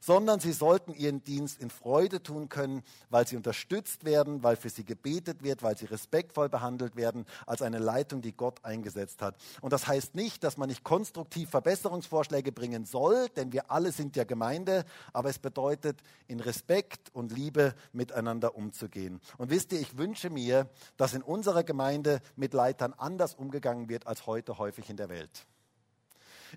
sondern 0.00 0.40
sie 0.40 0.52
sollten 0.52 0.92
ihren 0.92 1.22
Dienst 1.24 1.60
in 1.60 1.70
Freude 1.70 2.22
tun 2.22 2.48
können, 2.48 2.82
weil 3.08 3.26
sie 3.26 3.36
unterstützt 3.36 4.04
werden, 4.04 4.42
weil 4.42 4.56
für 4.56 4.70
sie 4.70 4.84
gebetet 4.84 5.42
wird, 5.42 5.62
weil 5.62 5.76
sie 5.76 5.86
respektvoll 5.86 6.48
behandelt 6.48 6.96
werden 6.96 7.26
als 7.46 7.62
eine 7.62 7.78
Leitung, 7.78 8.22
die 8.22 8.32
Gott 8.32 8.64
eingesetzt 8.64 9.22
hat. 9.22 9.36
Und 9.60 9.72
das 9.72 9.86
heißt 9.86 10.14
nicht, 10.14 10.44
dass 10.44 10.56
man 10.56 10.68
nicht 10.68 10.84
konstruktiv 10.84 11.50
Verbesserungsvorschläge 11.50 12.52
bringen 12.52 12.84
soll, 12.84 13.28
denn 13.36 13.52
wir 13.52 13.70
alle 13.70 13.92
sind 13.92 14.16
ja 14.16 14.24
Gemeinde, 14.24 14.84
aber 15.12 15.28
es 15.28 15.38
bedeutet, 15.38 16.00
in 16.28 16.40
Respekt 16.40 17.10
und 17.12 17.32
Liebe 17.32 17.74
miteinander 17.92 18.56
umzugehen. 18.56 19.20
Und 19.38 19.50
wisst 19.50 19.72
ihr, 19.72 19.80
ich 19.80 19.98
wünsche 19.98 20.30
mir, 20.30 20.68
dass 20.96 21.14
in 21.14 21.22
unserer 21.22 21.64
Gemeinde 21.64 22.20
mit 22.36 22.54
Leitern 22.54 22.94
anders 22.96 23.34
umgegangen 23.34 23.88
wird 23.88 24.06
als 24.06 24.26
heute 24.26 24.58
häufig 24.58 24.90
in 24.90 24.96
der 24.96 25.08
Welt. 25.08 25.46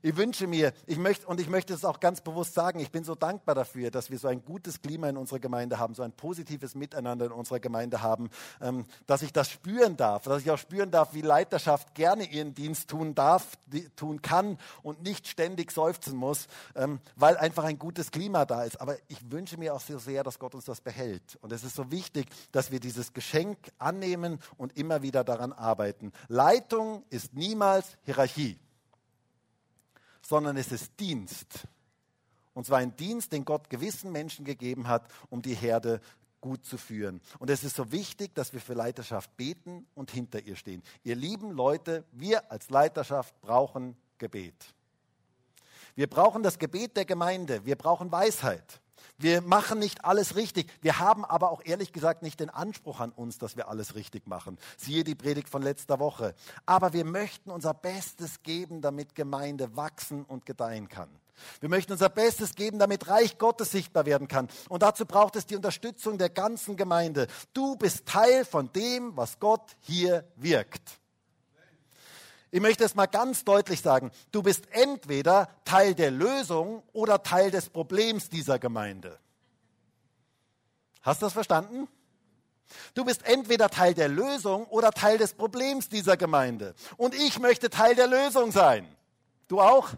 Ich 0.02 0.16
wünsche 0.16 0.48
mir, 0.48 0.74
ich 0.86 0.98
möchte, 0.98 1.28
und 1.28 1.40
ich 1.40 1.50
möchte 1.50 1.74
es 1.74 1.86
auch 1.86 2.00
ganz 2.00 2.22
bewusst 2.22 2.54
sagen, 2.54 2.80
ich 2.80 2.92
bin 2.92 3.04
so 3.04 3.16
dankbar 3.16 3.56
dafür, 3.56 3.92
dass 3.92 4.10
wir 4.10 4.18
so 4.18 4.28
ein 4.28 4.44
gutes 4.44 4.82
Klima 4.82 5.10
in 5.10 5.18
unserer 5.18 5.40
Gemeinde 5.40 5.80
haben, 5.80 5.94
so 5.94 6.04
ein 6.04 6.12
positives 6.12 6.76
Miteinander 6.76 7.26
in 7.26 7.32
unserer 7.32 7.60
Gemeinde 7.60 8.02
haben, 8.02 8.30
ähm, 8.62 8.86
dass 9.06 9.22
ich 9.22 9.34
das 9.34 9.50
spüren 9.50 9.98
darf, 9.98 10.24
dass 10.24 10.42
ich 10.42 10.52
auch 10.52 10.58
spüren 10.58 10.92
darf, 10.92 11.14
wie 11.14 11.22
Leiterschaft 11.22 11.96
gerne 11.96 12.26
ihren 12.26 12.54
Dienst 12.54 12.90
tun 12.90 13.16
darf, 13.16 13.58
die, 13.68 13.88
tun 13.90 14.22
kann 14.22 14.58
und 14.82 15.04
nicht 15.04 15.28
ständig 15.28 15.72
seufzen 15.72 16.16
muss, 16.16 16.48
ähm, 16.76 17.00
weil 17.16 17.38
einfach 17.38 17.64
ein 17.64 17.80
gutes 17.80 18.12
Klima 18.12 18.46
da 18.46 18.64
ist. 18.64 18.80
Aber 18.82 18.98
ich 19.08 19.32
wünsche 19.32 19.58
mir 19.58 19.74
auch 19.74 19.82
so 19.82 19.98
sehr, 19.98 20.24
dass 20.24 20.40
Gott 20.40 20.56
uns 20.56 20.66
das 20.66 20.82
behält. 20.82 21.38
Und 21.42 21.52
es 21.52 21.64
ist 21.64 21.76
so 21.76 21.92
wichtig, 21.92 22.28
dass 22.52 22.72
wir 22.72 22.80
dieses 22.80 23.14
Geschenk 23.14 23.58
annehmen 23.78 24.40
und 24.58 24.78
immer 24.78 25.02
wieder 25.02 25.24
daran 25.24 25.54
arbeiten. 25.54 26.12
Leitung 26.28 27.04
ist 27.10 27.34
niemals 27.34 27.98
Hierarchie 28.04 28.60
sondern 30.34 30.58
es 30.58 30.72
ist 30.72 31.00
Dienst. 31.00 31.68
Und 32.56 32.66
zwar 32.66 32.80
ein 32.80 32.96
Dienst, 32.96 33.32
den 33.34 33.46
Gott 33.46 33.70
gewissen 33.70 34.12
Menschen 34.12 34.46
gegeben 34.46 34.88
hat, 34.88 35.08
um 35.30 35.44
die 35.44 35.54
Herde 35.54 36.02
gut 36.42 36.66
zu 36.66 36.80
führen. 36.80 37.22
Und 37.38 37.52
es 37.52 37.64
ist 37.64 37.76
so 37.76 37.92
wichtig, 37.92 38.34
dass 38.34 38.52
wir 38.52 38.60
für 38.60 38.74
Leiterschaft 38.74 39.38
beten 39.38 39.86
und 39.94 40.10
hinter 40.10 40.42
ihr 40.42 40.56
stehen. 40.56 40.82
Ihr 41.04 41.16
lieben 41.16 41.52
Leute, 41.52 42.04
wir 42.14 42.52
als 42.52 42.72
Leiterschaft 42.72 43.40
brauchen 43.42 43.96
Gebet. 44.18 44.74
Wir 45.94 46.08
brauchen 46.08 46.42
das 46.42 46.58
Gebet 46.58 46.98
der 46.98 47.06
Gemeinde. 47.06 47.64
Wir 47.64 47.76
brauchen 47.76 48.12
Weisheit. 48.12 48.82
Wir 49.18 49.42
machen 49.42 49.80
nicht 49.80 50.06
alles 50.06 50.36
richtig. 50.36 50.72
Wir 50.82 51.00
haben 51.00 51.24
aber 51.24 51.52
auch 51.52 51.62
ehrlich 51.64 51.94
gesagt 51.94 52.24
nicht 52.24 52.40
den 52.40 52.50
Anspruch 52.50 53.00
an 53.00 53.12
uns, 53.12 53.38
dass 53.38 53.56
wir 53.56 53.68
alles 53.68 53.96
richtig 53.96 54.28
machen. 54.28 54.58
Siehe 54.78 55.04
die 55.04 55.16
Predigt 55.16 55.50
von 55.50 55.62
letzter 55.62 56.00
Woche. 56.00 56.34
Aber 56.66 56.94
wir 56.94 57.06
möchten 57.06 57.52
unser 57.52 57.74
Bestes 57.74 58.42
geben, 58.44 58.82
damit 58.82 59.16
Gemeinde 59.16 59.76
wachsen 59.76 60.26
und 60.26 60.46
gedeihen 60.46 60.90
kann. 60.90 61.10
Wir 61.60 61.70
möchten 61.70 61.92
unser 61.92 62.10
Bestes 62.10 62.56
geben, 62.56 62.80
damit 62.80 63.08
Reich 63.08 63.38
Gottes 63.38 63.72
sichtbar 63.72 64.06
werden 64.06 64.28
kann. 64.28 64.50
Und 64.70 64.84
dazu 64.84 65.06
braucht 65.06 65.36
es 65.36 65.46
die 65.46 65.56
Unterstützung 65.56 66.18
der 66.18 66.30
ganzen 66.30 66.76
Gemeinde. 66.76 67.28
Du 67.54 67.76
bist 67.76 68.06
Teil 68.06 68.46
von 68.46 68.72
dem, 68.74 69.16
was 69.16 69.40
Gott 69.40 69.76
hier 69.82 70.26
wirkt. 70.36 71.03
Ich 72.54 72.62
möchte 72.62 72.84
es 72.84 72.94
mal 72.94 73.08
ganz 73.08 73.44
deutlich 73.46 73.82
sagen. 73.82 74.12
Du 74.32 74.44
bist 74.44 74.66
entweder 74.70 75.50
Teil 75.66 75.96
der 75.96 76.12
Lösung 76.12 76.84
oder 76.94 77.24
Teil 77.24 77.50
des 77.50 77.68
Problems 77.68 78.30
dieser 78.30 78.60
Gemeinde. 78.60 79.18
Hast 81.02 81.24
du 81.24 81.26
das 81.26 81.34
verstanden? 81.34 81.88
Du 82.94 83.06
bist 83.06 83.26
entweder 83.26 83.72
Teil 83.72 83.96
der 83.96 84.08
Lösung 84.08 84.68
oder 84.68 84.92
Teil 84.92 85.18
des 85.18 85.34
Problems 85.34 85.90
dieser 85.90 86.16
Gemeinde. 86.16 86.76
Und 86.96 87.16
ich 87.16 87.40
möchte 87.40 87.72
Teil 87.72 87.96
der 87.96 88.06
Lösung 88.06 88.52
sein. 88.52 88.88
Du 89.48 89.60
auch? 89.60 89.90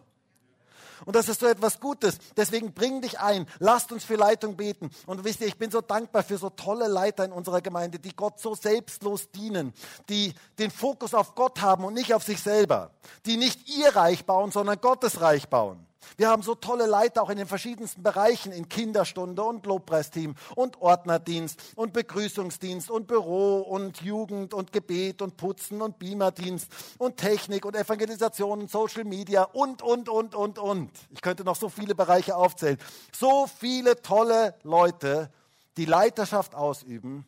Und 1.05 1.15
das 1.15 1.27
ist 1.27 1.41
so 1.41 1.47
etwas 1.47 1.79
Gutes. 1.79 2.17
Deswegen 2.37 2.73
bring 2.73 3.01
dich 3.01 3.19
ein. 3.19 3.47
Lasst 3.59 3.91
uns 3.91 4.03
für 4.03 4.15
Leitung 4.15 4.55
beten. 4.55 4.89
Und 5.05 5.23
wisst 5.23 5.41
ihr, 5.41 5.47
ich 5.47 5.57
bin 5.57 5.71
so 5.71 5.81
dankbar 5.81 6.23
für 6.23 6.37
so 6.37 6.49
tolle 6.49 6.87
Leiter 6.87 7.25
in 7.25 7.31
unserer 7.31 7.61
Gemeinde, 7.61 7.99
die 7.99 8.15
Gott 8.15 8.39
so 8.39 8.55
selbstlos 8.55 9.29
dienen, 9.31 9.73
die 10.09 10.33
den 10.59 10.71
Fokus 10.71 11.13
auf 11.13 11.35
Gott 11.35 11.61
haben 11.61 11.83
und 11.83 11.93
nicht 11.93 12.13
auf 12.13 12.23
sich 12.23 12.41
selber, 12.41 12.91
die 13.25 13.37
nicht 13.37 13.69
ihr 13.69 13.95
Reich 13.95 14.25
bauen, 14.25 14.51
sondern 14.51 14.79
Gottes 14.79 15.21
Reich 15.21 15.49
bauen. 15.49 15.85
Wir 16.17 16.29
haben 16.29 16.43
so 16.43 16.55
tolle 16.55 16.85
Leiter 16.85 17.23
auch 17.23 17.29
in 17.29 17.37
den 17.37 17.47
verschiedensten 17.47 18.03
Bereichen, 18.03 18.51
in 18.51 18.69
Kinderstunde 18.69 19.43
und 19.43 19.65
Lobpreisteam 19.65 20.35
und 20.55 20.81
Ordnerdienst 20.81 21.59
und 21.75 21.93
Begrüßungsdienst 21.93 22.89
und 22.89 23.07
Büro 23.07 23.61
und 23.61 24.01
Jugend 24.01 24.53
und 24.53 24.71
Gebet 24.71 25.21
und 25.21 25.37
Putzen 25.37 25.81
und 25.81 25.99
Beamerdienst 25.99 26.71
und 26.97 27.17
Technik 27.17 27.65
und 27.65 27.75
Evangelisation 27.75 28.61
und 28.61 28.71
Social 28.71 29.03
Media 29.03 29.43
und, 29.43 29.81
und, 29.81 30.09
und, 30.09 30.35
und, 30.35 30.59
und. 30.59 30.91
Ich 31.11 31.21
könnte 31.21 31.43
noch 31.43 31.55
so 31.55 31.69
viele 31.69 31.95
Bereiche 31.95 32.35
aufzählen. 32.35 32.77
So 33.13 33.47
viele 33.47 34.01
tolle 34.01 34.55
Leute, 34.63 35.31
die 35.77 35.85
Leiterschaft 35.85 36.55
ausüben, 36.55 37.25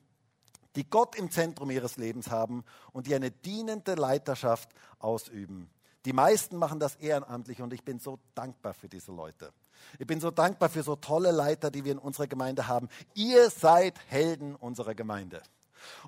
die 0.75 0.89
Gott 0.89 1.15
im 1.15 1.31
Zentrum 1.31 1.71
ihres 1.71 1.97
Lebens 1.97 2.29
haben 2.29 2.63
und 2.93 3.07
die 3.07 3.15
eine 3.15 3.31
dienende 3.31 3.95
Leiterschaft 3.95 4.69
ausüben. 4.99 5.69
Die 6.07 6.13
meisten 6.13 6.55
machen 6.55 6.79
das 6.79 6.95
ehrenamtlich 6.95 7.61
und 7.61 7.73
ich 7.73 7.83
bin 7.83 7.99
so 7.99 8.17
dankbar 8.33 8.73
für 8.73 8.87
diese 8.87 9.11
Leute. 9.11 9.51
Ich 9.99 10.07
bin 10.07 10.21
so 10.21 10.31
dankbar 10.31 10.69
für 10.69 10.81
so 10.81 10.95
tolle 10.95 11.31
Leiter, 11.31 11.69
die 11.69 11.83
wir 11.83 11.91
in 11.91 11.97
unserer 11.97 12.27
Gemeinde 12.27 12.69
haben. 12.69 12.87
Ihr 13.13 13.49
seid 13.49 13.99
Helden 14.07 14.55
unserer 14.55 14.95
Gemeinde. 14.95 15.43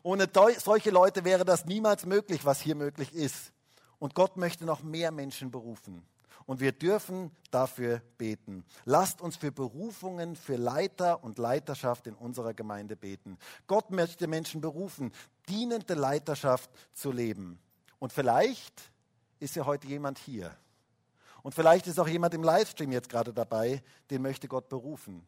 Ohne 0.01 0.29
solche 0.59 0.89
Leute 0.89 1.25
wäre 1.25 1.43
das 1.43 1.65
niemals 1.65 2.05
möglich, 2.05 2.45
was 2.45 2.61
hier 2.61 2.75
möglich 2.75 3.13
ist. 3.13 3.51
Und 3.99 4.15
Gott 4.15 4.37
möchte 4.37 4.63
noch 4.63 4.83
mehr 4.83 5.11
Menschen 5.11 5.51
berufen. 5.51 6.07
Und 6.45 6.61
wir 6.61 6.71
dürfen 6.71 7.35
dafür 7.51 8.01
beten. 8.17 8.63
Lasst 8.85 9.19
uns 9.19 9.35
für 9.35 9.51
Berufungen, 9.51 10.37
für 10.37 10.55
Leiter 10.55 11.25
und 11.25 11.37
Leiterschaft 11.37 12.07
in 12.07 12.15
unserer 12.15 12.53
Gemeinde 12.53 12.95
beten. 12.95 13.37
Gott 13.67 13.91
möchte 13.91 14.27
Menschen 14.27 14.61
berufen, 14.61 15.11
dienende 15.49 15.95
Leiterschaft 15.95 16.69
zu 16.93 17.11
leben. 17.11 17.59
Und 17.99 18.13
vielleicht 18.13 18.93
ist 19.39 19.55
ja 19.55 19.65
heute 19.65 19.87
jemand 19.87 20.17
hier. 20.19 20.55
Und 21.41 21.55
vielleicht 21.55 21.87
ist 21.87 21.99
auch 21.99 22.07
jemand 22.07 22.33
im 22.33 22.43
Livestream 22.43 22.91
jetzt 22.91 23.09
gerade 23.09 23.33
dabei, 23.33 23.81
den 24.09 24.21
möchte 24.21 24.47
Gott 24.47 24.69
berufen. 24.69 25.25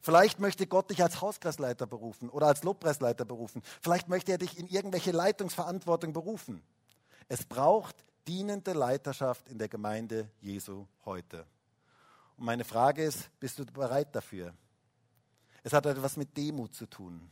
Vielleicht 0.00 0.40
möchte 0.40 0.66
Gott 0.66 0.90
dich 0.90 1.02
als 1.02 1.20
Hauskreisleiter 1.20 1.86
berufen 1.86 2.28
oder 2.30 2.46
als 2.46 2.62
Lobpreisleiter 2.62 3.24
berufen. 3.24 3.62
Vielleicht 3.80 4.08
möchte 4.08 4.32
er 4.32 4.38
dich 4.38 4.58
in 4.58 4.66
irgendwelche 4.66 5.12
Leitungsverantwortung 5.12 6.12
berufen. 6.12 6.62
Es 7.28 7.44
braucht 7.44 7.96
dienende 8.26 8.72
Leiterschaft 8.72 9.48
in 9.48 9.58
der 9.58 9.68
Gemeinde 9.68 10.30
Jesu 10.40 10.86
heute. 11.04 11.46
Und 12.36 12.46
meine 12.46 12.64
Frage 12.64 13.04
ist, 13.04 13.28
bist 13.40 13.58
du 13.58 13.66
bereit 13.66 14.14
dafür? 14.14 14.54
Es 15.62 15.72
hat 15.72 15.86
etwas 15.86 16.16
mit 16.16 16.36
Demut 16.36 16.74
zu 16.74 16.86
tun. 16.86 17.30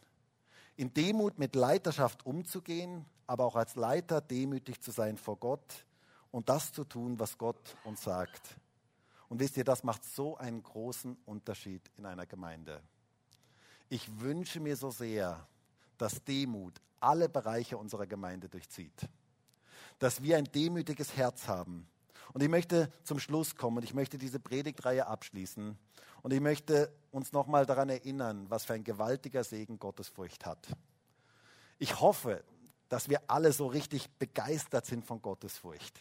In 0.77 0.93
Demut 0.93 1.39
mit 1.39 1.55
Leiterschaft 1.55 2.25
umzugehen, 2.25 3.05
aber 3.27 3.45
auch 3.45 3.57
als 3.57 3.77
Leiter 3.77 4.21
demütig 4.21 4.81
zu 4.81 4.91
sein 4.91 5.17
vor 5.17 5.37
Gott 5.37 5.85
und 6.31 6.49
das 6.49 6.73
zu 6.73 6.85
tun, 6.85 7.19
was 7.19 7.37
Gott 7.39 7.77
uns 7.85 8.03
sagt. 8.03 8.57
Und 9.29 9.41
wisst 9.41 9.57
ihr, 9.57 9.65
das 9.65 9.85
macht 9.85 10.05
so 10.05 10.37
einen 10.37 10.63
großen 10.63 11.17
Unterschied 11.27 11.89
in 11.97 12.07
einer 12.07 12.27
Gemeinde. 12.27 12.83
Ich 13.89 14.21
wünsche 14.21 14.61
mir 14.61 14.77
so 14.77 14.91
sehr, 14.91 15.47
dass 15.99 16.23
Demut 16.25 16.81
alle 17.01 17.29
Bereiche 17.29 17.77
unserer 17.77 18.07
Gemeinde 18.07 18.49
durchzieht. 18.49 19.09
Dass 19.99 20.23
wir 20.23 20.37
ein 20.37 20.45
demütiges 20.45 21.17
Herz 21.17 21.49
haben. 21.49 21.89
Und 22.33 22.43
ich 22.43 22.49
möchte 22.49 22.93
zum 23.03 23.19
Schluss 23.19 23.57
kommen 23.57 23.79
und 23.79 23.83
ich 23.83 23.95
möchte 23.95 24.19
diese 24.19 24.39
Predigtreihe 24.39 25.07
abschließen. 25.07 25.77
Und 26.23 26.33
ich 26.33 26.41
möchte 26.41 26.93
uns 27.11 27.33
nochmal 27.33 27.67
daran 27.67 27.89
erinnern, 27.89 28.47
was 28.49 28.65
für 28.65 28.75
ein 28.75 28.85
gewaltiger 28.85 29.43
Segen 29.43 29.79
Gottesfurcht 29.79 30.47
hat. 30.47 30.69
Ich 31.79 32.01
hoffe, 32.01 32.45
dass 32.89 33.09
wir 33.09 33.23
alle 33.29 33.53
so 33.53 33.67
richtig 33.67 34.11
begeistert 34.19 34.87
sind 34.87 35.05
von 35.07 35.23
Gottesfurcht. 35.23 36.01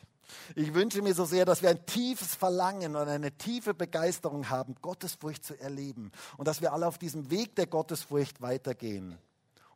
Ich 0.56 0.74
wünsche 0.74 1.02
mir 1.02 1.14
so 1.14 1.26
sehr, 1.26 1.46
dass 1.46 1.62
wir 1.62 1.70
ein 1.70 1.86
tiefes 1.86 2.36
Verlangen 2.36 2.96
und 2.96 3.08
eine 3.08 3.32
tiefe 3.32 3.74
Begeisterung 3.74 4.50
haben, 4.50 4.76
Gottesfurcht 4.82 5.44
zu 5.44 5.60
erleben 5.60 6.12
und 6.38 6.48
dass 6.48 6.62
wir 6.62 6.74
alle 6.74 6.88
auf 6.88 6.98
diesem 6.98 7.30
Weg 7.30 7.56
der 7.56 7.68
Gottesfurcht 7.68 8.42
weitergehen. 8.42 9.18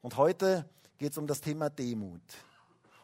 Und 0.02 0.18
heute 0.18 0.70
geht 0.98 1.12
es 1.12 1.18
um 1.18 1.28
das 1.28 1.42
Thema 1.42 1.70
Demut. 1.70 2.22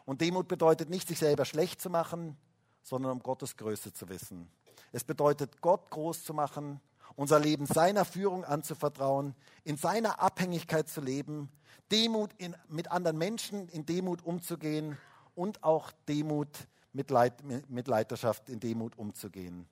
Und 0.04 0.20
Demut 0.20 0.48
bedeutet 0.48 0.90
nicht, 0.90 1.08
sich 1.08 1.18
selber 1.18 1.44
schlecht 1.44 1.80
zu 1.80 1.90
machen, 1.90 2.36
sondern 2.82 3.12
um 3.12 3.20
Gottes 3.20 3.56
Größe 3.56 3.92
zu 3.92 4.08
wissen. 4.08 4.50
Es 4.92 5.04
bedeutet, 5.04 5.60
Gott 5.60 5.90
groß 5.90 6.24
zu 6.24 6.34
machen, 6.34 6.80
unser 7.16 7.38
Leben 7.38 7.66
seiner 7.66 8.04
Führung 8.04 8.44
anzuvertrauen, 8.44 9.34
in 9.64 9.76
seiner 9.76 10.20
Abhängigkeit 10.20 10.88
zu 10.88 11.00
leben, 11.00 11.50
Demut 11.92 12.32
in, 12.38 12.56
mit 12.68 12.90
anderen 12.90 13.18
Menschen 13.18 13.68
in 13.68 13.84
Demut 13.84 14.24
umzugehen 14.24 14.96
und 15.34 15.62
auch 15.62 15.92
Demut 16.08 16.48
mit, 16.92 17.10
Leit, 17.10 17.42
mit 17.68 17.88
Leiterschaft 17.88 18.48
in 18.48 18.60
Demut 18.60 18.98
umzugehen. 18.98 19.66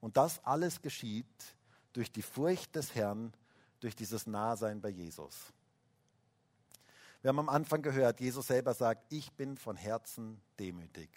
Und 0.00 0.16
das 0.16 0.44
alles 0.44 0.80
geschieht 0.80 1.26
durch 1.92 2.10
die 2.10 2.22
Furcht 2.22 2.74
des 2.74 2.94
Herrn, 2.94 3.32
durch 3.80 3.94
dieses 3.94 4.26
Nahsein 4.26 4.80
bei 4.80 4.88
Jesus. 4.88 5.52
Wir 7.20 7.28
haben 7.28 7.38
am 7.38 7.48
Anfang 7.48 7.82
gehört, 7.82 8.20
Jesus 8.20 8.48
selber 8.48 8.74
sagt, 8.74 9.12
ich 9.12 9.32
bin 9.32 9.56
von 9.56 9.76
Herzen 9.76 10.40
demütig. 10.58 11.10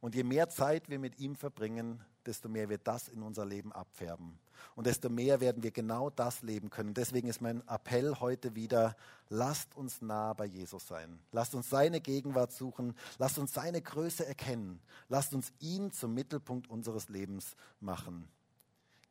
Und 0.00 0.14
je 0.14 0.22
mehr 0.22 0.48
Zeit 0.48 0.88
wir 0.88 0.98
mit 0.98 1.18
ihm 1.18 1.34
verbringen, 1.34 2.04
desto 2.24 2.48
mehr 2.48 2.68
wird 2.68 2.86
das 2.86 3.08
in 3.08 3.22
unser 3.22 3.44
Leben 3.44 3.72
abfärben. 3.72 4.38
Und 4.76 4.86
desto 4.86 5.08
mehr 5.08 5.40
werden 5.40 5.62
wir 5.62 5.70
genau 5.70 6.10
das 6.10 6.42
leben 6.42 6.70
können. 6.70 6.94
Deswegen 6.94 7.28
ist 7.28 7.40
mein 7.40 7.66
Appell 7.66 8.16
heute 8.20 8.54
wieder, 8.54 8.96
lasst 9.28 9.76
uns 9.76 10.02
nah 10.02 10.34
bei 10.34 10.44
Jesus 10.44 10.86
sein. 10.86 11.18
Lasst 11.32 11.54
uns 11.54 11.70
seine 11.70 12.00
Gegenwart 12.00 12.52
suchen. 12.52 12.94
Lasst 13.18 13.38
uns 13.38 13.52
seine 13.52 13.80
Größe 13.80 14.26
erkennen. 14.26 14.80
Lasst 15.08 15.34
uns 15.34 15.52
ihn 15.58 15.90
zum 15.90 16.14
Mittelpunkt 16.14 16.68
unseres 16.68 17.08
Lebens 17.08 17.56
machen. 17.80 18.28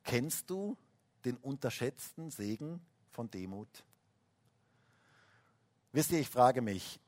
Kennst 0.03 0.49
du 0.49 0.77
den 1.25 1.37
unterschätzten 1.37 2.31
Segen 2.31 2.79
von 3.11 3.29
Demut? 3.29 3.83
Wisst 5.91 6.11
ihr, 6.11 6.19
ich 6.19 6.29
frage 6.29 6.61
mich, 6.61 6.99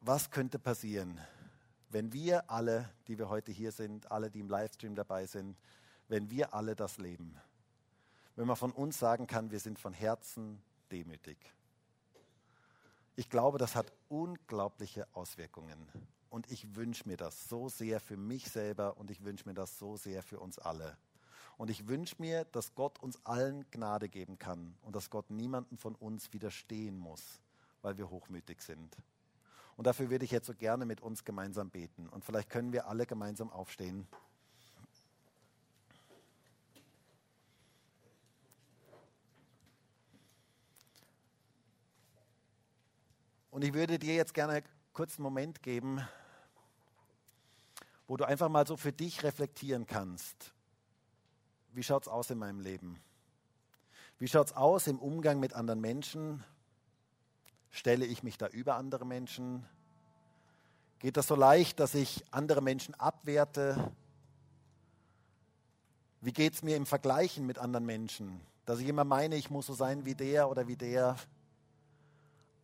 was 0.00 0.30
könnte 0.30 0.58
passieren, 0.58 1.20
wenn 1.90 2.12
wir 2.12 2.50
alle, 2.50 2.88
die 3.06 3.18
wir 3.18 3.28
heute 3.28 3.52
hier 3.52 3.72
sind, 3.72 4.10
alle, 4.10 4.30
die 4.30 4.40
im 4.40 4.48
Livestream 4.48 4.94
dabei 4.94 5.26
sind, 5.26 5.56
wenn 6.08 6.30
wir 6.30 6.54
alle 6.54 6.74
das 6.74 6.98
leben. 6.98 7.36
Wenn 8.36 8.46
man 8.46 8.56
von 8.56 8.72
uns 8.72 8.98
sagen 8.98 9.26
kann, 9.26 9.50
wir 9.50 9.60
sind 9.60 9.78
von 9.78 9.92
Herzen 9.92 10.62
demütig. 10.90 11.38
Ich 13.16 13.28
glaube, 13.28 13.58
das 13.58 13.74
hat 13.74 13.92
unglaubliche 14.08 15.08
Auswirkungen. 15.12 15.88
Und 16.30 16.50
ich 16.52 16.76
wünsche 16.76 17.08
mir 17.08 17.16
das 17.16 17.48
so 17.48 17.68
sehr 17.68 18.00
für 18.00 18.16
mich 18.16 18.50
selber 18.50 18.96
und 18.96 19.10
ich 19.10 19.24
wünsche 19.24 19.48
mir 19.48 19.54
das 19.54 19.78
so 19.78 19.96
sehr 19.96 20.22
für 20.22 20.38
uns 20.38 20.58
alle. 20.58 20.96
Und 21.56 21.70
ich 21.70 21.88
wünsche 21.88 22.16
mir, 22.18 22.44
dass 22.44 22.74
Gott 22.74 23.02
uns 23.02 23.18
allen 23.24 23.68
Gnade 23.70 24.08
geben 24.08 24.38
kann 24.38 24.76
und 24.82 24.94
dass 24.94 25.10
Gott 25.10 25.30
niemanden 25.30 25.76
von 25.76 25.96
uns 25.96 26.32
widerstehen 26.32 26.96
muss, 26.96 27.40
weil 27.82 27.98
wir 27.98 28.10
hochmütig 28.10 28.62
sind. 28.62 28.96
Und 29.78 29.86
dafür 29.86 30.10
würde 30.10 30.24
ich 30.24 30.32
jetzt 30.32 30.48
so 30.48 30.54
gerne 30.54 30.84
mit 30.84 31.00
uns 31.00 31.24
gemeinsam 31.24 31.70
beten. 31.70 32.08
Und 32.08 32.24
vielleicht 32.24 32.50
können 32.50 32.72
wir 32.72 32.88
alle 32.88 33.06
gemeinsam 33.06 33.48
aufstehen. 33.48 34.08
Und 43.52 43.62
ich 43.62 43.72
würde 43.72 44.00
dir 44.00 44.16
jetzt 44.16 44.34
gerne 44.34 44.64
einen 44.96 45.08
Moment 45.18 45.62
geben, 45.62 46.00
wo 48.08 48.16
du 48.16 48.24
einfach 48.24 48.48
mal 48.48 48.66
so 48.66 48.76
für 48.76 48.92
dich 48.92 49.22
reflektieren 49.22 49.86
kannst. 49.86 50.52
Wie 51.72 51.84
schaut 51.84 52.02
es 52.02 52.08
aus 52.08 52.30
in 52.30 52.38
meinem 52.38 52.58
Leben? 52.58 53.00
Wie 54.18 54.26
schaut 54.26 54.48
es 54.48 54.52
aus 54.54 54.88
im 54.88 54.98
Umgang 54.98 55.38
mit 55.38 55.52
anderen 55.52 55.80
Menschen? 55.80 56.42
Stelle 57.70 58.04
ich 58.04 58.22
mich 58.22 58.38
da 58.38 58.46
über 58.48 58.76
andere 58.76 59.04
Menschen? 59.04 59.64
Geht 60.98 61.16
das 61.16 61.26
so 61.26 61.34
leicht, 61.34 61.78
dass 61.80 61.94
ich 61.94 62.24
andere 62.30 62.60
Menschen 62.60 62.94
abwerte? 62.94 63.92
Wie 66.20 66.32
geht 66.32 66.54
es 66.54 66.62
mir 66.62 66.76
im 66.76 66.86
Vergleichen 66.86 67.46
mit 67.46 67.58
anderen 67.58 67.86
Menschen? 67.86 68.40
Dass 68.64 68.80
ich 68.80 68.88
immer 68.88 69.04
meine, 69.04 69.36
ich 69.36 69.50
muss 69.50 69.66
so 69.66 69.74
sein 69.74 70.04
wie 70.04 70.14
der 70.14 70.48
oder 70.48 70.66
wie 70.66 70.76
der. 70.76 71.16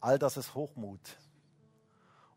All 0.00 0.18
das 0.18 0.36
ist 0.36 0.54
Hochmut. 0.54 1.00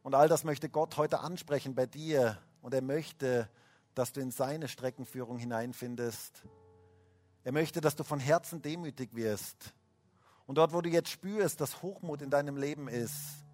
Und 0.03 0.13
all 0.13 0.29
das 0.29 0.43
möchte 0.43 0.69
Gott 0.69 0.95
heute 0.97 1.19
ansprechen 1.19 1.73
bei 1.73 1.85
dir. 1.85 2.37
Und 2.61 2.73
er 2.73 2.81
möchte, 2.81 3.49
dass 3.95 4.13
du 4.13 4.21
in 4.21 4.31
seine 4.31 4.67
Streckenführung 4.67 5.39
hineinfindest. 5.39 6.43
Er 7.43 7.51
möchte, 7.51 7.81
dass 7.81 7.95
du 7.95 8.03
von 8.03 8.19
Herzen 8.19 8.61
demütig 8.61 9.15
wirst. 9.15 9.73
Und 10.47 10.57
dort, 10.57 10.73
wo 10.73 10.81
du 10.81 10.89
jetzt 10.89 11.09
spürst, 11.09 11.59
dass 11.61 11.81
Hochmut 11.81 12.21
in 12.21 12.29
deinem 12.29 12.55
Leben 12.55 12.87
ist, 12.87 13.45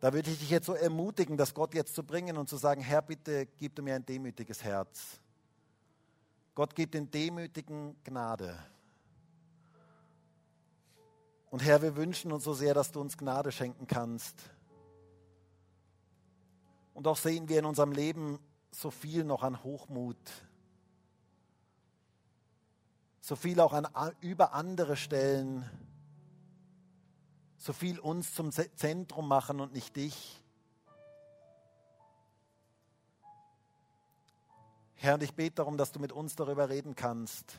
da 0.00 0.12
würde 0.12 0.30
ich 0.30 0.40
dich 0.40 0.50
jetzt 0.50 0.66
so 0.66 0.74
ermutigen, 0.74 1.36
das 1.36 1.54
Gott 1.54 1.72
jetzt 1.72 1.94
zu 1.94 2.02
bringen 2.02 2.36
und 2.36 2.48
zu 2.48 2.56
sagen, 2.56 2.80
Herr, 2.80 3.00
bitte 3.00 3.46
gib 3.46 3.80
mir 3.80 3.94
ein 3.94 4.04
demütiges 4.04 4.64
Herz. 4.64 5.20
Gott 6.54 6.74
gibt 6.74 6.94
den 6.94 7.10
Demütigen 7.10 7.96
Gnade. 8.02 8.58
Und 11.50 11.62
Herr, 11.62 11.80
wir 11.82 11.96
wünschen 11.96 12.32
uns 12.32 12.44
so 12.44 12.54
sehr, 12.54 12.74
dass 12.74 12.90
du 12.90 13.00
uns 13.00 13.16
Gnade 13.16 13.52
schenken 13.52 13.86
kannst. 13.86 14.36
Und 16.92 17.06
auch 17.06 17.16
sehen 17.16 17.48
wir 17.48 17.60
in 17.60 17.64
unserem 17.64 17.92
Leben 17.92 18.38
so 18.72 18.90
viel 18.90 19.24
noch 19.24 19.42
an 19.42 19.62
Hochmut, 19.62 20.16
so 23.20 23.36
viel 23.36 23.60
auch 23.60 23.72
an 23.72 23.86
über 24.20 24.54
andere 24.54 24.96
Stellen 24.96 25.68
so 27.60 27.74
viel 27.74 27.98
uns 27.98 28.32
zum 28.32 28.52
Zentrum 28.52 29.28
machen 29.28 29.60
und 29.60 29.74
nicht 29.74 29.94
dich. 29.94 30.42
Herr, 34.94 35.14
und 35.14 35.22
ich 35.22 35.34
bete 35.34 35.56
darum, 35.56 35.76
dass 35.76 35.92
du 35.92 36.00
mit 36.00 36.10
uns 36.10 36.36
darüber 36.36 36.70
reden 36.70 36.96
kannst 36.96 37.58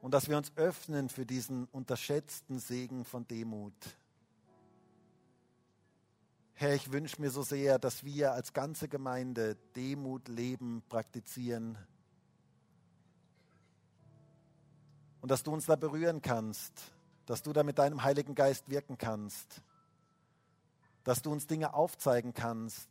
und 0.00 0.14
dass 0.14 0.28
wir 0.28 0.36
uns 0.36 0.52
öffnen 0.56 1.08
für 1.08 1.26
diesen 1.26 1.64
unterschätzten 1.66 2.60
Segen 2.60 3.04
von 3.04 3.26
Demut. 3.26 3.74
Herr, 6.54 6.74
ich 6.74 6.92
wünsche 6.92 7.20
mir 7.20 7.30
so 7.30 7.42
sehr, 7.42 7.80
dass 7.80 8.04
wir 8.04 8.32
als 8.34 8.52
ganze 8.52 8.88
Gemeinde 8.88 9.56
Demut 9.74 10.28
leben, 10.28 10.84
praktizieren 10.88 11.76
und 15.20 15.28
dass 15.28 15.42
du 15.42 15.52
uns 15.52 15.66
da 15.66 15.74
berühren 15.74 16.22
kannst 16.22 16.92
dass 17.32 17.42
du 17.42 17.54
da 17.54 17.62
mit 17.62 17.78
deinem 17.78 18.02
Heiligen 18.02 18.34
Geist 18.34 18.68
wirken 18.68 18.98
kannst, 18.98 19.62
dass 21.02 21.22
du 21.22 21.32
uns 21.32 21.46
Dinge 21.46 21.72
aufzeigen 21.72 22.34
kannst. 22.34 22.90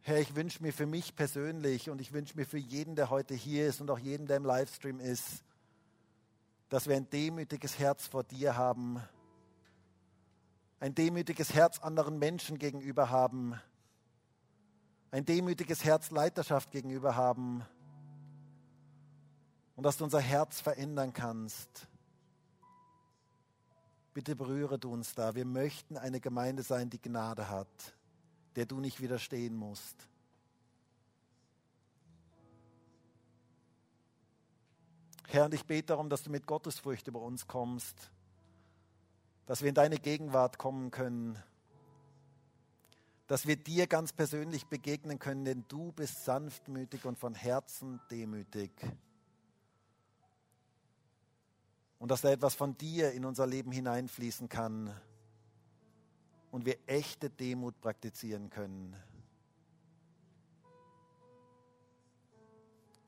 Herr, 0.00 0.18
ich 0.18 0.34
wünsche 0.34 0.62
mir 0.62 0.72
für 0.72 0.86
mich 0.86 1.14
persönlich 1.14 1.90
und 1.90 2.00
ich 2.00 2.14
wünsche 2.14 2.34
mir 2.34 2.46
für 2.46 2.56
jeden, 2.56 2.96
der 2.96 3.10
heute 3.10 3.34
hier 3.34 3.66
ist 3.66 3.82
und 3.82 3.90
auch 3.90 3.98
jeden, 3.98 4.28
der 4.28 4.38
im 4.38 4.46
Livestream 4.46 4.98
ist, 4.98 5.44
dass 6.70 6.88
wir 6.88 6.96
ein 6.96 7.10
demütiges 7.10 7.78
Herz 7.78 8.06
vor 8.06 8.24
dir 8.24 8.56
haben, 8.56 8.98
ein 10.80 10.94
demütiges 10.94 11.52
Herz 11.52 11.80
anderen 11.80 12.18
Menschen 12.18 12.58
gegenüber 12.58 13.10
haben, 13.10 13.60
ein 15.10 15.26
demütiges 15.26 15.84
Herz 15.84 16.10
Leiterschaft 16.10 16.70
gegenüber 16.70 17.14
haben 17.14 17.62
und 19.76 19.84
dass 19.84 19.98
du 19.98 20.04
unser 20.04 20.20
Herz 20.20 20.62
verändern 20.62 21.12
kannst. 21.12 21.91
Bitte 24.14 24.36
berühre 24.36 24.78
du 24.78 24.92
uns 24.92 25.14
da. 25.14 25.34
Wir 25.34 25.46
möchten 25.46 25.96
eine 25.96 26.20
Gemeinde 26.20 26.62
sein, 26.62 26.90
die 26.90 27.00
Gnade 27.00 27.48
hat, 27.48 27.94
der 28.56 28.66
du 28.66 28.78
nicht 28.78 29.00
widerstehen 29.00 29.56
musst. 29.56 30.08
Herr, 35.28 35.46
und 35.46 35.54
ich 35.54 35.64
bete 35.64 35.86
darum, 35.86 36.10
dass 36.10 36.22
du 36.22 36.30
mit 36.30 36.46
Gottesfurcht 36.46 37.08
über 37.08 37.20
uns 37.20 37.46
kommst, 37.46 38.10
dass 39.46 39.62
wir 39.62 39.70
in 39.70 39.74
deine 39.74 39.96
Gegenwart 39.96 40.58
kommen 40.58 40.90
können, 40.90 41.42
dass 43.28 43.46
wir 43.46 43.56
dir 43.56 43.86
ganz 43.86 44.12
persönlich 44.12 44.66
begegnen 44.66 45.18
können, 45.18 45.46
denn 45.46 45.64
du 45.68 45.92
bist 45.92 46.26
sanftmütig 46.26 47.06
und 47.06 47.18
von 47.18 47.34
Herzen 47.34 47.98
demütig. 48.10 48.72
Und 52.02 52.10
dass 52.10 52.22
da 52.22 52.32
etwas 52.32 52.56
von 52.56 52.76
dir 52.76 53.12
in 53.12 53.24
unser 53.24 53.46
Leben 53.46 53.70
hineinfließen 53.70 54.48
kann 54.48 54.92
und 56.50 56.66
wir 56.66 56.76
echte 56.88 57.30
Demut 57.30 57.80
praktizieren 57.80 58.50
können. 58.50 58.96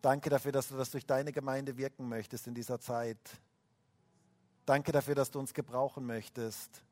Danke 0.00 0.30
dafür, 0.30 0.52
dass 0.52 0.68
du 0.68 0.76
das 0.76 0.92
durch 0.92 1.04
deine 1.04 1.32
Gemeinde 1.32 1.76
wirken 1.76 2.08
möchtest 2.08 2.46
in 2.46 2.54
dieser 2.54 2.78
Zeit. 2.78 3.18
Danke 4.64 4.92
dafür, 4.92 5.16
dass 5.16 5.32
du 5.32 5.40
uns 5.40 5.52
gebrauchen 5.52 6.06
möchtest. 6.06 6.84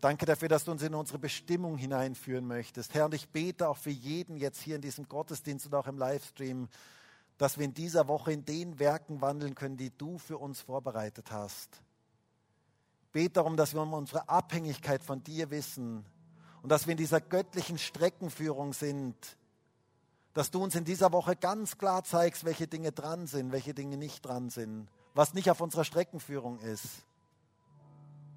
Danke 0.00 0.24
dafür, 0.24 0.48
dass 0.48 0.64
du 0.64 0.70
uns 0.70 0.82
in 0.82 0.94
unsere 0.94 1.18
Bestimmung 1.18 1.76
hineinführen 1.76 2.46
möchtest. 2.46 2.94
Herr, 2.94 3.04
und 3.04 3.12
ich 3.12 3.28
bete 3.28 3.68
auch 3.68 3.76
für 3.76 3.90
jeden 3.90 4.38
jetzt 4.38 4.62
hier 4.62 4.76
in 4.76 4.80
diesem 4.80 5.10
Gottesdienst 5.10 5.66
und 5.66 5.74
auch 5.74 5.88
im 5.88 5.98
Livestream, 5.98 6.70
dass 7.38 7.56
wir 7.56 7.64
in 7.64 7.74
dieser 7.74 8.08
Woche 8.08 8.32
in 8.32 8.44
den 8.44 8.78
Werken 8.78 9.20
wandeln 9.20 9.54
können, 9.54 9.76
die 9.76 9.90
du 9.96 10.18
für 10.18 10.38
uns 10.38 10.60
vorbereitet 10.60 11.30
hast. 11.30 11.82
Bete 13.12 13.34
darum, 13.34 13.56
dass 13.56 13.72
wir 13.74 13.80
um 13.80 13.94
unsere 13.94 14.28
Abhängigkeit 14.28 15.02
von 15.02 15.22
dir 15.24 15.50
wissen 15.50 16.04
und 16.62 16.70
dass 16.70 16.86
wir 16.86 16.92
in 16.92 16.98
dieser 16.98 17.20
göttlichen 17.20 17.78
Streckenführung 17.78 18.74
sind, 18.74 19.16
dass 20.34 20.50
du 20.50 20.62
uns 20.62 20.74
in 20.74 20.84
dieser 20.84 21.12
Woche 21.12 21.34
ganz 21.36 21.78
klar 21.78 22.04
zeigst, 22.04 22.44
welche 22.44 22.66
Dinge 22.66 22.92
dran 22.92 23.26
sind, 23.26 23.50
welche 23.50 23.72
Dinge 23.72 23.96
nicht 23.96 24.24
dran 24.26 24.50
sind 24.50 24.88
was 25.18 25.34
nicht 25.34 25.50
auf 25.50 25.60
unserer 25.60 25.84
Streckenführung 25.84 26.60
ist. 26.60 27.04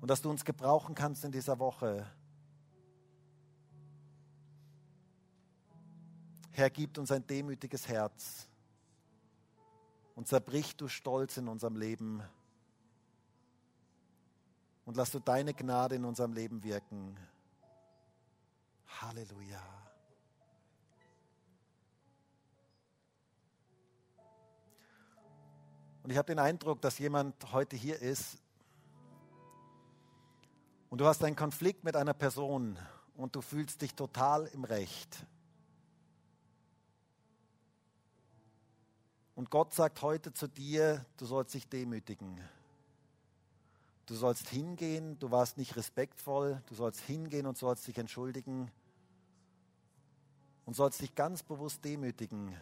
Und 0.02 0.10
dass 0.10 0.24
du 0.24 0.32
uns 0.32 0.44
gebrauchen 0.44 0.96
kannst 0.96 1.24
in 1.24 1.32
dieser 1.32 1.60
Woche. 1.60 2.08
Herr, 6.50 6.72
gib 6.72 6.98
uns 6.98 7.12
ein 7.12 7.26
demütiges 7.28 7.88
Herz 7.88 8.48
und 10.16 10.28
zerbrich 10.28 10.76
du 10.76 10.88
Stolz 10.88 11.38
in 11.38 11.48
unserem 11.48 11.76
Leben. 11.76 12.22
Und 14.86 14.98
lass 14.98 15.12
du 15.12 15.20
deine 15.20 15.54
Gnade 15.54 15.96
in 15.96 16.06
unserem 16.06 16.34
Leben 16.34 16.64
wirken. 16.64 17.18
Halleluja. 19.00 19.62
Und 26.04 26.10
ich 26.10 26.18
habe 26.18 26.28
den 26.28 26.40
Eindruck, 26.40 26.82
dass 26.82 26.98
jemand 26.98 27.52
heute 27.52 27.76
hier 27.76 28.02
ist 28.02 28.38
und 30.90 31.00
du 31.00 31.06
hast 31.06 31.24
einen 31.24 31.36
Konflikt 31.36 31.84
mit 31.84 31.96
einer 31.96 32.14
Person 32.14 32.78
und 33.16 33.36
du 33.36 33.42
fühlst 33.42 33.82
dich 33.82 33.94
total 33.94 34.48
im 34.48 34.64
Recht. 34.64 35.26
Und 39.42 39.50
Gott 39.50 39.74
sagt 39.74 40.04
heute 40.04 40.32
zu 40.32 40.48
dir, 40.48 41.04
du 41.18 41.26
sollst 41.26 41.56
dich 41.56 41.68
demütigen. 41.68 42.40
Du 44.06 44.14
sollst 44.14 44.48
hingehen, 44.50 45.18
du 45.18 45.32
warst 45.32 45.58
nicht 45.58 45.76
respektvoll, 45.76 46.62
du 46.68 46.76
sollst 46.76 47.00
hingehen 47.00 47.48
und 47.48 47.58
sollst 47.58 47.88
dich 47.88 47.98
entschuldigen 47.98 48.70
und 50.68 50.76
sollst 50.76 51.02
dich 51.02 51.16
ganz 51.16 51.42
bewusst 51.42 51.84
demütigen 51.84 52.56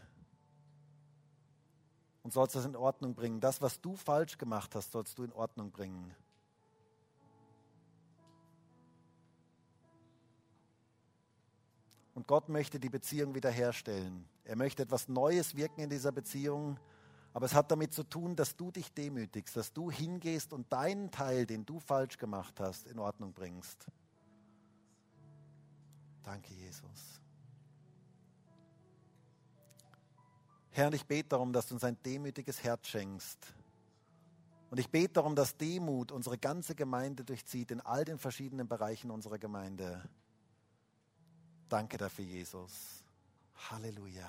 und 2.23 2.31
sollst 2.31 2.55
das 2.55 2.63
in 2.63 2.77
Ordnung 2.77 3.13
bringen. 3.13 3.41
Das, 3.41 3.61
was 3.61 3.81
du 3.81 3.97
falsch 3.97 4.37
gemacht 4.37 4.73
hast, 4.73 4.93
sollst 4.93 5.17
du 5.17 5.25
in 5.25 5.33
Ordnung 5.33 5.71
bringen. 5.71 6.15
Und 12.19 12.27
Gott 12.27 12.49
möchte 12.49 12.81
die 12.81 12.89
Beziehung 12.89 13.33
wiederherstellen. 13.33 14.25
Er 14.43 14.57
möchte 14.57 14.83
etwas 14.83 15.07
Neues 15.07 15.55
wirken 15.55 15.79
in 15.79 15.89
dieser 15.89 16.11
Beziehung. 16.11 16.77
Aber 17.31 17.45
es 17.45 17.53
hat 17.53 17.71
damit 17.71 17.93
zu 17.93 18.03
tun, 18.03 18.35
dass 18.35 18.57
du 18.57 18.71
dich 18.71 18.93
demütigst, 18.93 19.55
dass 19.55 19.71
du 19.71 19.89
hingehst 19.89 20.51
und 20.51 20.69
deinen 20.69 21.11
Teil, 21.11 21.45
den 21.45 21.65
du 21.65 21.79
falsch 21.79 22.17
gemacht 22.17 22.59
hast, 22.59 22.87
in 22.87 22.99
Ordnung 22.99 23.31
bringst. 23.31 23.85
Danke, 26.23 26.53
Jesus. 26.55 27.21
Herr, 30.71 30.87
und 30.87 30.95
ich 30.95 31.05
bete 31.05 31.29
darum, 31.29 31.53
dass 31.53 31.67
du 31.67 31.75
uns 31.75 31.85
ein 31.85 31.95
demütiges 32.03 32.61
Herz 32.61 32.85
schenkst. 32.87 33.53
Und 34.71 34.77
ich 34.77 34.89
bete 34.89 35.13
darum, 35.13 35.37
dass 35.37 35.55
Demut 35.55 36.11
unsere 36.11 36.37
ganze 36.37 36.75
Gemeinde 36.75 37.23
durchzieht, 37.23 37.71
in 37.71 37.79
all 37.79 38.03
den 38.03 38.17
verschiedenen 38.17 38.67
Bereichen 38.67 39.09
unserer 39.09 39.37
Gemeinde. 39.37 40.03
Danke 41.69 41.97
dafür, 41.97 42.25
Jesus. 42.25 43.03
Halleluja. 43.69 44.27